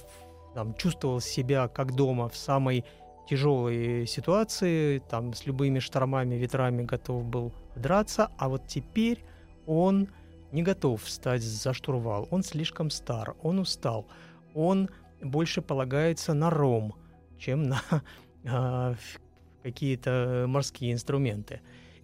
там, 0.54 0.74
чувствовал 0.74 1.20
себя 1.20 1.68
как 1.68 1.94
дома 1.94 2.28
в 2.28 2.36
самой 2.36 2.84
тяжелой 3.28 4.06
ситуации, 4.06 4.98
там 4.98 5.32
с 5.32 5.46
любыми 5.46 5.78
штормами, 5.78 6.34
ветрами 6.34 6.82
готов 6.82 7.24
был 7.24 7.52
драться, 7.76 8.30
а 8.38 8.48
вот 8.48 8.66
теперь 8.66 9.24
он 9.66 10.08
не 10.52 10.62
готов 10.62 11.02
встать 11.02 11.42
за 11.42 11.72
штурвал, 11.72 12.28
он 12.30 12.42
слишком 12.42 12.90
стар, 12.90 13.34
он 13.42 13.58
устал, 13.58 14.06
он 14.54 14.88
больше 15.20 15.62
полагается 15.62 16.34
на 16.34 16.50
ром, 16.50 16.94
чем 17.38 17.64
на 17.64 17.82
а, 18.46 18.94
какие-то 19.62 20.44
морские 20.46 20.92
инструменты. 20.92 21.60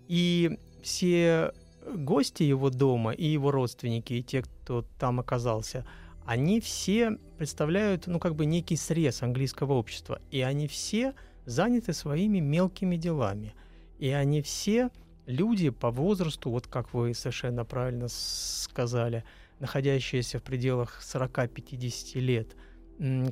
И 0.09 0.59
все 0.83 1.53
гости 1.87 2.43
его 2.43 2.71
дома 2.71 3.13
и 3.13 3.27
его 3.27 3.51
родственники, 3.51 4.15
и 4.15 4.23
те, 4.23 4.43
кто 4.43 4.85
там 4.99 5.21
оказался, 5.21 5.87
они 6.27 6.61
все 6.61 7.19
представляют, 7.39 8.07
ну, 8.07 8.19
как 8.19 8.35
бы 8.35 8.47
некий 8.47 8.77
срез 8.77 9.23
английского 9.23 9.75
общества. 9.75 10.21
И 10.31 10.41
они 10.41 10.69
все 10.69 11.15
заняты 11.47 11.93
своими 11.93 12.39
мелкими 12.39 12.97
делами. 12.97 13.55
И 13.99 14.11
они 14.11 14.43
все 14.43 14.91
люди 15.27 15.71
по 15.71 15.91
возрасту, 15.91 16.51
вот 16.51 16.67
как 16.67 16.93
вы 16.95 17.15
совершенно 17.15 17.65
правильно 17.65 18.07
сказали, 18.09 19.25
находящиеся 19.59 20.39
в 20.39 20.43
пределах 20.43 21.01
40-50 21.03 22.19
лет, 22.21 22.57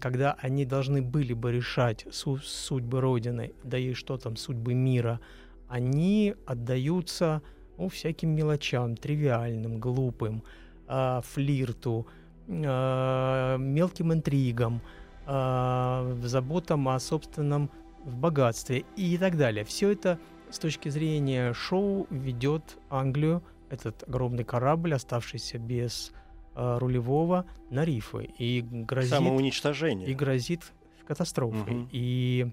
когда 0.00 0.36
они 0.40 0.64
должны 0.64 1.02
были 1.02 1.32
бы 1.34 1.52
решать 1.52 2.06
су- 2.10 2.38
судьбы 2.38 3.00
Родины, 3.00 3.52
да 3.64 3.78
и 3.78 3.92
что 3.94 4.16
там, 4.16 4.36
судьбы 4.36 4.74
мира, 4.74 5.20
они 5.68 6.34
отдаются 6.46 7.42
ну, 7.76 7.88
всяким 7.88 8.30
мелочам, 8.30 8.96
тривиальным, 8.96 9.78
глупым, 9.78 10.42
э, 10.88 11.20
флирту, 11.22 12.06
э, 12.48 13.56
мелким 13.58 14.12
интригам, 14.12 14.80
э, 15.26 16.16
заботам 16.22 16.88
о 16.88 16.98
собственном 16.98 17.70
богатстве 18.04 18.84
и 18.96 19.18
так 19.18 19.36
далее. 19.36 19.64
Все 19.64 19.90
это 19.90 20.18
с 20.50 20.58
точки 20.58 20.88
зрения 20.88 21.52
шоу 21.52 22.06
ведет 22.10 22.78
Англию, 22.90 23.42
этот 23.70 24.08
огромный 24.08 24.44
корабль, 24.44 24.94
оставшийся 24.94 25.58
без 25.58 26.12
э, 26.54 26.78
рулевого, 26.78 27.46
на 27.70 27.84
рифы. 27.84 28.30
И 28.38 28.62
грозит, 28.62 29.10
Самоуничтожение. 29.10 30.08
и 30.08 30.14
грозит 30.14 30.72
катастрофой. 31.06 31.74
Мгм. 31.74 31.88
И, 31.92 32.50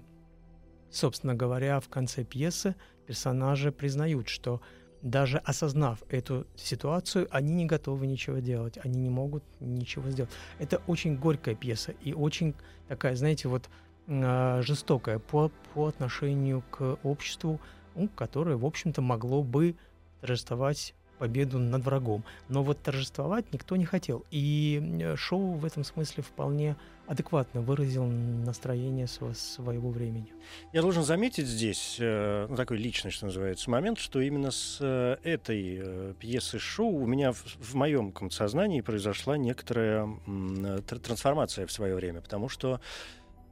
собственно 0.90 1.34
говоря, 1.34 1.80
в 1.80 1.88
конце 1.88 2.24
пьесы 2.24 2.74
персонажи 3.06 3.72
признают, 3.72 4.28
что 4.28 4.60
даже 5.02 5.38
осознав 5.38 6.02
эту 6.08 6.46
ситуацию, 6.56 7.28
они 7.30 7.52
не 7.54 7.66
готовы 7.66 8.06
ничего 8.06 8.38
делать, 8.38 8.78
они 8.82 8.98
не 8.98 9.10
могут 9.10 9.44
ничего 9.60 10.10
сделать. 10.10 10.30
Это 10.58 10.82
очень 10.86 11.16
горькая 11.16 11.54
пьеса 11.54 11.94
и 12.02 12.12
очень 12.12 12.54
такая, 12.88 13.14
знаете, 13.14 13.48
вот 13.48 13.68
э, 14.06 14.62
жестокая 14.62 15.18
по, 15.18 15.50
по 15.74 15.86
отношению 15.86 16.62
к 16.70 16.98
обществу, 17.02 17.60
ну, 17.96 18.08
которое, 18.08 18.56
в 18.56 18.64
общем-то, 18.64 19.02
могло 19.02 19.42
бы 19.42 19.74
торжествовать 20.20 20.94
победу 21.18 21.58
над 21.58 21.82
врагом. 21.84 22.24
Но 22.48 22.62
вот 22.62 22.82
торжествовать 22.82 23.52
никто 23.52 23.76
не 23.76 23.84
хотел. 23.84 24.24
И 24.30 24.80
э, 25.00 25.16
шоу 25.16 25.54
в 25.54 25.64
этом 25.64 25.82
смысле 25.84 26.22
вполне 26.22 26.76
адекватно 27.06 27.60
выразил 27.60 28.04
настроение 28.04 29.06
сво- 29.06 29.34
своего 29.34 29.90
времени. 29.90 30.32
Я 30.72 30.82
должен 30.82 31.04
заметить 31.04 31.46
здесь 31.46 31.96
э, 32.00 32.46
ну, 32.48 32.56
такой 32.56 32.78
личный, 32.78 33.10
что 33.10 33.26
называется, 33.26 33.70
момент, 33.70 33.98
что 33.98 34.20
именно 34.20 34.50
с 34.50 34.78
э, 34.80 35.16
этой 35.22 35.78
э, 35.80 36.14
пьесы 36.18 36.58
шоу 36.58 36.96
у 36.96 37.06
меня 37.06 37.32
в, 37.32 37.42
в 37.44 37.74
моем 37.74 38.12
сознании 38.30 38.80
произошла 38.80 39.36
некоторая 39.36 40.04
э, 40.04 40.08
тр- 40.26 40.98
трансформация 40.98 41.66
в 41.66 41.72
свое 41.72 41.94
время, 41.94 42.20
потому 42.20 42.48
что 42.48 42.80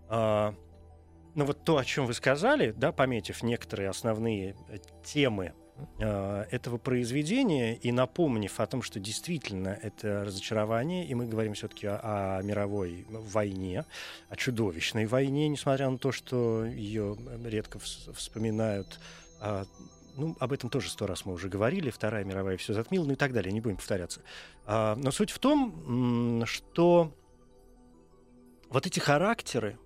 а, 0.09 0.55
ну 1.35 1.45
вот 1.45 1.65
то, 1.65 1.79
о 1.79 1.85
чем 1.85 2.07
вы 2.07 2.15
сказали, 2.15 2.73
да, 2.73 2.93
пометив 2.93 3.43
некоторые 3.43 3.89
основные 3.89 4.57
э, 4.69 4.79
темы 5.05 5.53
э, 5.99 6.45
этого 6.51 6.79
произведения 6.79 7.75
и 7.75 7.91
напомнив 7.93 8.61
о 8.61 8.67
том, 8.67 8.83
что 8.83 9.01
действительно 9.01 9.79
это 9.83 10.25
разочарование, 10.25 11.07
и 11.07 11.15
мы 11.15 11.27
говорим 11.27 11.55
все-таки 11.55 11.87
о, 11.87 12.39
о 12.39 12.43
мировой 12.43 13.07
войне, 13.09 13.85
о 14.29 14.37
чудовищной 14.37 15.07
войне, 15.07 15.49
несмотря 15.49 15.91
на 15.91 15.99
то, 15.99 16.13
что 16.13 16.65
ее 16.65 17.17
редко 17.45 17.79
вс- 17.79 18.13
вспоминают. 18.13 19.01
А, 19.41 19.67
ну, 20.17 20.37
об 20.39 20.53
этом 20.53 20.71
тоже 20.71 20.91
сто 20.91 21.07
раз 21.07 21.25
мы 21.25 21.33
уже 21.33 21.49
говорили. 21.49 21.91
Вторая 21.91 22.25
мировая 22.25 22.57
все 22.57 22.73
затмила, 22.73 23.05
ну 23.05 23.13
и 23.15 23.17
так 23.17 23.33
далее. 23.33 23.53
Не 23.53 23.61
будем 23.61 23.77
повторяться. 23.77 24.21
А, 24.67 24.95
но 24.97 25.11
суть 25.11 25.31
в 25.31 25.41
том, 25.41 26.45
что 26.47 27.13
вот 28.71 28.87
эти 28.87 29.01
характеры, 29.01 29.79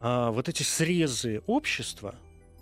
а, 0.00 0.30
вот 0.30 0.48
эти 0.48 0.62
срезы 0.62 1.42
общества, 1.46 2.14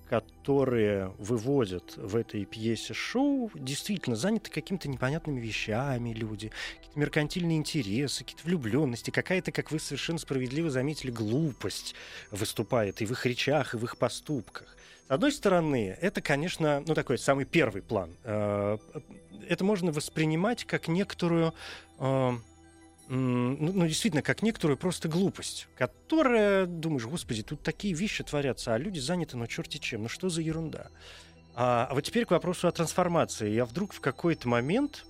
которые 0.08 1.12
выводят 1.18 1.96
в 1.96 2.14
этой 2.14 2.44
пьесе 2.44 2.94
шоу, 2.94 3.50
действительно 3.54 4.14
заняты 4.14 4.50
какими-то 4.50 4.88
непонятными 4.88 5.40
вещами 5.40 6.10
люди, 6.10 6.52
какие-то 6.76 6.98
меркантильные 6.98 7.58
интересы, 7.58 8.24
какие-то 8.24 8.44
влюбленности, 8.44 9.10
какая-то, 9.10 9.50
как 9.50 9.72
вы 9.72 9.80
совершенно 9.80 10.18
справедливо 10.18 10.70
заметили, 10.70 11.10
глупость 11.10 11.94
выступает 12.30 13.02
и 13.02 13.06
в 13.06 13.10
их 13.10 13.26
речах, 13.26 13.74
и 13.74 13.78
в 13.78 13.84
их 13.84 13.96
поступках. 13.96 14.76
С 15.08 15.10
одной 15.10 15.32
стороны, 15.32 15.96
это, 16.00 16.20
конечно, 16.20 16.82
ну 16.86 16.94
такой 16.94 17.18
самый 17.18 17.44
первый 17.44 17.82
план. 17.82 18.10
Э, 18.24 18.78
Это 19.48 19.64
можно 19.64 19.92
воспринимать 19.92 20.64
как 20.64 20.88
некоторую 20.88 21.54
м, 22.00 22.42
ну, 23.08 23.72
ну, 23.72 23.86
действительно, 23.86 24.22
как 24.22 24.42
некоторую 24.42 24.76
просто 24.76 25.08
глупость, 25.08 25.68
которая, 25.76 26.66
думаешь, 26.66 27.04
господи, 27.04 27.42
тут 27.42 27.62
такие 27.62 27.94
вещи 27.94 28.24
творятся, 28.24 28.74
а 28.74 28.78
люди 28.78 28.98
заняты, 28.98 29.36
ну, 29.36 29.46
черти 29.46 29.78
чем, 29.78 30.04
ну, 30.04 30.08
что 30.08 30.28
за 30.28 30.42
ерунда. 30.42 30.88
А, 31.54 31.86
а 31.90 31.94
вот 31.94 32.02
теперь 32.02 32.24
к 32.26 32.32
вопросу 32.32 32.68
о 32.68 32.72
трансформации. 32.72 33.50
Я 33.50 33.64
вдруг 33.64 33.92
в 33.92 34.00
какой-то 34.00 34.48
момент, 34.48 35.06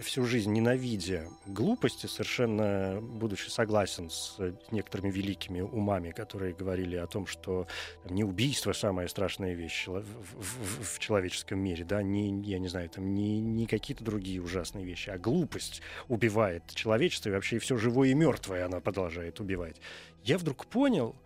всю 0.00 0.24
жизнь 0.24 0.52
ненавидя 0.52 1.28
глупости, 1.46 2.06
совершенно 2.06 2.98
будучи 3.00 3.48
согласен 3.48 4.10
с 4.10 4.38
некоторыми 4.70 5.10
великими 5.10 5.60
умами, 5.60 6.10
которые 6.10 6.54
говорили 6.54 6.96
о 6.96 7.06
том, 7.06 7.26
что 7.26 7.66
там, 8.04 8.14
не 8.14 8.24
убийство 8.24 8.72
самая 8.72 9.08
страшная 9.08 9.54
вещь 9.54 9.86
в, 9.86 10.00
в- 10.02 10.94
в 10.94 10.98
человеческом 10.98 11.58
мире, 11.60 11.84
да, 11.84 12.02
не, 12.02 12.42
я 12.42 12.58
не 12.58 12.68
знаю, 12.68 12.88
там, 12.88 13.14
не, 13.14 13.40
не 13.40 13.66
какие-то 13.66 14.04
другие 14.04 14.40
ужасные 14.42 14.84
вещи, 14.84 15.10
а 15.10 15.18
глупость 15.18 15.82
убивает 16.08 16.62
человечество, 16.74 17.28
и 17.28 17.32
вообще 17.32 17.58
все 17.58 17.76
живое 17.76 18.08
и 18.10 18.14
мертвое 18.14 18.64
она 18.66 18.80
продолжает 18.80 19.40
убивать. 19.40 19.76
Я 20.24 20.38
вдруг 20.38 20.66
понял, 20.66 21.16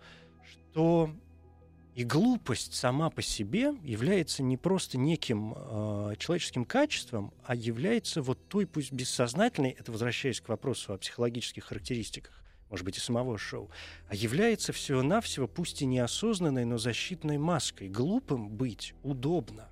что 0.45 1.11
и 1.97 2.05
глупость 2.05 2.75
сама 2.75 3.09
по 3.09 3.23
себе 3.23 3.73
является 3.83 4.43
не 4.43 4.59
просто 4.59 4.99
неким 4.99 5.55
э, 5.57 6.15
человеческим 6.19 6.67
качеством, 6.67 7.33
а 7.43 7.55
является 7.55 8.21
вот 8.21 8.39
той, 8.49 8.67
пусть 8.67 8.93
бессознательной, 8.93 9.71
это 9.71 9.93
возвращаясь 9.93 10.43
к 10.43 10.49
вопросу 10.51 10.93
о 10.93 10.99
психологических 10.99 11.65
характеристиках, 11.65 12.45
может 12.69 12.85
быть, 12.85 12.99
и 12.99 13.01
самого 13.01 13.39
шоу, 13.39 13.71
а 14.09 14.15
является 14.15 14.75
всего-навсего, 14.75 15.49
пусть 15.49 15.81
и 15.81 15.87
неосознанной, 15.87 16.67
но 16.67 16.77
защитной 16.77 17.39
маской. 17.39 17.89
Глупым 17.89 18.51
быть 18.51 18.93
удобно. 19.03 19.71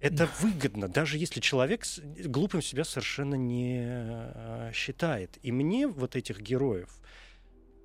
Это 0.00 0.28
выгодно, 0.40 0.88
даже 0.88 1.18
если 1.18 1.38
человек 1.38 1.84
глупым 2.24 2.62
себя 2.62 2.82
совершенно 2.82 3.36
не 3.36 3.84
э, 3.84 4.72
считает. 4.74 5.38
И 5.42 5.52
мне 5.52 5.86
вот 5.86 6.16
этих 6.16 6.40
героев, 6.40 7.00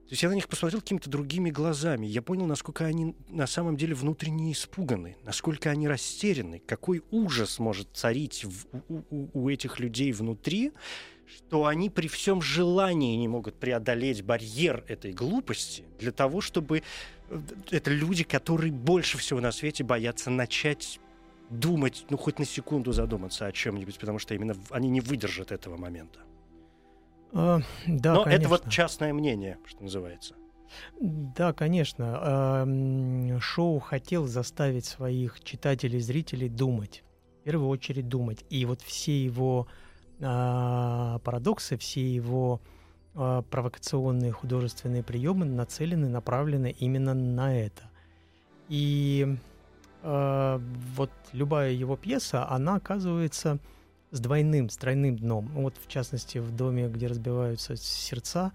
то 0.07 0.11
есть 0.11 0.21
я 0.21 0.29
на 0.29 0.33
них 0.33 0.47
посмотрел 0.47 0.81
какими-то 0.81 1.09
другими 1.09 1.49
глазами. 1.49 2.05
Я 2.05 2.21
понял, 2.21 2.45
насколько 2.45 2.85
они 2.85 3.15
на 3.27 3.47
самом 3.47 3.75
деле 3.75 3.95
внутренне 3.95 4.51
испуганы, 4.51 5.17
насколько 5.23 5.71
они 5.71 5.87
растеряны, 5.87 6.61
какой 6.65 7.01
ужас 7.09 7.57
может 7.57 7.87
царить 7.93 8.45
в- 8.45 8.67
у, 8.89 9.29
у- 9.33 9.49
этих 9.49 9.79
людей 9.79 10.11
внутри, 10.11 10.73
что 11.25 11.65
они 11.65 11.89
при 11.89 12.07
всем 12.07 12.39
желании 12.39 13.15
не 13.15 13.27
могут 13.27 13.55
преодолеть 13.55 14.21
барьер 14.23 14.83
этой 14.87 15.11
глупости 15.11 15.83
для 15.99 16.11
того, 16.11 16.39
чтобы... 16.39 16.83
э, 17.29 17.41
Это 17.71 17.89
люди, 17.89 18.23
которые 18.23 18.71
больше 18.71 19.17
всего 19.17 19.41
на 19.41 19.51
свете 19.51 19.83
боятся 19.83 20.29
начать 20.29 20.99
думать, 21.49 22.05
ну, 22.11 22.17
хоть 22.17 22.37
на 22.37 22.45
секунду 22.45 22.91
задуматься 22.91 23.47
о 23.47 23.51
чем-нибудь, 23.51 23.97
потому 23.99 24.19
что 24.19 24.35
именно 24.35 24.55
они 24.69 24.87
не 24.89 25.01
выдержат 25.01 25.51
этого 25.51 25.77
момента. 25.77 26.19
А, 27.38 27.59
да, 27.86 28.13
Но 28.13 28.23
конечно. 28.23 28.41
это 28.41 28.49
вот 28.49 28.69
частное 28.69 29.13
мнение, 29.13 29.57
что 29.65 29.83
называется. 29.83 30.36
Да, 31.01 31.51
конечно. 31.51 32.17
А, 32.17 33.39
Шоу 33.41 33.79
хотел 33.79 34.25
заставить 34.25 34.86
своих 34.86 35.43
читателей, 35.43 35.99
зрителей 35.99 36.47
думать. 36.47 37.03
В 37.41 37.43
первую 37.43 37.67
очередь 37.69 38.07
думать. 38.07 38.45
И 38.49 38.65
вот 38.65 38.81
все 38.81 39.21
его 39.21 39.67
а, 40.21 41.19
парадоксы, 41.19 41.77
все 41.77 42.01
его 42.01 42.61
провокационные 43.13 44.33
художественные 44.33 45.01
приемы 45.01 45.45
нацелены, 45.45 46.09
направлены 46.09 46.75
именно 46.77 47.13
на 47.13 47.57
это. 47.57 47.83
И 48.67 49.38
вот 50.03 51.11
любая 51.31 51.71
его 51.71 51.95
пьеса, 51.95 52.45
она 52.49 52.75
оказывается 52.75 53.59
с 54.16 54.20
двойным, 54.20 54.70
с 54.70 54.78
тройным 54.78 55.18
дном. 55.18 55.49
Ну, 55.53 55.61
Вот 55.63 55.76
в 55.84 55.88
частности 55.88 56.38
в 56.39 56.55
доме, 56.55 56.88
где 56.88 57.07
разбиваются 57.07 57.76
сердца, 57.76 58.51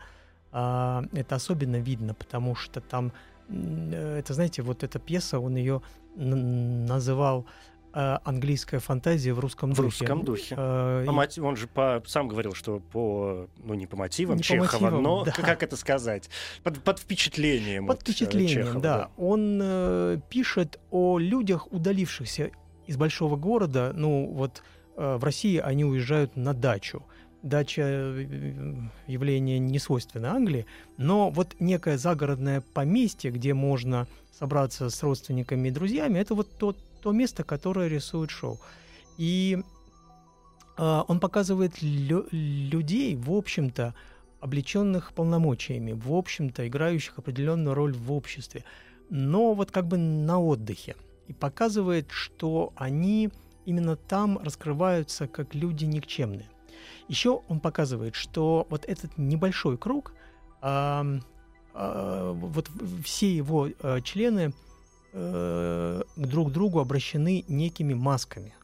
а, 0.53 1.05
это 1.13 1.37
особенно 1.37 1.77
видно, 1.77 2.15
потому 2.15 2.55
что 2.57 2.81
там, 2.81 3.13
э, 3.49 4.19
это 4.19 4.35
знаете, 4.35 4.63
вот 4.63 4.83
эта 4.83 4.99
пьеса, 4.99 5.39
он 5.39 5.57
ее 5.57 5.83
называл 6.17 7.47
э, 7.93 8.19
английская 8.25 8.79
фантазия 8.79 9.33
в 9.33 9.41
русском 9.41 9.73
В 9.73 9.77
духе. 9.77 9.83
русском 10.05 10.25
духе. 10.25 10.55
Э, 10.57 11.05
По 11.07 11.13
мати- 11.13 11.41
Он 11.41 11.57
же 11.57 11.67
по, 11.67 12.01
сам 12.07 12.29
говорил, 12.29 12.55
что 12.55 12.79
по, 12.79 13.49
ну 13.65 13.75
не 13.75 13.87
по 13.87 13.97
мотивам 13.97 14.37
Не 14.37 14.43
по 14.43 14.47
Чехова, 14.47 14.73
мотивам, 14.85 15.03
но 15.03 15.25
да. 15.25 15.33
как 15.33 15.63
это 15.63 15.77
сказать, 15.77 16.31
под, 16.63 16.83
под 16.85 16.99
впечатлением. 17.01 17.87
Под 17.87 18.01
впечатлением, 18.03 18.67
Чехова, 18.67 18.81
да. 18.81 19.11
Он 19.17 19.61
э, 19.63 20.21
пишет 20.29 20.79
о 20.91 21.19
людях, 21.19 21.67
удалившихся 21.73 22.51
из 22.87 22.97
большого 22.97 23.37
города. 23.37 23.93
Ну, 23.95 24.27
вот 24.35 24.63
в 24.97 25.25
России 25.25 25.59
они 25.59 25.85
уезжают 25.85 26.37
на 26.37 26.55
дачу. 26.55 27.03
Дача 27.43 27.83
э, 27.83 28.75
явление 29.07 29.59
не 29.59 29.79
свойственно 29.79 30.33
Англии, 30.33 30.67
но 30.99 31.31
вот 31.31 31.57
некое 31.59 31.97
загородное 31.97 32.63
поместье, 32.75 33.31
где 33.31 33.55
можно 33.55 34.07
собраться 34.39 34.91
с 34.91 35.03
родственниками 35.03 35.69
и 35.69 35.71
друзьями, 35.71 36.19
это 36.19 36.35
вот 36.35 36.49
то, 36.59 36.75
то 37.01 37.13
место, 37.13 37.45
которое 37.45 37.89
рисует 37.89 38.31
шоу. 38.31 38.59
И 39.17 39.59
э, 40.77 41.03
он 41.09 41.19
показывает 41.19 41.81
лю- 41.81 42.27
людей, 42.31 43.17
в 43.17 43.33
общем-то, 43.33 43.95
облеченных 44.41 45.13
полномочиями, 45.13 45.93
в 45.93 46.13
общем-то, 46.13 46.67
играющих 46.67 47.19
определенную 47.19 47.75
роль 47.75 47.93
в 47.93 48.13
обществе, 48.13 48.65
но 49.09 49.55
вот 49.55 49.71
как 49.71 49.87
бы 49.87 49.97
на 49.99 50.41
отдыхе. 50.41 50.97
И 51.29 51.33
показывает, 51.33 52.11
что 52.11 52.73
они 52.77 53.31
именно 53.67 53.97
там 53.97 54.39
раскрываются 54.39 55.27
как 55.29 55.55
люди 55.55 55.85
никчемные. 55.85 56.49
Еще 57.09 57.43
он 57.49 57.61
показывает, 57.61 58.15
что 58.15 58.67
вот 58.71 58.85
этот 58.87 59.19
небольшой 59.19 59.77
круг, 59.77 60.13
ам, 60.61 61.23
а, 61.73 62.33
вот 62.33 62.71
все 63.05 63.35
его 63.35 63.69
э, 63.69 64.01
члены 64.03 64.53
э, 65.13 66.03
друг 66.17 66.49
к 66.49 66.53
другу 66.53 66.81
обращены 66.81 67.45
некими 67.49 67.95
масками. 67.95 68.55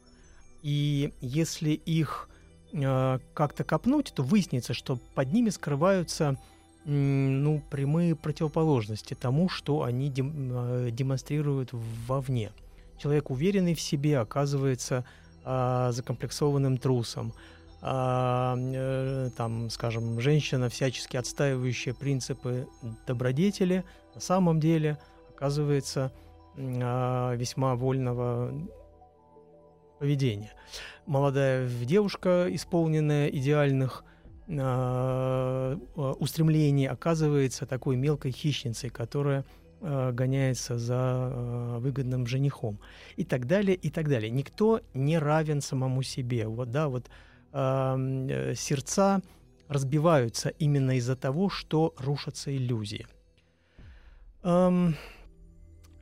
И 0.63 1.13
если 1.21 1.71
их 1.71 2.29
э, 2.73 3.19
как-то 3.35 3.65
копнуть, 3.65 4.13
то 4.15 4.23
выяснится, 4.23 4.75
что 4.75 4.99
под 5.15 5.33
ними 5.33 5.51
скрываются 5.51 6.39
ну, 6.85 7.61
прямые 7.69 8.15
противоположности 8.15 9.15
тому, 9.15 9.49
что 9.49 9.83
они 9.83 10.09
дем- 10.09 10.91
демонстрируют 10.93 11.71
вовне. 11.73 12.53
Человек, 12.99 13.31
уверенный 13.31 13.75
в 13.75 13.81
себе, 13.81 14.19
оказывается 14.19 15.05
а, 15.45 15.93
закомплексованным 15.93 16.79
трусом. 16.79 17.33
А, 17.83 18.57
э, 18.59 19.31
там, 19.37 19.71
скажем, 19.71 20.21
женщина, 20.21 20.69
всячески 20.69 21.17
отстаивающая 21.17 21.95
принципы 21.95 22.67
добродетели, 23.07 23.85
на 24.15 24.21
самом 24.21 24.59
деле 24.59 24.99
оказывается 25.35 26.11
а, 26.59 27.35
весьма 27.35 27.77
вольного 27.77 28.53
поведения. 30.01 30.53
Молодая 31.07 31.69
девушка, 31.69 32.47
исполненная 32.51 33.29
идеальных 33.29 34.05
а, 34.49 35.77
устремлений, 36.19 36.87
оказывается 36.87 37.67
такой 37.67 37.95
мелкой 37.95 38.33
хищницей, 38.33 38.91
которая 38.91 39.45
гоняется 39.81 40.79
за 40.79 40.97
а, 40.99 41.79
выгодным 41.79 42.27
женихом 42.27 42.79
и 43.17 43.25
так 43.25 43.47
далее, 43.47 43.77
и 43.77 43.91
так 43.91 44.09
далее. 44.09 44.31
Никто 44.31 44.81
не 44.95 45.19
равен 45.19 45.61
самому 45.61 46.03
себе. 46.03 46.47
Вот, 46.47 46.71
да, 46.71 46.89
вот 46.89 47.11
а, 47.53 47.95
м, 47.95 48.27
э, 48.29 48.55
сердца 48.55 49.21
разбиваются 49.69 50.49
именно 50.51 50.97
из-за 50.97 51.17
того, 51.17 51.49
что 51.49 51.95
рушатся 51.99 52.57
иллюзии. 52.57 53.07
Ам, 54.43 54.95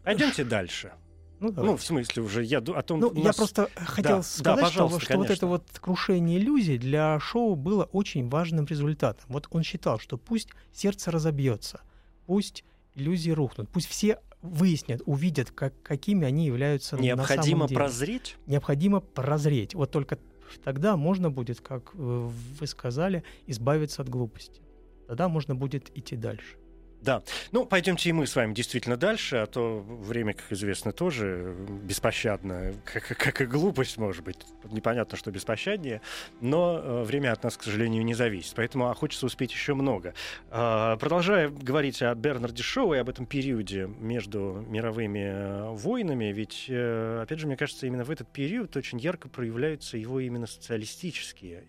Пойдемте 0.05 0.45
дальше. 0.45 0.93
ну, 1.41 1.51
Ну, 1.53 1.77
в 1.77 1.83
смысле 1.83 2.23
уже, 2.23 2.45
я 2.45 2.59
о 2.59 2.83
том... 2.83 3.01
Ну, 3.01 3.09
у 3.09 3.15
я 3.15 3.25
нас- 3.25 3.37
просто 3.37 3.69
хотел 3.75 4.19
да, 4.19 4.23
сказать, 4.23 4.59
что, 4.59 4.65
пожалуйста, 4.67 5.01
что 5.01 5.17
вот 5.19 5.31
это 5.31 5.47
вот 5.47 5.65
крушение 5.81 6.39
иллюзий 6.39 6.77
для 6.79 7.19
шоу 7.21 7.57
было 7.57 7.85
очень 7.85 8.29
важным 8.29 8.67
результатом. 8.67 9.25
Вот 9.29 9.49
он 9.51 9.63
считал, 9.63 9.99
что 9.99 10.19
пусть 10.19 10.51
сердце 10.73 11.11
разобьется, 11.11 11.81
пусть 12.27 12.65
иллюзии 12.95 13.31
рухнут, 13.31 13.69
пусть 13.71 13.87
все 13.87 14.21
выяснят, 14.43 15.03
увидят, 15.07 15.51
как, 15.51 15.75
какими 15.83 16.27
они 16.27 16.47
являются 16.47 16.97
на 16.97 17.01
Необходимо 17.01 17.61
самом 17.61 17.69
деле. 17.69 17.79
прозреть. 17.79 18.37
Необходимо 18.47 19.01
прозреть. 19.01 19.75
Вот 19.75 19.91
только 19.91 20.19
тогда 20.63 20.97
можно 20.97 21.31
будет, 21.31 21.61
как 21.61 21.93
э, 21.95 21.97
вы 21.99 22.67
сказали, 22.67 23.25
избавиться 23.47 24.03
от 24.03 24.09
глупости. 24.09 24.61
Тогда 25.09 25.29
можно 25.29 25.55
будет 25.55 25.91
идти 25.97 26.17
дальше. 26.17 26.57
Да. 27.05 27.23
Ну, 27.53 27.67
пойдемте 27.67 28.09
и 28.09 28.13
мы 28.13 28.27
с 28.27 28.35
вами 28.35 28.55
действительно 28.55 28.97
дальше, 28.97 29.37
а 29.37 29.47
то 29.47 29.81
время, 29.81 30.33
как 30.33 30.51
известно, 30.53 30.91
тоже 30.91 31.55
беспощадно, 31.83 32.73
как, 32.85 33.05
как 33.19 33.41
и 33.43 33.45
глупость, 33.45 33.99
может 33.99 34.25
быть. 34.25 34.39
Непонятно, 34.71 35.19
что 35.19 35.31
беспощаднее, 35.31 36.01
но 36.41 36.81
э, 36.83 37.03
время 37.03 37.33
от 37.33 37.45
нас, 37.45 37.59
к 37.59 37.63
сожалению, 37.63 38.03
не 38.05 38.15
зависит. 38.15 38.55
Поэтому 38.57 38.89
а, 38.89 38.95
хочется 38.95 39.27
успеть 39.27 39.53
еще 39.53 39.75
много. 39.75 40.15
А, 40.51 40.97
продолжая 40.97 41.51
говорить 41.51 42.01
о 42.01 42.15
Бернарде 42.15 42.63
Шоу 42.63 42.95
и 42.95 42.97
об 42.97 43.11
этом 43.11 43.27
периоде 43.27 43.87
между 44.01 44.65
мировыми 44.67 45.25
э, 45.27 45.71
войнами, 45.73 46.33
ведь, 46.33 46.65
э, 46.69 47.21
опять 47.23 47.39
же, 47.39 47.47
мне 47.47 47.59
кажется, 47.59 47.87
именно 47.87 48.05
в 48.05 48.11
этот 48.11 48.33
период 48.33 48.75
очень 48.79 48.99
ярко 48.99 49.29
проявляются 49.29 49.99
его 49.99 50.21
именно 50.21 50.47
социалистические 50.47 51.65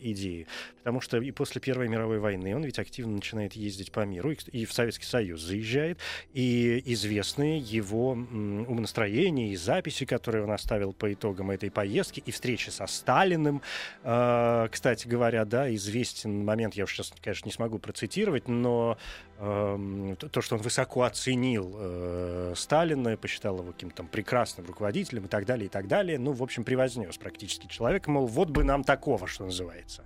идеи. 0.00 0.48
Потому 0.78 1.00
что 1.00 1.18
и 1.18 1.30
после 1.30 1.60
Первой 1.60 1.86
мировой 1.88 2.18
войны 2.18 2.56
он 2.56 2.64
ведь 2.64 2.80
активно 2.80 3.12
начинает 3.12 3.52
ездить 3.52 3.92
по 3.92 4.00
миру, 4.00 4.32
и, 4.32 4.63
в 4.64 4.72
Советский 4.72 5.06
Союз 5.06 5.40
заезжает, 5.40 5.98
и 6.32 6.82
известны 6.86 7.62
его 7.64 8.10
умонастроения 8.10 9.52
и 9.52 9.56
записи, 9.56 10.04
которые 10.04 10.44
он 10.44 10.50
оставил 10.50 10.92
по 10.92 11.12
итогам 11.12 11.50
этой 11.50 11.70
поездки, 11.70 12.22
и 12.24 12.30
встречи 12.30 12.70
со 12.70 12.86
Сталиным. 12.86 13.62
Э, 14.02 14.68
кстати 14.70 15.06
говоря, 15.06 15.44
да, 15.44 15.72
известен 15.74 16.44
момент, 16.44 16.74
я 16.74 16.84
уж 16.84 16.92
сейчас, 16.92 17.12
конечно, 17.22 17.46
не 17.46 17.52
смогу 17.52 17.78
процитировать, 17.78 18.48
но 18.48 18.98
эм, 19.38 20.16
то, 20.16 20.28
то, 20.28 20.40
что 20.40 20.56
он 20.56 20.62
высоко 20.62 21.02
оценил 21.02 21.74
э, 21.76 22.52
Сталина, 22.56 23.16
посчитал 23.16 23.58
его 23.58 23.72
каким-то 23.72 24.04
прекрасным 24.04 24.66
руководителем 24.66 25.24
и 25.24 25.28
так 25.28 25.46
далее, 25.46 25.66
и 25.66 25.68
так 25.68 25.88
далее. 25.88 26.18
Ну, 26.18 26.32
в 26.32 26.42
общем, 26.42 26.64
превознес 26.64 27.16
практически 27.16 27.66
человека, 27.66 28.10
мол, 28.10 28.26
вот 28.26 28.50
бы 28.50 28.64
нам 28.64 28.84
такого, 28.84 29.26
что 29.26 29.44
называется. 29.44 30.04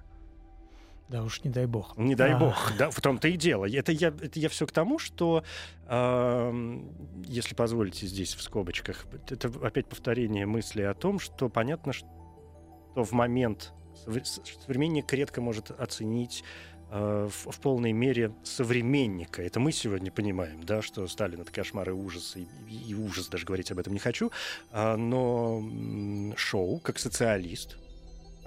Да 1.09 1.23
уж, 1.23 1.43
не 1.43 1.51
дай 1.51 1.67
бог. 1.67 1.97
Не 1.97 2.15
дай 2.15 2.33
А, 2.33 2.39
бог, 2.39 2.73
да, 2.79 2.91
в 2.91 3.01
том-то 3.01 3.29
и 3.29 3.37
дело. 3.37 3.67
Это 3.67 3.93
я, 3.93 4.09
это 4.09 4.39
я 4.39 4.51
все 4.51 4.67
к 4.67 4.73
тому, 4.73 4.99
что, 4.99 5.43
эм, 5.87 6.93
если 7.25 7.55
позволите 7.55 8.07
здесь 8.07 8.35
в 8.35 8.43
скобочках, 8.43 9.07
это 9.29 9.51
опять 9.63 9.87
повторение 9.87 10.45
мысли 10.45 10.83
о 10.83 10.93
том, 10.93 11.19
что 11.19 11.49
понятно, 11.49 11.95
что 11.95 12.07
в 12.95 13.13
момент 13.13 13.73
современник 14.67 15.11
редко 15.13 15.41
может 15.41 15.71
оценить 15.71 16.45
э, 16.91 17.29
в, 17.31 17.53
в 17.53 17.61
полной 17.61 17.93
мере 17.93 18.35
современника. 18.43 19.43
Это 19.43 19.61
мы 19.61 19.73
сегодня 19.73 20.13
понимаем, 20.13 20.63
да, 20.63 20.83
что 20.83 21.07
Сталин 21.09 21.41
это 21.41 21.51
кошмар 21.51 21.89
и 21.89 21.93
ужас, 21.93 22.37
и, 22.37 22.47
и 22.69 22.95
ужас, 22.95 23.29
даже 23.29 23.47
говорить 23.47 23.71
об 23.71 23.79
этом 23.79 23.95
не 23.95 23.99
хочу. 23.99 24.31
А, 24.73 24.97
но 24.97 25.63
Шоу, 26.37 26.81
как 26.81 26.99
социалист, 26.99 27.79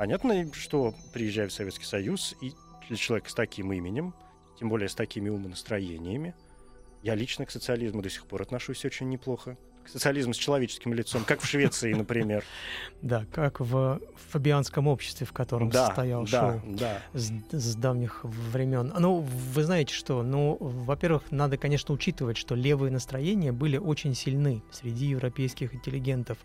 Понятно, 0.01 0.51
что 0.55 0.95
приезжая 1.13 1.47
в 1.47 1.53
Советский 1.53 1.85
Союз, 1.85 2.35
и 2.41 2.53
для 2.87 2.97
человека 2.97 3.29
с 3.29 3.35
таким 3.35 3.71
именем, 3.71 4.15
тем 4.57 4.67
более 4.67 4.89
с 4.89 4.95
такими 4.95 5.29
умонастроениями, 5.29 6.33
я 7.03 7.13
лично 7.13 7.45
к 7.45 7.51
социализму 7.51 8.01
до 8.01 8.09
сих 8.09 8.25
пор 8.25 8.41
отношусь 8.41 8.83
очень 8.83 9.09
неплохо. 9.09 9.59
К 9.85 9.89
социализму 9.89 10.33
с 10.33 10.37
человеческим 10.37 10.95
лицом, 10.95 11.23
как 11.23 11.41
в 11.41 11.45
Швеции, 11.45 11.93
например. 11.93 12.43
Да, 13.03 13.27
как 13.31 13.59
в 13.59 14.01
фабианском 14.31 14.87
обществе, 14.87 15.27
в 15.27 15.33
котором 15.33 15.69
Да, 15.69 15.85
состоял 15.85 16.25
да, 16.25 16.53
шоу. 16.53 16.61
да. 16.65 16.99
с, 17.13 17.31
с 17.51 17.75
давних 17.75 18.21
времен. 18.23 18.91
Ну, 18.97 19.19
вы 19.19 19.63
знаете 19.63 19.93
что? 19.93 20.23
Ну, 20.23 20.57
во-первых, 20.59 21.29
надо, 21.29 21.57
конечно, 21.57 21.93
учитывать, 21.93 22.37
что 22.37 22.55
левые 22.55 22.91
настроения 22.91 23.51
были 23.51 23.77
очень 23.77 24.15
сильны 24.15 24.63
среди 24.71 25.05
европейских 25.05 25.75
интеллигентов. 25.75 26.39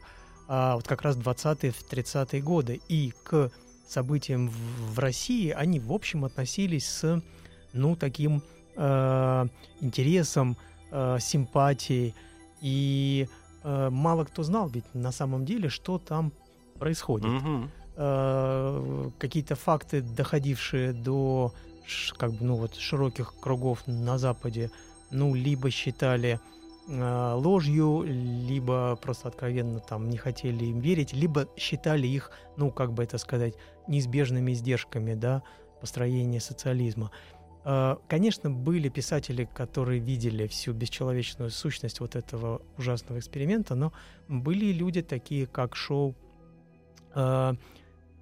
А 0.49 0.77
вот 0.77 0.87
как 0.87 1.03
раз 1.03 1.17
20-е, 1.17 1.73
30-е 1.91 2.41
годы. 2.43 2.81
И 2.89 3.13
к 3.25 3.51
событиям 3.89 4.49
в, 4.49 4.95
в 4.95 4.99
России 4.99 5.51
они, 5.51 5.81
в 5.81 5.93
общем, 5.93 6.25
относились 6.25 6.89
с, 6.89 7.23
ну, 7.73 7.97
таким 7.97 8.43
э, 8.77 9.47
интересом, 9.81 10.57
э, 10.91 11.19
симпатией. 11.21 12.15
И 12.61 13.29
э, 13.63 13.91
мало 13.91 14.25
кто 14.25 14.43
знал 14.43 14.69
ведь 14.69 14.95
на 14.95 15.13
самом 15.13 15.45
деле, 15.45 15.69
что 15.69 15.99
там 15.99 16.33
происходит 16.79 17.31
Мгм. 17.31 17.71
э, 17.97 19.11
какие-то 19.19 19.57
факты, 19.57 20.01
доходившие 20.01 20.93
до 20.93 21.53
как 22.17 22.33
бы, 22.33 22.45
ну, 22.45 22.57
вот, 22.57 22.75
широких 22.75 23.35
кругов 23.41 23.87
на 23.87 24.19
Западе, 24.19 24.71
ну, 25.11 25.35
либо 25.35 25.71
считали 25.71 26.41
э, 26.41 26.56
ложью, 26.89 28.05
либо 28.07 28.97
просто 29.03 29.29
откровенно 29.29 29.81
там 29.81 30.09
не 30.09 30.17
хотели 30.17 30.67
им 30.67 30.79
верить, 30.79 31.13
либо 31.13 31.49
считали 31.57 32.07
их, 32.07 32.31
ну, 32.57 32.71
как 32.71 32.93
бы 32.93 33.03
это 33.03 33.19
сказать, 33.19 33.55
неизбежными 33.89 34.53
издержками, 34.53 35.15
да, 35.15 35.43
построения 35.81 36.41
социализма. 36.41 37.11
Э, 37.65 37.97
Конечно, 38.09 38.51
были 38.51 38.89
писатели, 38.89 39.49
которые 39.53 39.99
видели 40.01 40.47
всю 40.47 40.73
бесчеловечную 40.73 41.51
сущность 41.51 41.99
вот 42.01 42.15
этого 42.15 42.63
ужасного 42.79 43.19
эксперимента, 43.19 43.75
но 43.75 43.93
были 44.29 44.67
люди 44.73 45.03
такие, 45.03 45.47
как 45.47 45.75
Шоу, 45.75 46.15
э, 47.15 47.55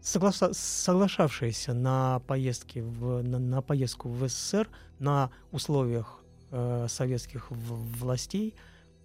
согласа- 0.01 0.55
соглашавшиеся 0.55 1.75
на 1.75 2.21
поездки 2.21 2.79
в, 2.79 3.23
на, 3.23 3.39
на 3.39 3.61
поездку 3.61 4.09
в 4.09 4.27
СССР 4.27 4.71
на 4.99 5.31
условиях 5.53 6.24
э, 6.55 6.87
советских 6.89 7.51
властей 7.51 8.55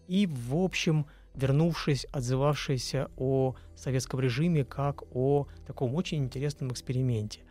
и, 0.08 0.28
в 0.28 0.56
общем, 0.56 1.08
вернувшись, 1.34 2.06
отзывавшиеся 2.12 3.10
о 3.18 3.56
советском 3.76 4.20
режиме 4.20 4.64
как 4.64 5.04
о 5.16 5.47
таком 5.66 5.95
очень 5.95 6.24
интересном 6.24 6.72
эксперименте. 6.72 7.41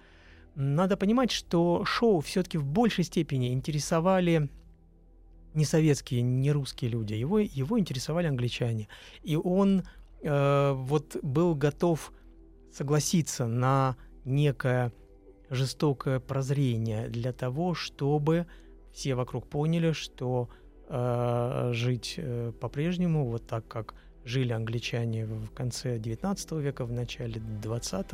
Надо 0.55 0.97
понимать, 0.97 1.33
что 1.33 1.85
шоу 1.85 2.21
все-таки 2.21 2.59
в 2.59 2.65
большей 2.65 3.05
степени 3.05 3.53
интересовали 3.53 4.49
не 5.55 5.65
советские, 5.65 6.23
не 6.23 6.53
русские 6.53 6.91
люди, 6.91 7.15
его, 7.15 7.41
его 7.41 7.79
интересовали 7.79 8.29
англичане. 8.29 8.89
И 9.23 9.35
он 9.37 9.83
э, 10.23 10.73
вот 10.77 11.17
был 11.23 11.55
готов 11.57 12.13
согласиться 12.73 13.47
на 13.47 13.97
некое 14.25 14.93
жестокое 15.51 16.21
прозрение 16.21 17.09
для 17.09 17.33
того, 17.33 17.75
чтобы 17.75 18.47
все 18.93 19.15
вокруг 19.15 19.47
поняли, 19.47 19.93
что 19.93 20.49
э, 20.89 21.71
жить 21.73 22.15
э, 22.17 22.53
по-прежнему, 22.61 23.27
вот 23.27 23.47
так 23.47 23.67
как 23.69 23.95
жили 24.25 24.53
англичане 24.53 25.25
в 25.27 25.51
конце 25.51 25.99
19 25.99 26.53
века, 26.53 26.85
в 26.85 26.93
начале 26.93 27.41
20 27.41 28.07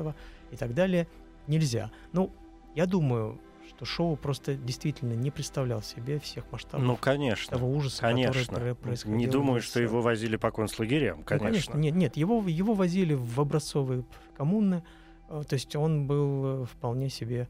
и 0.52 0.56
так 0.56 0.74
далее, 0.74 1.08
нельзя. 1.46 1.90
Ну, 2.12 2.30
я 2.74 2.86
думаю, 2.86 3.40
что 3.68 3.84
шоу 3.84 4.16
просто 4.16 4.54
действительно 4.54 5.14
не 5.14 5.30
представлял 5.30 5.82
себе 5.82 6.18
всех 6.18 6.50
масштабов 6.52 6.86
Ну, 6.86 6.96
конечно. 6.96 7.56
того 7.56 7.70
ужаса, 7.70 8.02
Конечно. 8.02 8.44
который 8.44 8.74
происходил. 8.74 9.16
Не 9.16 9.26
думаю, 9.26 9.60
что 9.62 9.80
его 9.80 10.00
возили 10.00 10.36
по 10.36 10.50
концлагерям, 10.50 11.18
Ну, 11.18 11.24
конечно. 11.24 11.76
Нет, 11.76 11.94
нет, 11.94 12.16
его, 12.16 12.42
его 12.46 12.74
возили 12.74 13.14
в 13.14 13.40
образцовые 13.40 14.04
коммуны, 14.36 14.84
э, 15.28 15.42
то 15.48 15.54
есть 15.54 15.74
он 15.76 16.06
был 16.06 16.62
э, 16.62 16.66
вполне 16.66 17.08
себе 17.08 17.48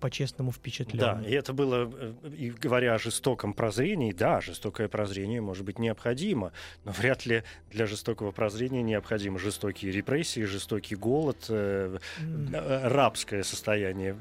по-честному 0.00 0.52
впечатлен. 0.52 1.00
Да, 1.00 1.22
и 1.26 1.32
это 1.32 1.52
было, 1.52 1.90
э, 1.92 2.12
и 2.36 2.50
говоря 2.50 2.94
о 2.94 2.98
жестоком 2.98 3.54
прозрении, 3.54 4.12
да, 4.12 4.40
жестокое 4.40 4.88
прозрение 4.88 5.40
может 5.40 5.64
быть 5.64 5.80
необходимо, 5.80 6.52
но 6.84 6.92
вряд 6.92 7.26
ли 7.26 7.42
для 7.70 7.86
жестокого 7.86 8.30
прозрения 8.30 8.82
необходимы 8.82 9.40
жестокие 9.40 9.90
репрессии, 9.90 10.42
жестокий 10.44 10.94
голод, 10.94 11.46
э, 11.48 11.98
э, 12.20 12.88
рабское 12.88 13.42
состояние, 13.42 14.16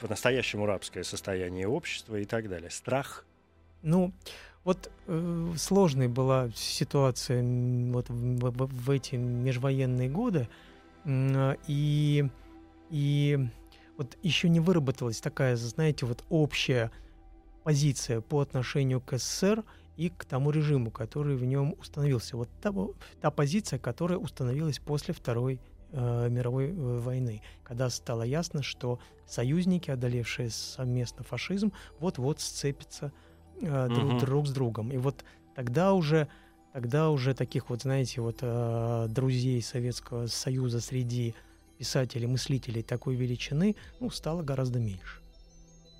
по-настоящему 0.00 0.64
рабское 0.64 1.02
состояние 1.02 1.68
общества 1.68 2.16
и 2.16 2.24
так 2.24 2.48
далее. 2.48 2.70
Страх. 2.70 3.26
Ну, 3.82 4.12
вот 4.64 4.90
э, 5.06 5.52
сложной 5.56 6.08
была 6.08 6.50
ситуация 6.54 7.42
вот 7.92 8.08
в, 8.08 8.50
в- 8.50 8.86
в 8.86 8.90
эти 8.90 9.16
межвоенные 9.16 10.08
годы, 10.08 10.48
а, 11.04 11.56
и, 11.66 12.26
и 12.90 13.38
вот 13.98 14.16
еще 14.22 14.48
не 14.48 14.60
выработалась 14.60 15.20
такая, 15.20 15.56
знаете, 15.56 16.06
вот 16.06 16.24
общая 16.30 16.90
позиция 17.64 18.20
по 18.22 18.40
отношению 18.40 19.00
к 19.00 19.18
СССР 19.18 19.64
и 19.96 20.08
к 20.08 20.24
тому 20.24 20.52
режиму, 20.52 20.90
который 20.92 21.36
в 21.36 21.44
нем 21.44 21.74
установился. 21.78 22.36
Вот 22.36 22.48
та, 22.62 22.72
та 23.20 23.30
позиция, 23.32 23.80
которая 23.80 24.18
установилась 24.18 24.78
после 24.78 25.12
Второй 25.12 25.60
э, 25.90 26.28
мировой 26.30 26.68
э, 26.68 26.72
войны, 26.72 27.42
когда 27.64 27.90
стало 27.90 28.22
ясно, 28.22 28.62
что 28.62 29.00
союзники, 29.26 29.90
одолевшие 29.90 30.50
совместно 30.50 31.24
фашизм, 31.24 31.72
вот-вот 31.98 32.40
сцепятся 32.40 33.12
э, 33.60 33.88
друг, 33.88 34.10
Мгм. 34.10 34.18
друг 34.20 34.46
с 34.46 34.52
другом. 34.52 34.92
И 34.92 34.96
вот 34.96 35.24
тогда 35.56 35.92
уже, 35.92 36.28
тогда 36.72 37.10
уже 37.10 37.34
таких 37.34 37.68
вот, 37.68 37.82
знаете, 37.82 38.20
вот 38.20 38.38
э, 38.42 39.06
друзей 39.10 39.60
Советского 39.60 40.28
Союза 40.28 40.80
среди 40.80 41.34
писателей, 41.78 42.26
мыслителей 42.26 42.82
такой 42.82 43.14
величины, 43.14 43.76
ну, 44.00 44.10
стало 44.10 44.42
гораздо 44.42 44.78
меньше. 44.78 45.20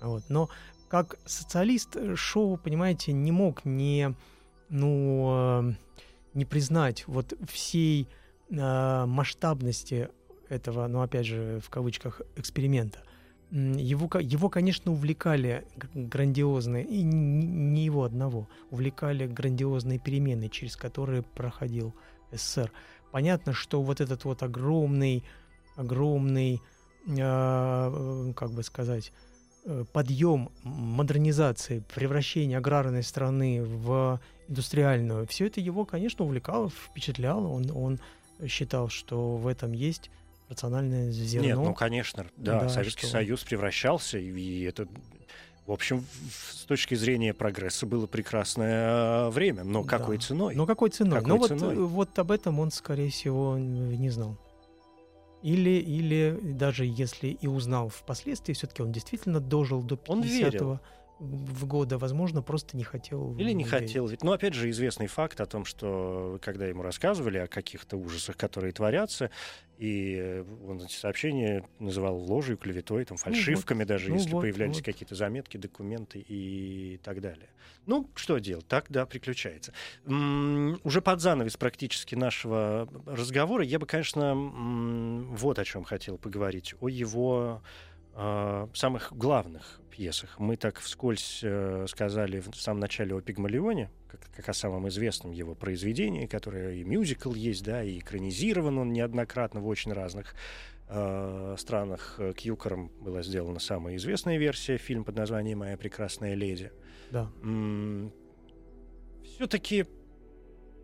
Вот. 0.01 0.23
Но 0.29 0.49
как 0.89 1.17
социалист 1.25 1.95
э, 1.95 2.15
Шоу, 2.15 2.57
понимаете, 2.57 3.13
не 3.13 3.31
мог 3.31 3.65
не, 3.65 4.15
ну, 4.69 5.69
э, 5.69 5.73
не 6.33 6.45
признать 6.45 7.07
вот 7.07 7.33
всей 7.47 8.07
э, 8.49 9.05
масштабности 9.05 10.09
этого, 10.49 10.87
ну, 10.87 11.01
опять 11.01 11.27
же, 11.27 11.59
в 11.63 11.69
кавычках, 11.69 12.21
эксперимента. 12.35 13.03
Его, 13.51 14.07
его, 14.19 14.49
конечно, 14.49 14.91
увлекали 14.91 15.65
грандиозные, 15.95 16.85
и 16.85 17.01
не 17.01 17.83
его 17.83 18.03
одного, 18.03 18.47
увлекали 18.69 19.25
грандиозные 19.25 19.97
перемены, 19.97 20.49
через 20.49 20.75
которые 20.75 21.23
проходил 21.23 21.95
СССР. 22.31 22.71
Понятно, 23.11 23.53
что 23.53 23.81
вот 23.81 24.01
этот 24.01 24.23
вот 24.25 24.43
огромный, 24.43 25.23
огромный, 25.79 26.61
э, 27.07 27.11
э, 27.17 28.33
как 28.35 28.51
бы 28.51 28.63
сказать, 28.63 29.11
э, 29.65 29.85
подъем 29.93 30.49
модернизации, 30.63 31.83
превращение 31.95 32.57
аграрной 32.57 33.03
страны 33.03 33.63
в 33.63 34.19
индустриальную, 34.47 35.25
все 35.27 35.47
это 35.47 35.61
его, 35.61 35.85
конечно, 35.85 36.25
увлекало, 36.25 36.69
впечатляло. 36.69 37.47
Он, 37.47 37.71
он 37.73 37.99
считал, 38.47 38.89
что 38.89 39.37
в 39.37 39.47
этом 39.47 39.71
есть 39.73 40.09
рациональное 40.49 41.11
зерно. 41.11 41.47
Нет, 41.47 41.57
ну, 41.57 41.73
конечно, 41.73 42.25
да, 42.35 42.61
Да, 42.61 42.69
Советский 42.69 43.01
что- 43.03 43.11
Союз 43.11 43.43
превращался, 43.43 44.17
и, 44.17 44.61
это, 44.63 44.87
в 45.67 45.71
общем, 45.71 46.03
с 46.31 46.63
точки 46.65 46.95
зрения 46.95 47.33
прогресса 47.33 47.85
было 47.85 48.07
прекрасное 48.07 49.29
время. 49.29 49.63
Но 49.63 49.83
Да. 49.83 49.89
какой 49.89 50.17
ценой? 50.17 50.55
Но 50.55 50.65
какой 50.65 50.89
ценой? 50.89 51.19
Какой 51.19 51.37
вот, 51.37 51.47
ценой? 51.49 51.75
э, 51.75 51.79
вот 51.79 52.17
об 52.17 52.31
этом 52.31 52.59
он, 52.59 52.71
скорее 52.71 53.11
всего, 53.11 53.57
не 53.57 54.09
знал. 54.09 54.35
Или, 55.41 55.79
или 55.79 56.37
даже 56.41 56.85
если 56.85 57.29
и 57.29 57.47
узнал 57.47 57.89
впоследствии, 57.89 58.53
все-таки 58.53 58.81
он 58.81 58.91
действительно 58.91 59.39
дожил 59.39 59.81
до 59.81 59.97
Он 60.07 60.21
50-го 60.21 60.79
в 61.19 61.65
года, 61.65 61.97
возможно, 61.97 62.41
просто 62.41 62.77
не 62.77 62.83
хотел. 62.83 63.35
Или 63.37 63.51
не 63.51 63.65
хотел. 63.65 64.07
Ведь, 64.07 64.23
ну, 64.23 64.31
опять 64.31 64.53
же, 64.53 64.69
известный 64.69 65.07
факт 65.07 65.41
о 65.41 65.45
том, 65.45 65.65
что 65.65 66.39
когда 66.41 66.65
ему 66.65 66.81
рассказывали 66.81 67.37
о 67.37 67.47
каких-то 67.47 67.97
ужасах, 67.97 68.37
которые 68.37 68.71
творятся, 68.71 69.29
и 69.77 70.17
э, 70.19 70.45
он 70.67 70.81
эти 70.81 70.93
сообщения 70.93 71.65
называл 71.79 72.17
ложью, 72.17 72.57
клеветой, 72.57 73.05
там, 73.05 73.17
фальшивками 73.17 73.83
даже, 73.83 74.09
ну 74.09 74.15
если 74.15 74.31
вот, 74.31 74.41
появлялись 74.41 74.75
вот. 74.75 74.85
какие-то 74.85 75.15
заметки, 75.15 75.57
документы 75.57 76.19
и 76.19 76.99
так 77.03 77.21
далее. 77.21 77.49
Ну, 77.85 78.09
что 78.15 78.37
делать? 78.39 78.67
Так, 78.67 78.85
да, 78.89 79.05
приключается. 79.05 79.73
М, 80.05 80.79
Уже 80.83 81.01
под 81.01 81.21
занавес 81.21 81.55
практически 81.57 82.15
нашего 82.15 82.89
разговора 83.05 83.63
я 83.63 83.79
бы, 83.79 83.85
конечно, 83.85 84.31
м, 84.31 85.35
вот 85.35 85.59
о 85.59 85.65
чем 85.65 85.83
хотел 85.83 86.17
поговорить. 86.17 86.75
О 86.81 86.89
его 86.89 87.61
э, 88.15 88.67
самых 88.73 89.13
главных 89.13 89.79
пьесах. 89.89 90.39
Мы 90.39 90.55
так 90.55 90.79
вскользь 90.79 91.41
э, 91.43 91.85
сказали 91.89 92.39
в, 92.39 92.55
самом 92.55 92.79
начале 92.79 93.13
о 93.15 93.21
Пигмалионе, 93.21 93.91
как, 94.07 94.21
как 94.35 94.47
о 94.49 94.53
самом 94.53 94.87
известном 94.87 95.31
его 95.31 95.55
произведении, 95.55 96.25
которое 96.25 96.75
и 96.75 96.83
мюзикл 96.83 97.33
есть, 97.33 97.63
да, 97.65 97.83
и 97.83 97.99
экранизирован 97.99 98.77
он 98.77 98.93
неоднократно 98.93 99.59
в 99.59 99.67
очень 99.67 99.91
разных 99.91 100.35
э, 100.87 101.55
странах. 101.57 102.15
Э, 102.17 102.33
Кьюкером 102.33 102.91
была 103.01 103.23
сделана 103.23 103.59
самая 103.59 103.97
известная 103.97 104.37
версия, 104.37 104.77
фильм 104.77 105.03
под 105.03 105.17
названием 105.17 105.59
«Моя 105.59 105.75
прекрасная 105.75 106.33
леди». 106.33 106.71
Да. 107.11 107.29
Все-таки 109.23 109.85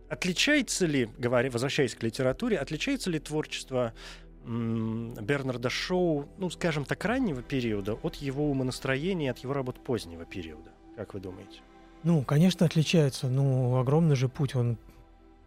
отличается 0.09 0.86
ли, 0.86 1.09
говоря, 1.17 1.49
возвращаясь 1.49 1.95
к 1.95 2.03
литературе, 2.03 2.57
отличается 2.57 3.09
ли 3.09 3.19
творчество 3.19 3.93
Бернарда 4.46 5.70
Шоу, 5.70 6.28
ну, 6.38 6.50
скажем 6.50 6.86
так, 6.86 7.04
раннего 7.04 7.41
периода 7.41 7.93
от 8.04 8.16
его 8.16 8.50
умонастроения, 8.50 9.32
от 9.32 9.39
его 9.39 9.54
работ 9.54 9.84
позднего 9.84 10.24
периода? 10.26 10.72
Как 10.96 11.14
вы 11.14 11.20
думаете? 11.20 11.60
Ну, 12.04 12.22
конечно, 12.24 12.66
отличается. 12.66 13.28
Ну, 13.28 13.78
огромный 13.78 14.16
же 14.16 14.30
путь 14.30 14.56
он 14.56 14.78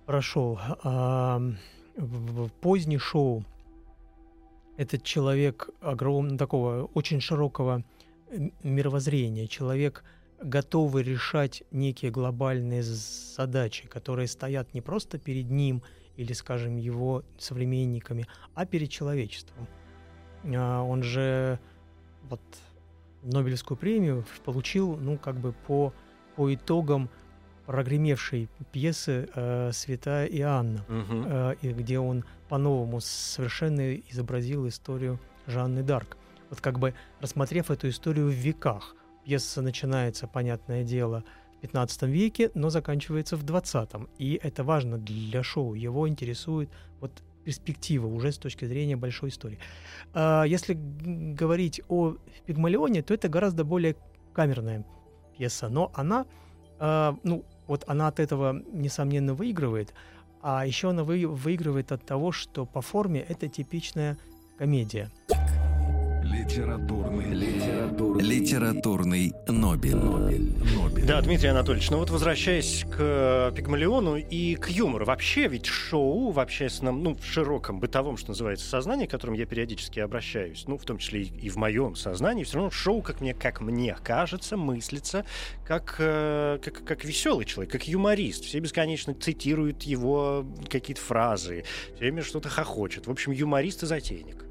прошел. 0.06 0.58
А, 0.82 1.40
в- 1.96 2.48
поздний 2.60 2.98
шоу 2.98 3.44
этот 4.76 5.04
человек 5.04 5.70
огромного, 5.80 6.38
такого 6.38 6.90
очень 6.94 7.20
широкого 7.20 7.84
мировоззрения, 8.62 9.46
человек, 9.46 10.02
готовый 10.40 11.02
решать 11.02 11.62
некие 11.70 12.10
глобальные 12.10 12.82
задачи, 12.82 13.86
которые 13.88 14.28
стоят 14.28 14.74
не 14.74 14.80
просто 14.80 15.18
перед 15.18 15.50
ним 15.50 15.82
или, 16.18 16.34
скажем, 16.34 16.76
его 16.76 17.22
современниками, 17.38 18.26
а 18.54 18.66
перед 18.66 18.90
человечеством. 18.90 19.66
А, 20.44 20.82
Он 20.82 21.02
же 21.02 21.58
вот 22.28 22.40
Нобелевскую 23.22 23.76
премию 23.78 24.24
получил, 24.44 24.96
ну, 24.96 25.16
как 25.16 25.36
бы 25.36 25.52
по 25.66 25.92
по 26.36 26.54
итогам 26.54 27.08
прогремевшей 27.66 28.48
пьесы 28.72 29.28
э, 29.34 29.70
«Святая 29.72 30.26
Иоанна», 30.26 30.84
Мгм. 30.88 31.24
э, 31.26 31.54
где 31.62 31.98
он 31.98 32.24
по-новому 32.48 33.00
совершенно 33.00 33.94
изобразил 33.96 34.68
историю 34.68 35.18
Жанны 35.46 35.82
Дарк. 35.82 36.16
вот 36.50 36.60
как 36.60 36.78
бы 36.78 36.94
рассмотрев 37.20 37.70
эту 37.72 37.88
историю 37.88 38.26
в 38.28 38.32
веках. 38.34 38.94
Пьеса 39.24 39.60
начинается, 39.62 40.26
понятное 40.28 40.84
дело, 40.84 41.24
15 41.60 42.02
веке, 42.02 42.50
но 42.54 42.70
заканчивается 42.70 43.36
в 43.36 43.42
20 43.42 43.90
И 44.18 44.38
это 44.42 44.64
важно 44.64 44.98
для 44.98 45.42
шоу. 45.42 45.74
Его 45.74 46.08
интересует 46.08 46.70
вот 47.00 47.22
перспектива 47.44 48.06
уже 48.06 48.32
с 48.32 48.38
точки 48.38 48.66
зрения 48.66 48.96
большой 48.96 49.30
истории. 49.30 49.58
А 50.12 50.44
если 50.44 50.74
говорить 50.74 51.80
о 51.88 52.16
Пигмалионе, 52.46 53.02
то 53.02 53.14
это 53.14 53.28
гораздо 53.28 53.64
более 53.64 53.96
камерная 54.34 54.84
пьеса, 55.36 55.68
но 55.68 55.90
она, 55.94 56.26
а, 56.78 57.16
ну, 57.22 57.44
вот 57.66 57.84
она 57.86 58.08
от 58.08 58.20
этого, 58.20 58.62
несомненно, 58.72 59.34
выигрывает, 59.34 59.94
а 60.42 60.66
еще 60.66 60.90
она 60.90 61.04
вы, 61.04 61.26
выигрывает 61.26 61.90
от 61.90 62.04
того, 62.04 62.32
что 62.32 62.66
по 62.66 62.82
форме 62.82 63.20
это 63.20 63.48
типичная 63.48 64.18
комедия. 64.58 65.10
Литературный, 66.48 67.34
литературный, 67.34 68.24
Литературный 68.24 69.34
Нобель. 69.48 69.94
Нобель. 69.94 71.04
Да, 71.04 71.20
Дмитрий 71.20 71.50
Анатольевич, 71.50 71.90
ну 71.90 71.98
вот 71.98 72.08
возвращаясь 72.08 72.86
к 72.90 73.52
Пигмалиону 73.54 74.16
и 74.16 74.54
к 74.54 74.70
юмору. 74.70 75.04
Вообще 75.04 75.46
ведь 75.46 75.66
шоу 75.66 76.30
в 76.30 76.40
общественном, 76.40 77.02
ну, 77.02 77.16
в 77.16 77.22
широком 77.22 77.80
бытовом, 77.80 78.16
что 78.16 78.30
называется, 78.30 78.66
сознании, 78.66 79.04
к 79.04 79.10
которому 79.10 79.36
я 79.36 79.44
периодически 79.44 80.00
обращаюсь, 80.00 80.64
ну, 80.66 80.78
в 80.78 80.84
том 80.86 80.96
числе 80.96 81.24
и, 81.24 81.26
и 81.26 81.50
в 81.50 81.56
моем 81.56 81.94
сознании, 81.94 82.44
все 82.44 82.54
равно 82.54 82.70
шоу, 82.70 83.02
как 83.02 83.20
мне, 83.20 83.34
как 83.34 83.60
мне 83.60 83.94
кажется, 84.02 84.56
мыслится 84.56 85.26
как, 85.66 85.96
э, 85.98 86.60
как, 86.64 86.82
как 86.82 87.04
веселый 87.04 87.44
человек, 87.44 87.70
как 87.70 87.86
юморист. 87.86 88.44
Все 88.44 88.58
бесконечно 88.60 89.12
цитируют 89.12 89.82
его 89.82 90.46
какие-то 90.70 91.02
фразы, 91.02 91.64
все 91.88 91.98
время 91.98 92.22
что-то 92.22 92.48
хохочет. 92.48 93.06
В 93.06 93.10
общем, 93.10 93.32
юморист 93.32 93.82
и 93.82 93.86
затейник. 93.86 94.47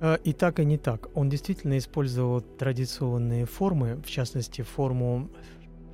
Э, 0.00 0.18
И 0.24 0.32
так, 0.32 0.60
и 0.60 0.64
не 0.64 0.78
так. 0.78 1.08
Он 1.14 1.28
действительно 1.28 1.78
использовал 1.78 2.40
традиционные 2.40 3.46
формы, 3.46 3.96
в 4.04 4.10
частности, 4.10 4.62
форму 4.62 5.30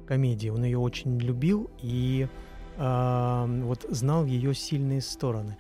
комедии. 0.07 0.49
Он 0.49 0.65
ее 0.65 0.79
очень 0.79 1.19
любил 1.19 1.71
и 1.81 2.29
а, 2.77 3.47
вот 3.47 3.87
знал 3.91 4.25
ее 4.25 4.55
сильные 4.55 5.01
стороны. 5.01 5.57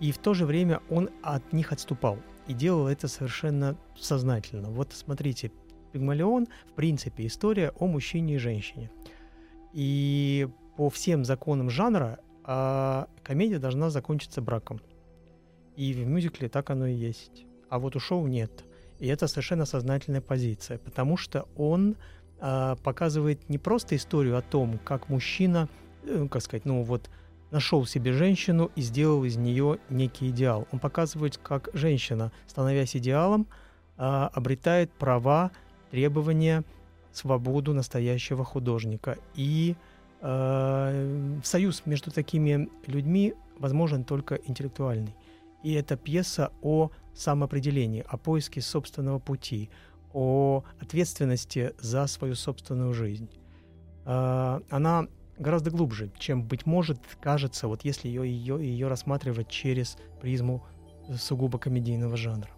И 0.00 0.12
в 0.12 0.18
то 0.18 0.34
же 0.34 0.44
время 0.44 0.80
он 0.90 1.10
от 1.22 1.52
них 1.52 1.72
отступал. 1.72 2.18
И 2.48 2.52
делал 2.52 2.88
это 2.88 3.08
совершенно 3.08 3.76
сознательно. 3.96 4.70
Вот 4.70 4.92
смотрите, 4.92 5.52
Пигмалион, 5.92 6.48
в 6.66 6.72
принципе, 6.72 7.26
история 7.26 7.72
о 7.78 7.86
мужчине 7.86 8.34
и 8.34 8.38
женщине. 8.38 8.90
И 9.72 10.48
по 10.76 10.90
всем 10.90 11.24
законам 11.24 11.70
жанра 11.70 12.18
а, 12.42 13.08
комедия 13.22 13.58
должна 13.58 13.90
закончиться 13.90 14.42
браком. 14.42 14.80
И 15.76 15.92
в 15.92 16.06
мюзикле 16.06 16.48
так 16.48 16.70
оно 16.70 16.86
и 16.86 16.94
есть 16.94 17.46
а 17.68 17.78
вот 17.78 17.96
у 17.96 18.00
шоу 18.00 18.26
нет. 18.26 18.64
И 18.98 19.06
это 19.06 19.26
совершенно 19.26 19.64
сознательная 19.64 20.20
позиция, 20.20 20.78
потому 20.78 21.16
что 21.16 21.48
он 21.56 21.96
э, 22.40 22.76
показывает 22.82 23.48
не 23.48 23.58
просто 23.58 23.96
историю 23.96 24.36
о 24.36 24.42
том, 24.42 24.78
как 24.84 25.08
мужчина, 25.08 25.68
э, 26.04 26.26
как 26.30 26.42
сказать, 26.42 26.64
ну 26.64 26.82
вот 26.82 27.10
нашел 27.50 27.86
себе 27.86 28.12
женщину 28.12 28.70
и 28.76 28.82
сделал 28.82 29.24
из 29.24 29.36
нее 29.36 29.78
некий 29.88 30.30
идеал. 30.30 30.66
Он 30.72 30.78
показывает, 30.78 31.38
как 31.38 31.68
женщина, 31.72 32.32
становясь 32.46 32.96
идеалом, 32.96 33.46
э, 33.96 34.02
обретает 34.02 34.90
права, 34.92 35.50
требования, 35.90 36.64
свободу 37.12 37.72
настоящего 37.72 38.44
художника. 38.44 39.16
И 39.34 39.76
э, 40.20 41.38
союз 41.44 41.82
между 41.86 42.10
такими 42.10 42.68
людьми 42.86 43.34
возможен 43.58 44.04
только 44.04 44.34
интеллектуальный. 44.46 45.14
И 45.64 45.72
это 45.72 45.96
пьеса 45.96 46.52
о 46.62 46.90
самоопределении, 47.14 48.04
о 48.06 48.16
поиске 48.18 48.60
собственного 48.60 49.18
пути, 49.18 49.70
о 50.12 50.62
ответственности 50.78 51.74
за 51.80 52.06
свою 52.06 52.34
собственную 52.34 52.92
жизнь. 52.92 53.30
А, 54.04 54.60
Она 54.68 55.08
гораздо 55.38 55.70
глубже, 55.70 56.12
чем, 56.18 56.44
быть 56.44 56.66
может, 56.66 57.00
кажется, 57.20 57.66
вот 57.66 57.82
если 57.82 58.08
ее, 58.08 58.28
ее, 58.28 58.58
ее 58.60 58.88
рассматривать 58.88 59.48
через 59.48 59.96
призму 60.20 60.64
сугубо 61.16 61.58
комедийного 61.58 62.16
жанра. 62.16 62.50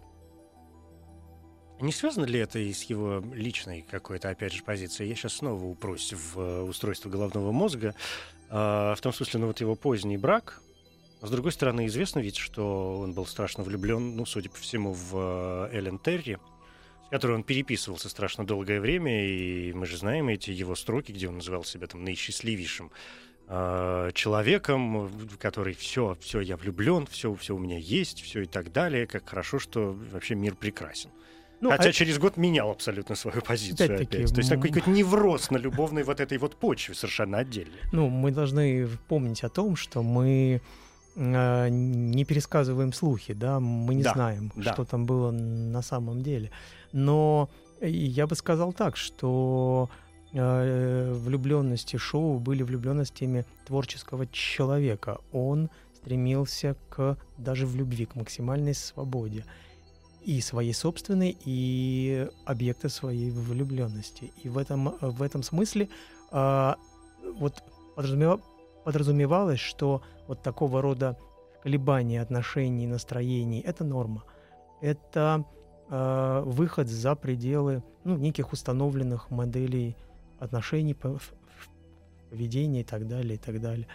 Не 1.79 1.91
связано 1.91 2.25
ли 2.25 2.39
это 2.39 2.59
и 2.59 2.73
с 2.73 2.83
его 2.83 3.23
личной 3.33 3.83
какой-то, 3.89 4.29
опять 4.29 4.51
же, 4.51 4.63
позицией? 4.63 5.09
Я 5.09 5.15
сейчас 5.15 5.33
снова 5.33 5.63
упрусь 5.63 6.11
в 6.11 6.39
э, 6.39 6.61
устройство 6.63 7.09
головного 7.09 7.51
мозга. 7.51 7.95
А, 8.49 8.95
В 8.95 9.01
том 9.01 9.13
смысле, 9.13 9.41
ну 9.41 9.47
вот 9.47 9.61
его 9.61 9.75
поздний 9.75 10.17
брак, 10.17 10.61
с 11.21 11.29
другой 11.29 11.51
стороны, 11.51 11.87
известно 11.87 12.19
ведь, 12.19 12.37
что 12.37 12.99
он 12.99 13.13
был 13.13 13.25
страшно 13.25 13.63
влюблен, 13.63 14.15
ну, 14.15 14.25
судя 14.25 14.49
по 14.49 14.57
всему, 14.57 14.93
в 14.93 15.69
э, 15.71 15.77
Эллен 15.77 15.97
Терри, 15.97 16.37
с 17.07 17.09
которой 17.09 17.37
он 17.37 17.43
переписывался 17.43 18.09
страшно 18.09 18.45
долгое 18.45 18.79
время, 18.79 19.25
и 19.25 19.73
мы 19.73 19.85
же 19.85 19.97
знаем 19.97 20.29
эти 20.29 20.51
его 20.51 20.75
строки, 20.75 21.11
где 21.11 21.27
он 21.27 21.35
называл 21.35 21.63
себя 21.63 21.87
там 21.87 22.03
наисчастливейшим 22.03 22.91
э, 23.47 24.11
человеком, 24.13 25.09
который 25.39 25.73
все, 25.73 26.17
все, 26.19 26.41
я 26.41 26.57
влюблен, 26.57 27.07
все, 27.07 27.33
все 27.33 27.55
у 27.55 27.59
меня 27.59 27.77
есть, 27.77 28.21
все 28.21 28.41
и 28.41 28.45
так 28.45 28.71
далее, 28.71 29.07
как 29.07 29.27
хорошо, 29.27 29.57
что 29.57 29.97
вообще 30.11 30.35
мир 30.35 30.55
прекрасен. 30.55 31.09
Ну, 31.59 31.71
Хотя 31.71 31.89
а- 31.89 31.91
через 31.91 32.19
год 32.19 32.37
менял 32.37 32.69
абсолютно 32.69 33.15
свою 33.15 33.41
позицию 33.41 33.95
опять. 33.95 34.09
То 34.31 34.37
есть 34.37 34.49
такой 34.49 34.69
какой-то 34.69 34.91
невроз 34.91 35.49
на 35.49 35.57
любовной 35.57 36.03
вот 36.03 36.19
этой 36.19 36.37
вот 36.37 36.55
почве 36.57 36.93
совершенно 36.93 37.39
отдельный. 37.39 37.79
Ну, 37.91 38.09
мы 38.09 38.31
должны 38.31 38.87
помнить 39.07 39.43
о 39.43 39.49
том, 39.49 39.75
что 39.75 40.03
мы 40.03 40.61
не 41.17 42.25
пересказываем 42.25 42.93
слухи, 42.93 43.33
да, 43.33 43.59
мы 43.59 43.95
не 43.95 44.03
Да, 44.03 44.13
знаем, 44.13 44.51
да. 44.55 44.73
что 44.73 44.85
там 44.85 45.05
было 45.05 45.31
на 45.31 45.81
самом 45.81 46.21
деле. 46.21 46.51
Но 46.91 47.49
э, 47.81 47.89
я 47.89 48.27
бы 48.27 48.35
сказал 48.35 48.71
так, 48.71 48.95
что 48.97 49.89
э, 50.33 51.13
влюбленности 51.13 51.97
шоу 51.97 52.39
были 52.39 52.61
влюбленностями 52.63 53.45
творческого 53.65 54.27
человека. 54.27 55.17
Он 55.31 55.69
стремился 55.95 56.75
к 56.89 57.17
даже 57.37 57.65
в 57.65 57.75
любви 57.75 58.05
к 58.05 58.15
максимальной 58.15 58.75
свободе 58.75 59.43
и 60.23 60.39
своей 60.41 60.73
собственной, 60.73 61.35
и 61.45 62.27
объекта 62.45 62.89
своей 62.89 63.31
влюбленности. 63.31 64.31
И 64.43 64.49
в 64.49 64.57
этом, 64.57 64.93
в 65.01 65.21
этом 65.23 65.41
смысле 65.41 65.89
а, 66.31 66.75
вот 67.39 67.63
подразумева- 67.95 68.41
подразумевалось, 68.87 69.59
что 69.59 70.01
вот 70.27 70.41
такого 70.41 70.81
рода 70.81 71.17
колебания 71.61 72.21
отношений, 72.21 72.87
настроений— 72.87 73.59
это 73.65 73.83
норма. 73.83 74.23
Это 74.79 75.43
а, 75.89 76.41
выход 76.43 76.87
за 76.87 77.15
пределы 77.15 77.83
ну, 78.05 78.15
неких 78.15 78.53
установленных 78.53 79.29
моделей 79.29 79.97
отношений, 80.39 80.95
поведения 82.29 82.79
и 82.79 82.83
так 82.85 83.09
далее, 83.09 83.35
и 83.35 83.37
так 83.37 83.59
далее. 83.59 83.87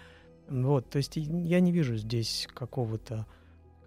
Вот, 0.51 0.91
то 0.91 0.99
есть 0.99 1.17
я 1.17 1.61
не 1.61 1.73
вижу 1.73 1.97
здесь 1.97 2.47
какого-то 2.55 3.27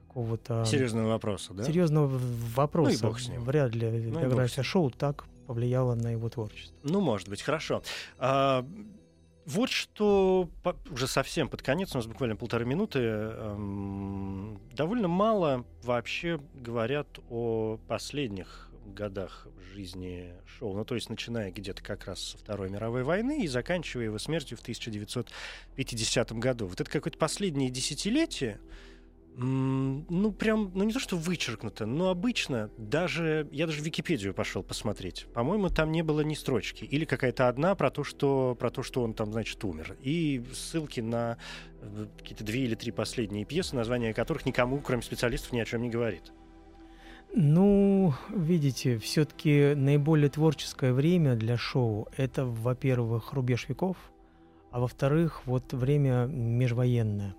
какого-то 0.07 0.65
Серьезного 0.65 1.09
вопроса, 1.09 1.53
да? 1.53 1.65
серьезного 1.65 2.19
вопроса. 2.55 2.97
Ну 3.03 3.09
и 3.09 3.11
бог 3.11 3.19
с 3.19 3.29
ним. 3.29 3.43
Вряд 3.43 3.75
ли 3.75 4.09
бог 4.09 4.23
биография 4.23 4.63
шоу 4.63 4.89
так 4.89 5.25
повлияла 5.45 5.93
на 5.93 6.13
его 6.13 6.29
творчество. 6.29 6.75
Ну, 6.81 6.99
может 6.99 7.29
быть, 7.29 7.43
хорошо. 7.43 7.83
А, 8.17 8.65
вот 9.45 9.69
что 9.69 10.49
по- 10.63 10.75
уже 10.89 11.07
совсем 11.07 11.49
под 11.49 11.61
конец, 11.61 11.93
у 11.93 11.97
нас 11.97 12.07
буквально 12.07 12.35
полторы 12.35 12.65
минуты, 12.65 12.99
эм, 12.99 14.59
довольно 14.73 15.07
мало 15.07 15.65
вообще 15.83 16.39
говорят 16.53 17.19
о 17.29 17.77
последних 17.87 18.69
годах 18.85 19.47
жизни 19.73 20.33
шоу. 20.45 20.73
Ну, 20.73 20.85
то 20.85 20.95
есть 20.95 21.09
начиная 21.09 21.51
где-то 21.51 21.83
как 21.83 22.05
раз 22.05 22.19
со 22.21 22.37
Второй 22.37 22.69
мировой 22.69 23.03
войны 23.03 23.43
и 23.43 23.47
заканчивая 23.47 24.05
его 24.05 24.17
смертью 24.17 24.57
в 24.57 24.61
1950 24.61 26.31
году. 26.39 26.67
Вот 26.67 26.79
это 26.81 26.89
какое-то 26.89 27.17
последнее 27.17 27.69
десятилетие, 27.69 28.59
Ну, 29.37 30.31
прям, 30.31 30.71
ну 30.73 30.85
не 30.85 30.93
то, 30.93 30.99
что 30.99 31.17
вычеркнуто, 31.17 31.85
но 31.85 32.09
обычно 32.09 32.69
даже, 32.77 33.49
я 33.51 33.65
даже 33.67 33.81
в 33.81 33.85
Википедию 33.85 34.33
пошел 34.33 34.63
посмотреть. 34.63 35.27
По-моему, 35.33 35.69
там 35.69 35.91
не 35.91 36.03
было 36.03 36.21
ни 36.21 36.35
строчки. 36.35 36.85
Или 36.85 37.03
какая-то 37.03 37.49
одна 37.49 37.75
про 37.75 37.91
то, 37.91 38.05
что, 38.05 38.55
про 38.57 38.69
то, 38.69 38.81
что 38.81 39.03
он 39.03 39.13
там, 39.13 39.33
значит, 39.33 39.61
умер. 39.65 39.97
И 40.01 40.41
ссылки 40.53 41.01
на 41.01 41.37
э, 41.81 42.07
какие-то 42.17 42.45
две 42.45 42.61
или 42.61 42.75
три 42.75 42.91
последние 42.91 43.43
пьесы, 43.43 43.75
названия 43.75 44.13
которых 44.13 44.45
никому, 44.45 44.79
кроме 44.79 45.01
специалистов, 45.01 45.51
ни 45.51 45.59
о 45.59 45.65
чем 45.65 45.81
не 45.81 45.89
говорит. 45.89 46.31
Ну, 47.33 48.13
видите, 48.29 48.97
все-таки 48.97 49.73
наиболее 49.75 50.29
творческое 50.29 50.93
время 50.93 51.35
для 51.35 51.57
шоу 51.57 52.07
это, 52.15 52.45
во-первых, 52.45 53.33
рубеж 53.33 53.67
веков, 53.67 53.97
а 54.71 54.79
во-вторых, 54.79 55.45
вот 55.45 55.73
время 55.73 56.27
межвоенное. 56.27 57.35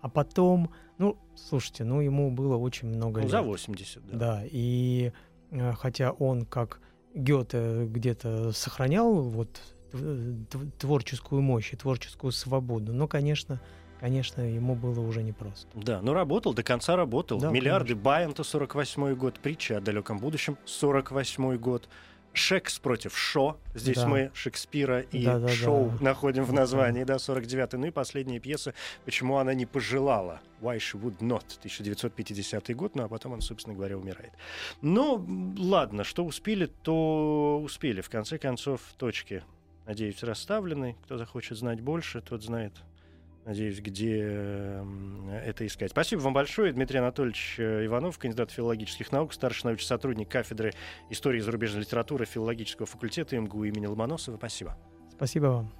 А 0.00 0.08
потом, 0.08 0.70
ну, 0.98 1.16
слушайте, 1.36 1.84
ну 1.84 2.00
ему 2.00 2.30
было 2.30 2.56
очень 2.56 2.88
много 2.88 3.18
Ну, 3.20 3.22
лет. 3.22 3.30
за 3.30 3.42
80, 3.42 4.06
да. 4.06 4.16
Да, 4.18 4.42
и 4.44 5.12
э, 5.50 5.72
хотя 5.72 6.12
он 6.12 6.44
как 6.44 6.80
Гёте 7.14 7.86
где-то 7.86 8.52
сохранял 8.52 9.22
вот 9.22 9.60
тв- 9.92 10.46
тв- 10.50 10.70
творческую 10.78 11.40
мощь 11.42 11.72
и 11.72 11.76
творческую 11.76 12.32
свободу, 12.32 12.92
но, 12.92 13.08
конечно, 13.08 13.60
конечно, 13.98 14.42
ему 14.42 14.74
было 14.76 15.00
уже 15.00 15.22
непросто. 15.22 15.66
Да, 15.74 16.00
но 16.02 16.12
работал, 16.14 16.52
до 16.54 16.62
конца 16.62 16.94
работал. 16.96 17.40
Да, 17.40 17.50
Миллиарды 17.50 17.88
конечно. 17.94 18.04
Байента 18.04 18.44
48 18.44 19.14
год, 19.14 19.40
притча 19.40 19.78
о 19.78 19.80
далеком 19.80 20.18
будущем 20.18 20.56
48 20.66 21.56
год. 21.56 21.88
Шекс 22.32 22.78
против 22.78 23.16
Шо. 23.18 23.58
Здесь 23.74 23.96
Да. 23.96 24.06
мы 24.06 24.30
Шекспира 24.34 25.00
и 25.00 25.24
Да-да-да. 25.24 25.52
Шоу 25.52 25.92
находим 26.00 26.44
в 26.44 26.48
Да. 26.52 26.60
названии, 26.60 27.04
да, 27.04 27.18
49 27.18 27.72
Ну 27.78 27.86
и 27.86 27.90
последняя 27.90 28.38
пьеса 28.38 28.74
«Почему 29.04 29.38
она 29.38 29.54
не 29.54 29.66
пожелала?» 29.66 30.40
Why 30.60 30.76
she 30.78 31.00
would 31.00 31.18
not, 31.18 31.44
1950 31.58 32.74
год, 32.74 32.94
ну 32.94 33.04
а 33.04 33.08
потом 33.08 33.32
он, 33.32 33.40
собственно 33.40 33.74
говоря, 33.74 33.96
умирает. 33.98 34.32
Ну, 34.82 35.54
ладно, 35.58 36.04
что 36.04 36.24
успели, 36.24 36.66
то 36.66 37.60
успели. 37.62 38.00
В 38.00 38.08
конце 38.10 38.38
концов, 38.38 38.80
точки, 38.96 39.42
надеюсь, 39.86 40.22
расставлены. 40.22 40.96
Кто 41.04 41.16
захочет 41.16 41.58
знать 41.58 41.80
больше, 41.80 42.20
тот 42.20 42.42
знает 42.42 42.72
Надеюсь, 43.48 43.80
где 43.80 44.84
это 45.42 45.66
искать. 45.66 45.92
Спасибо 45.92 46.20
вам 46.20 46.34
большое, 46.34 46.70
Дмитрий 46.70 46.98
Анатольевич 46.98 47.54
э, 47.56 47.86
Иванов, 47.86 48.18
кандидат 48.18 48.50
филологических 48.50 49.10
наук, 49.10 49.32
старший 49.32 49.68
научный 49.68 49.86
сотрудник 49.86 50.28
кафедры 50.28 50.74
истории 51.08 51.38
и 51.38 51.40
зарубежной 51.40 51.80
литературы 51.80 52.26
филологического 52.26 52.86
факультета 52.86 53.40
МГУ 53.40 53.64
имени 53.64 53.86
Ломоносова. 53.86 54.36
Спасибо. 54.36 54.76
Спасибо 55.12 55.46
вам. 55.46 55.72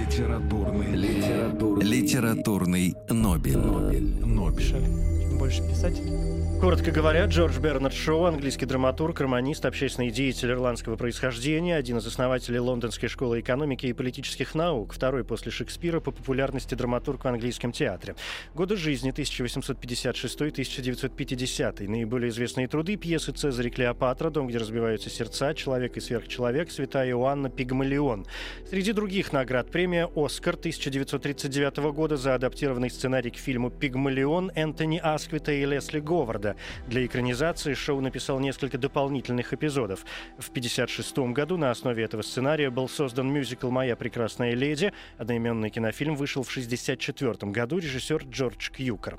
Литературный, 0.00 0.96
литературный, 0.96 1.84
Литературный 1.84 2.94
Нобель. 3.10 3.58
Нобель. 3.58 4.24
Нобель. 4.24 4.64
Чем 4.64 5.38
больше 5.38 5.60
писать, 5.68 6.00
Коротко 6.60 6.90
говоря, 6.90 7.26
Джордж 7.26 7.60
Бернард 7.60 7.94
Шоу, 7.94 8.24
английский 8.24 8.66
драматург, 8.66 9.20
романист, 9.20 9.64
общественный 9.64 10.10
деятель 10.10 10.50
ирландского 10.50 10.96
происхождения, 10.96 11.76
один 11.76 11.98
из 11.98 12.06
основателей 12.06 12.58
Лондонской 12.58 13.08
школы 13.08 13.38
экономики 13.38 13.86
и 13.86 13.92
политических 13.92 14.56
наук, 14.56 14.92
второй 14.92 15.22
после 15.22 15.52
Шекспира 15.52 16.00
по 16.00 16.10
популярности 16.10 16.74
драматург 16.74 17.24
в 17.24 17.28
английском 17.28 17.70
театре. 17.70 18.16
Годы 18.54 18.76
жизни 18.76 19.12
1856-1950. 19.12 21.88
Наиболее 21.88 22.30
известные 22.30 22.66
труды 22.66 22.96
пьесы 22.96 23.30
«Цезарь 23.30 23.68
и 23.68 23.70
Клеопатра», 23.70 24.30
«Дом, 24.30 24.48
где 24.48 24.58
разбиваются 24.58 25.10
сердца», 25.10 25.54
«Человек 25.54 25.96
и 25.96 26.00
сверхчеловек», 26.00 26.72
«Святая 26.72 27.10
Иоанна», 27.10 27.50
«Пигмалион». 27.50 28.26
Среди 28.68 28.92
других 28.92 29.32
наград 29.32 29.70
премия 29.70 30.08
«Оскар» 30.16 30.56
1939 30.56 31.76
года 31.92 32.16
за 32.16 32.34
адаптированный 32.34 32.90
сценарий 32.90 33.30
к 33.30 33.36
фильму 33.36 33.70
«Пигмалион» 33.70 34.50
Энтони 34.56 34.98
Асквита 35.00 35.52
и 35.52 35.64
Лесли 35.64 36.00
Говарда. 36.00 36.47
Для 36.86 37.04
экранизации 37.04 37.74
Шоу 37.74 38.00
написал 38.00 38.40
несколько 38.40 38.78
дополнительных 38.78 39.52
эпизодов. 39.52 40.00
В 40.38 40.48
1956 40.50 41.18
году 41.34 41.56
на 41.56 41.70
основе 41.70 42.04
этого 42.04 42.22
сценария 42.22 42.70
был 42.70 42.88
создан 42.88 43.30
мюзикл 43.32 43.70
«Моя 43.70 43.96
прекрасная 43.96 44.54
леди». 44.54 44.92
Одноименный 45.16 45.70
кинофильм 45.70 46.14
вышел 46.14 46.42
в 46.42 46.50
1964 46.50 47.52
году. 47.52 47.78
Режиссер 47.78 48.24
Джордж 48.24 48.70
Кьюкер. 48.70 49.18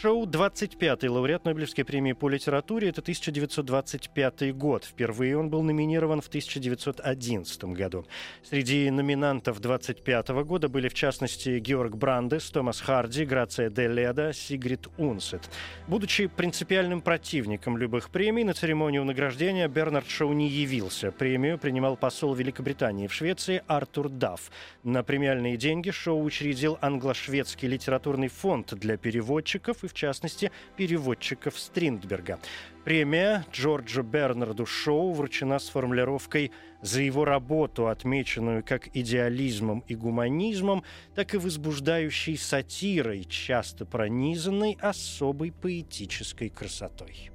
Шоу 0.00 0.26
25-й 0.26 1.08
лауреат 1.08 1.44
Нобелевской 1.44 1.84
премии 1.84 2.12
по 2.12 2.28
литературе. 2.28 2.88
Это 2.88 3.00
1925 3.00 4.56
год. 4.56 4.84
Впервые 4.84 5.36
он 5.36 5.50
был 5.50 5.62
номинирован 5.62 6.20
в 6.20 6.28
1911 6.28 7.64
году. 7.64 8.06
Среди 8.42 8.90
номинантов 8.90 9.60
25 9.60 10.28
года 10.44 10.68
были, 10.68 10.88
в 10.88 10.94
частности, 10.94 11.58
Георг 11.58 11.96
Брандес, 11.96 12.50
Томас 12.50 12.80
Харди, 12.80 13.24
Грация 13.24 13.70
де 13.70 13.88
Леда, 13.88 14.32
Сигрид 14.32 14.88
Унсет. 14.96 15.48
Будучи 15.86 16.26
принципиальным 16.70 17.00
противником 17.00 17.76
любых 17.76 18.10
премий, 18.10 18.44
на 18.44 18.54
церемонию 18.54 19.04
награждения 19.04 19.66
Бернард 19.66 20.08
Шоу 20.08 20.32
не 20.32 20.46
явился. 20.46 21.10
Премию 21.10 21.58
принимал 21.58 21.96
посол 21.96 22.32
Великобритании 22.32 23.08
в 23.08 23.12
Швеции 23.12 23.64
Артур 23.66 24.08
Дафф. 24.08 24.52
На 24.84 25.02
премиальные 25.02 25.56
деньги 25.56 25.90
Шоу 25.90 26.22
учредил 26.22 26.78
англо-шведский 26.80 27.66
литературный 27.66 28.28
фонд 28.28 28.74
для 28.74 28.96
переводчиков 28.96 29.82
и, 29.82 29.88
в 29.88 29.94
частности, 29.94 30.52
переводчиков 30.76 31.58
Стриндберга. 31.58 32.38
Премия 32.84 33.44
Джорджу 33.52 34.02
Бернарду 34.02 34.64
Шоу 34.64 35.12
вручена 35.12 35.58
с 35.58 35.68
формулировкой 35.68 36.50
«За 36.80 37.02
его 37.02 37.26
работу, 37.26 37.88
отмеченную 37.88 38.64
как 38.64 38.88
идеализмом 38.96 39.84
и 39.86 39.94
гуманизмом, 39.94 40.82
так 41.14 41.34
и 41.34 41.38
возбуждающей 41.38 42.38
сатирой, 42.38 43.24
часто 43.24 43.84
пронизанной 43.84 44.78
особой 44.80 45.52
поэтической 45.52 46.48
красотой». 46.48 47.30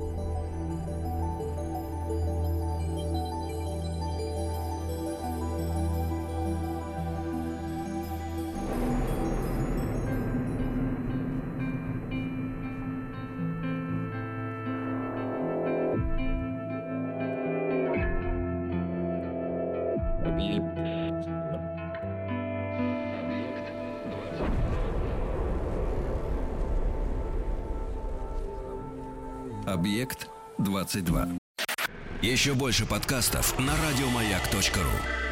Объект 0.00 0.49
22. 30.60 31.28
Еще 32.22 32.54
больше 32.54 32.86
подкастов 32.86 33.58
на 33.58 33.72
радиомаяк.ру. 33.76 35.29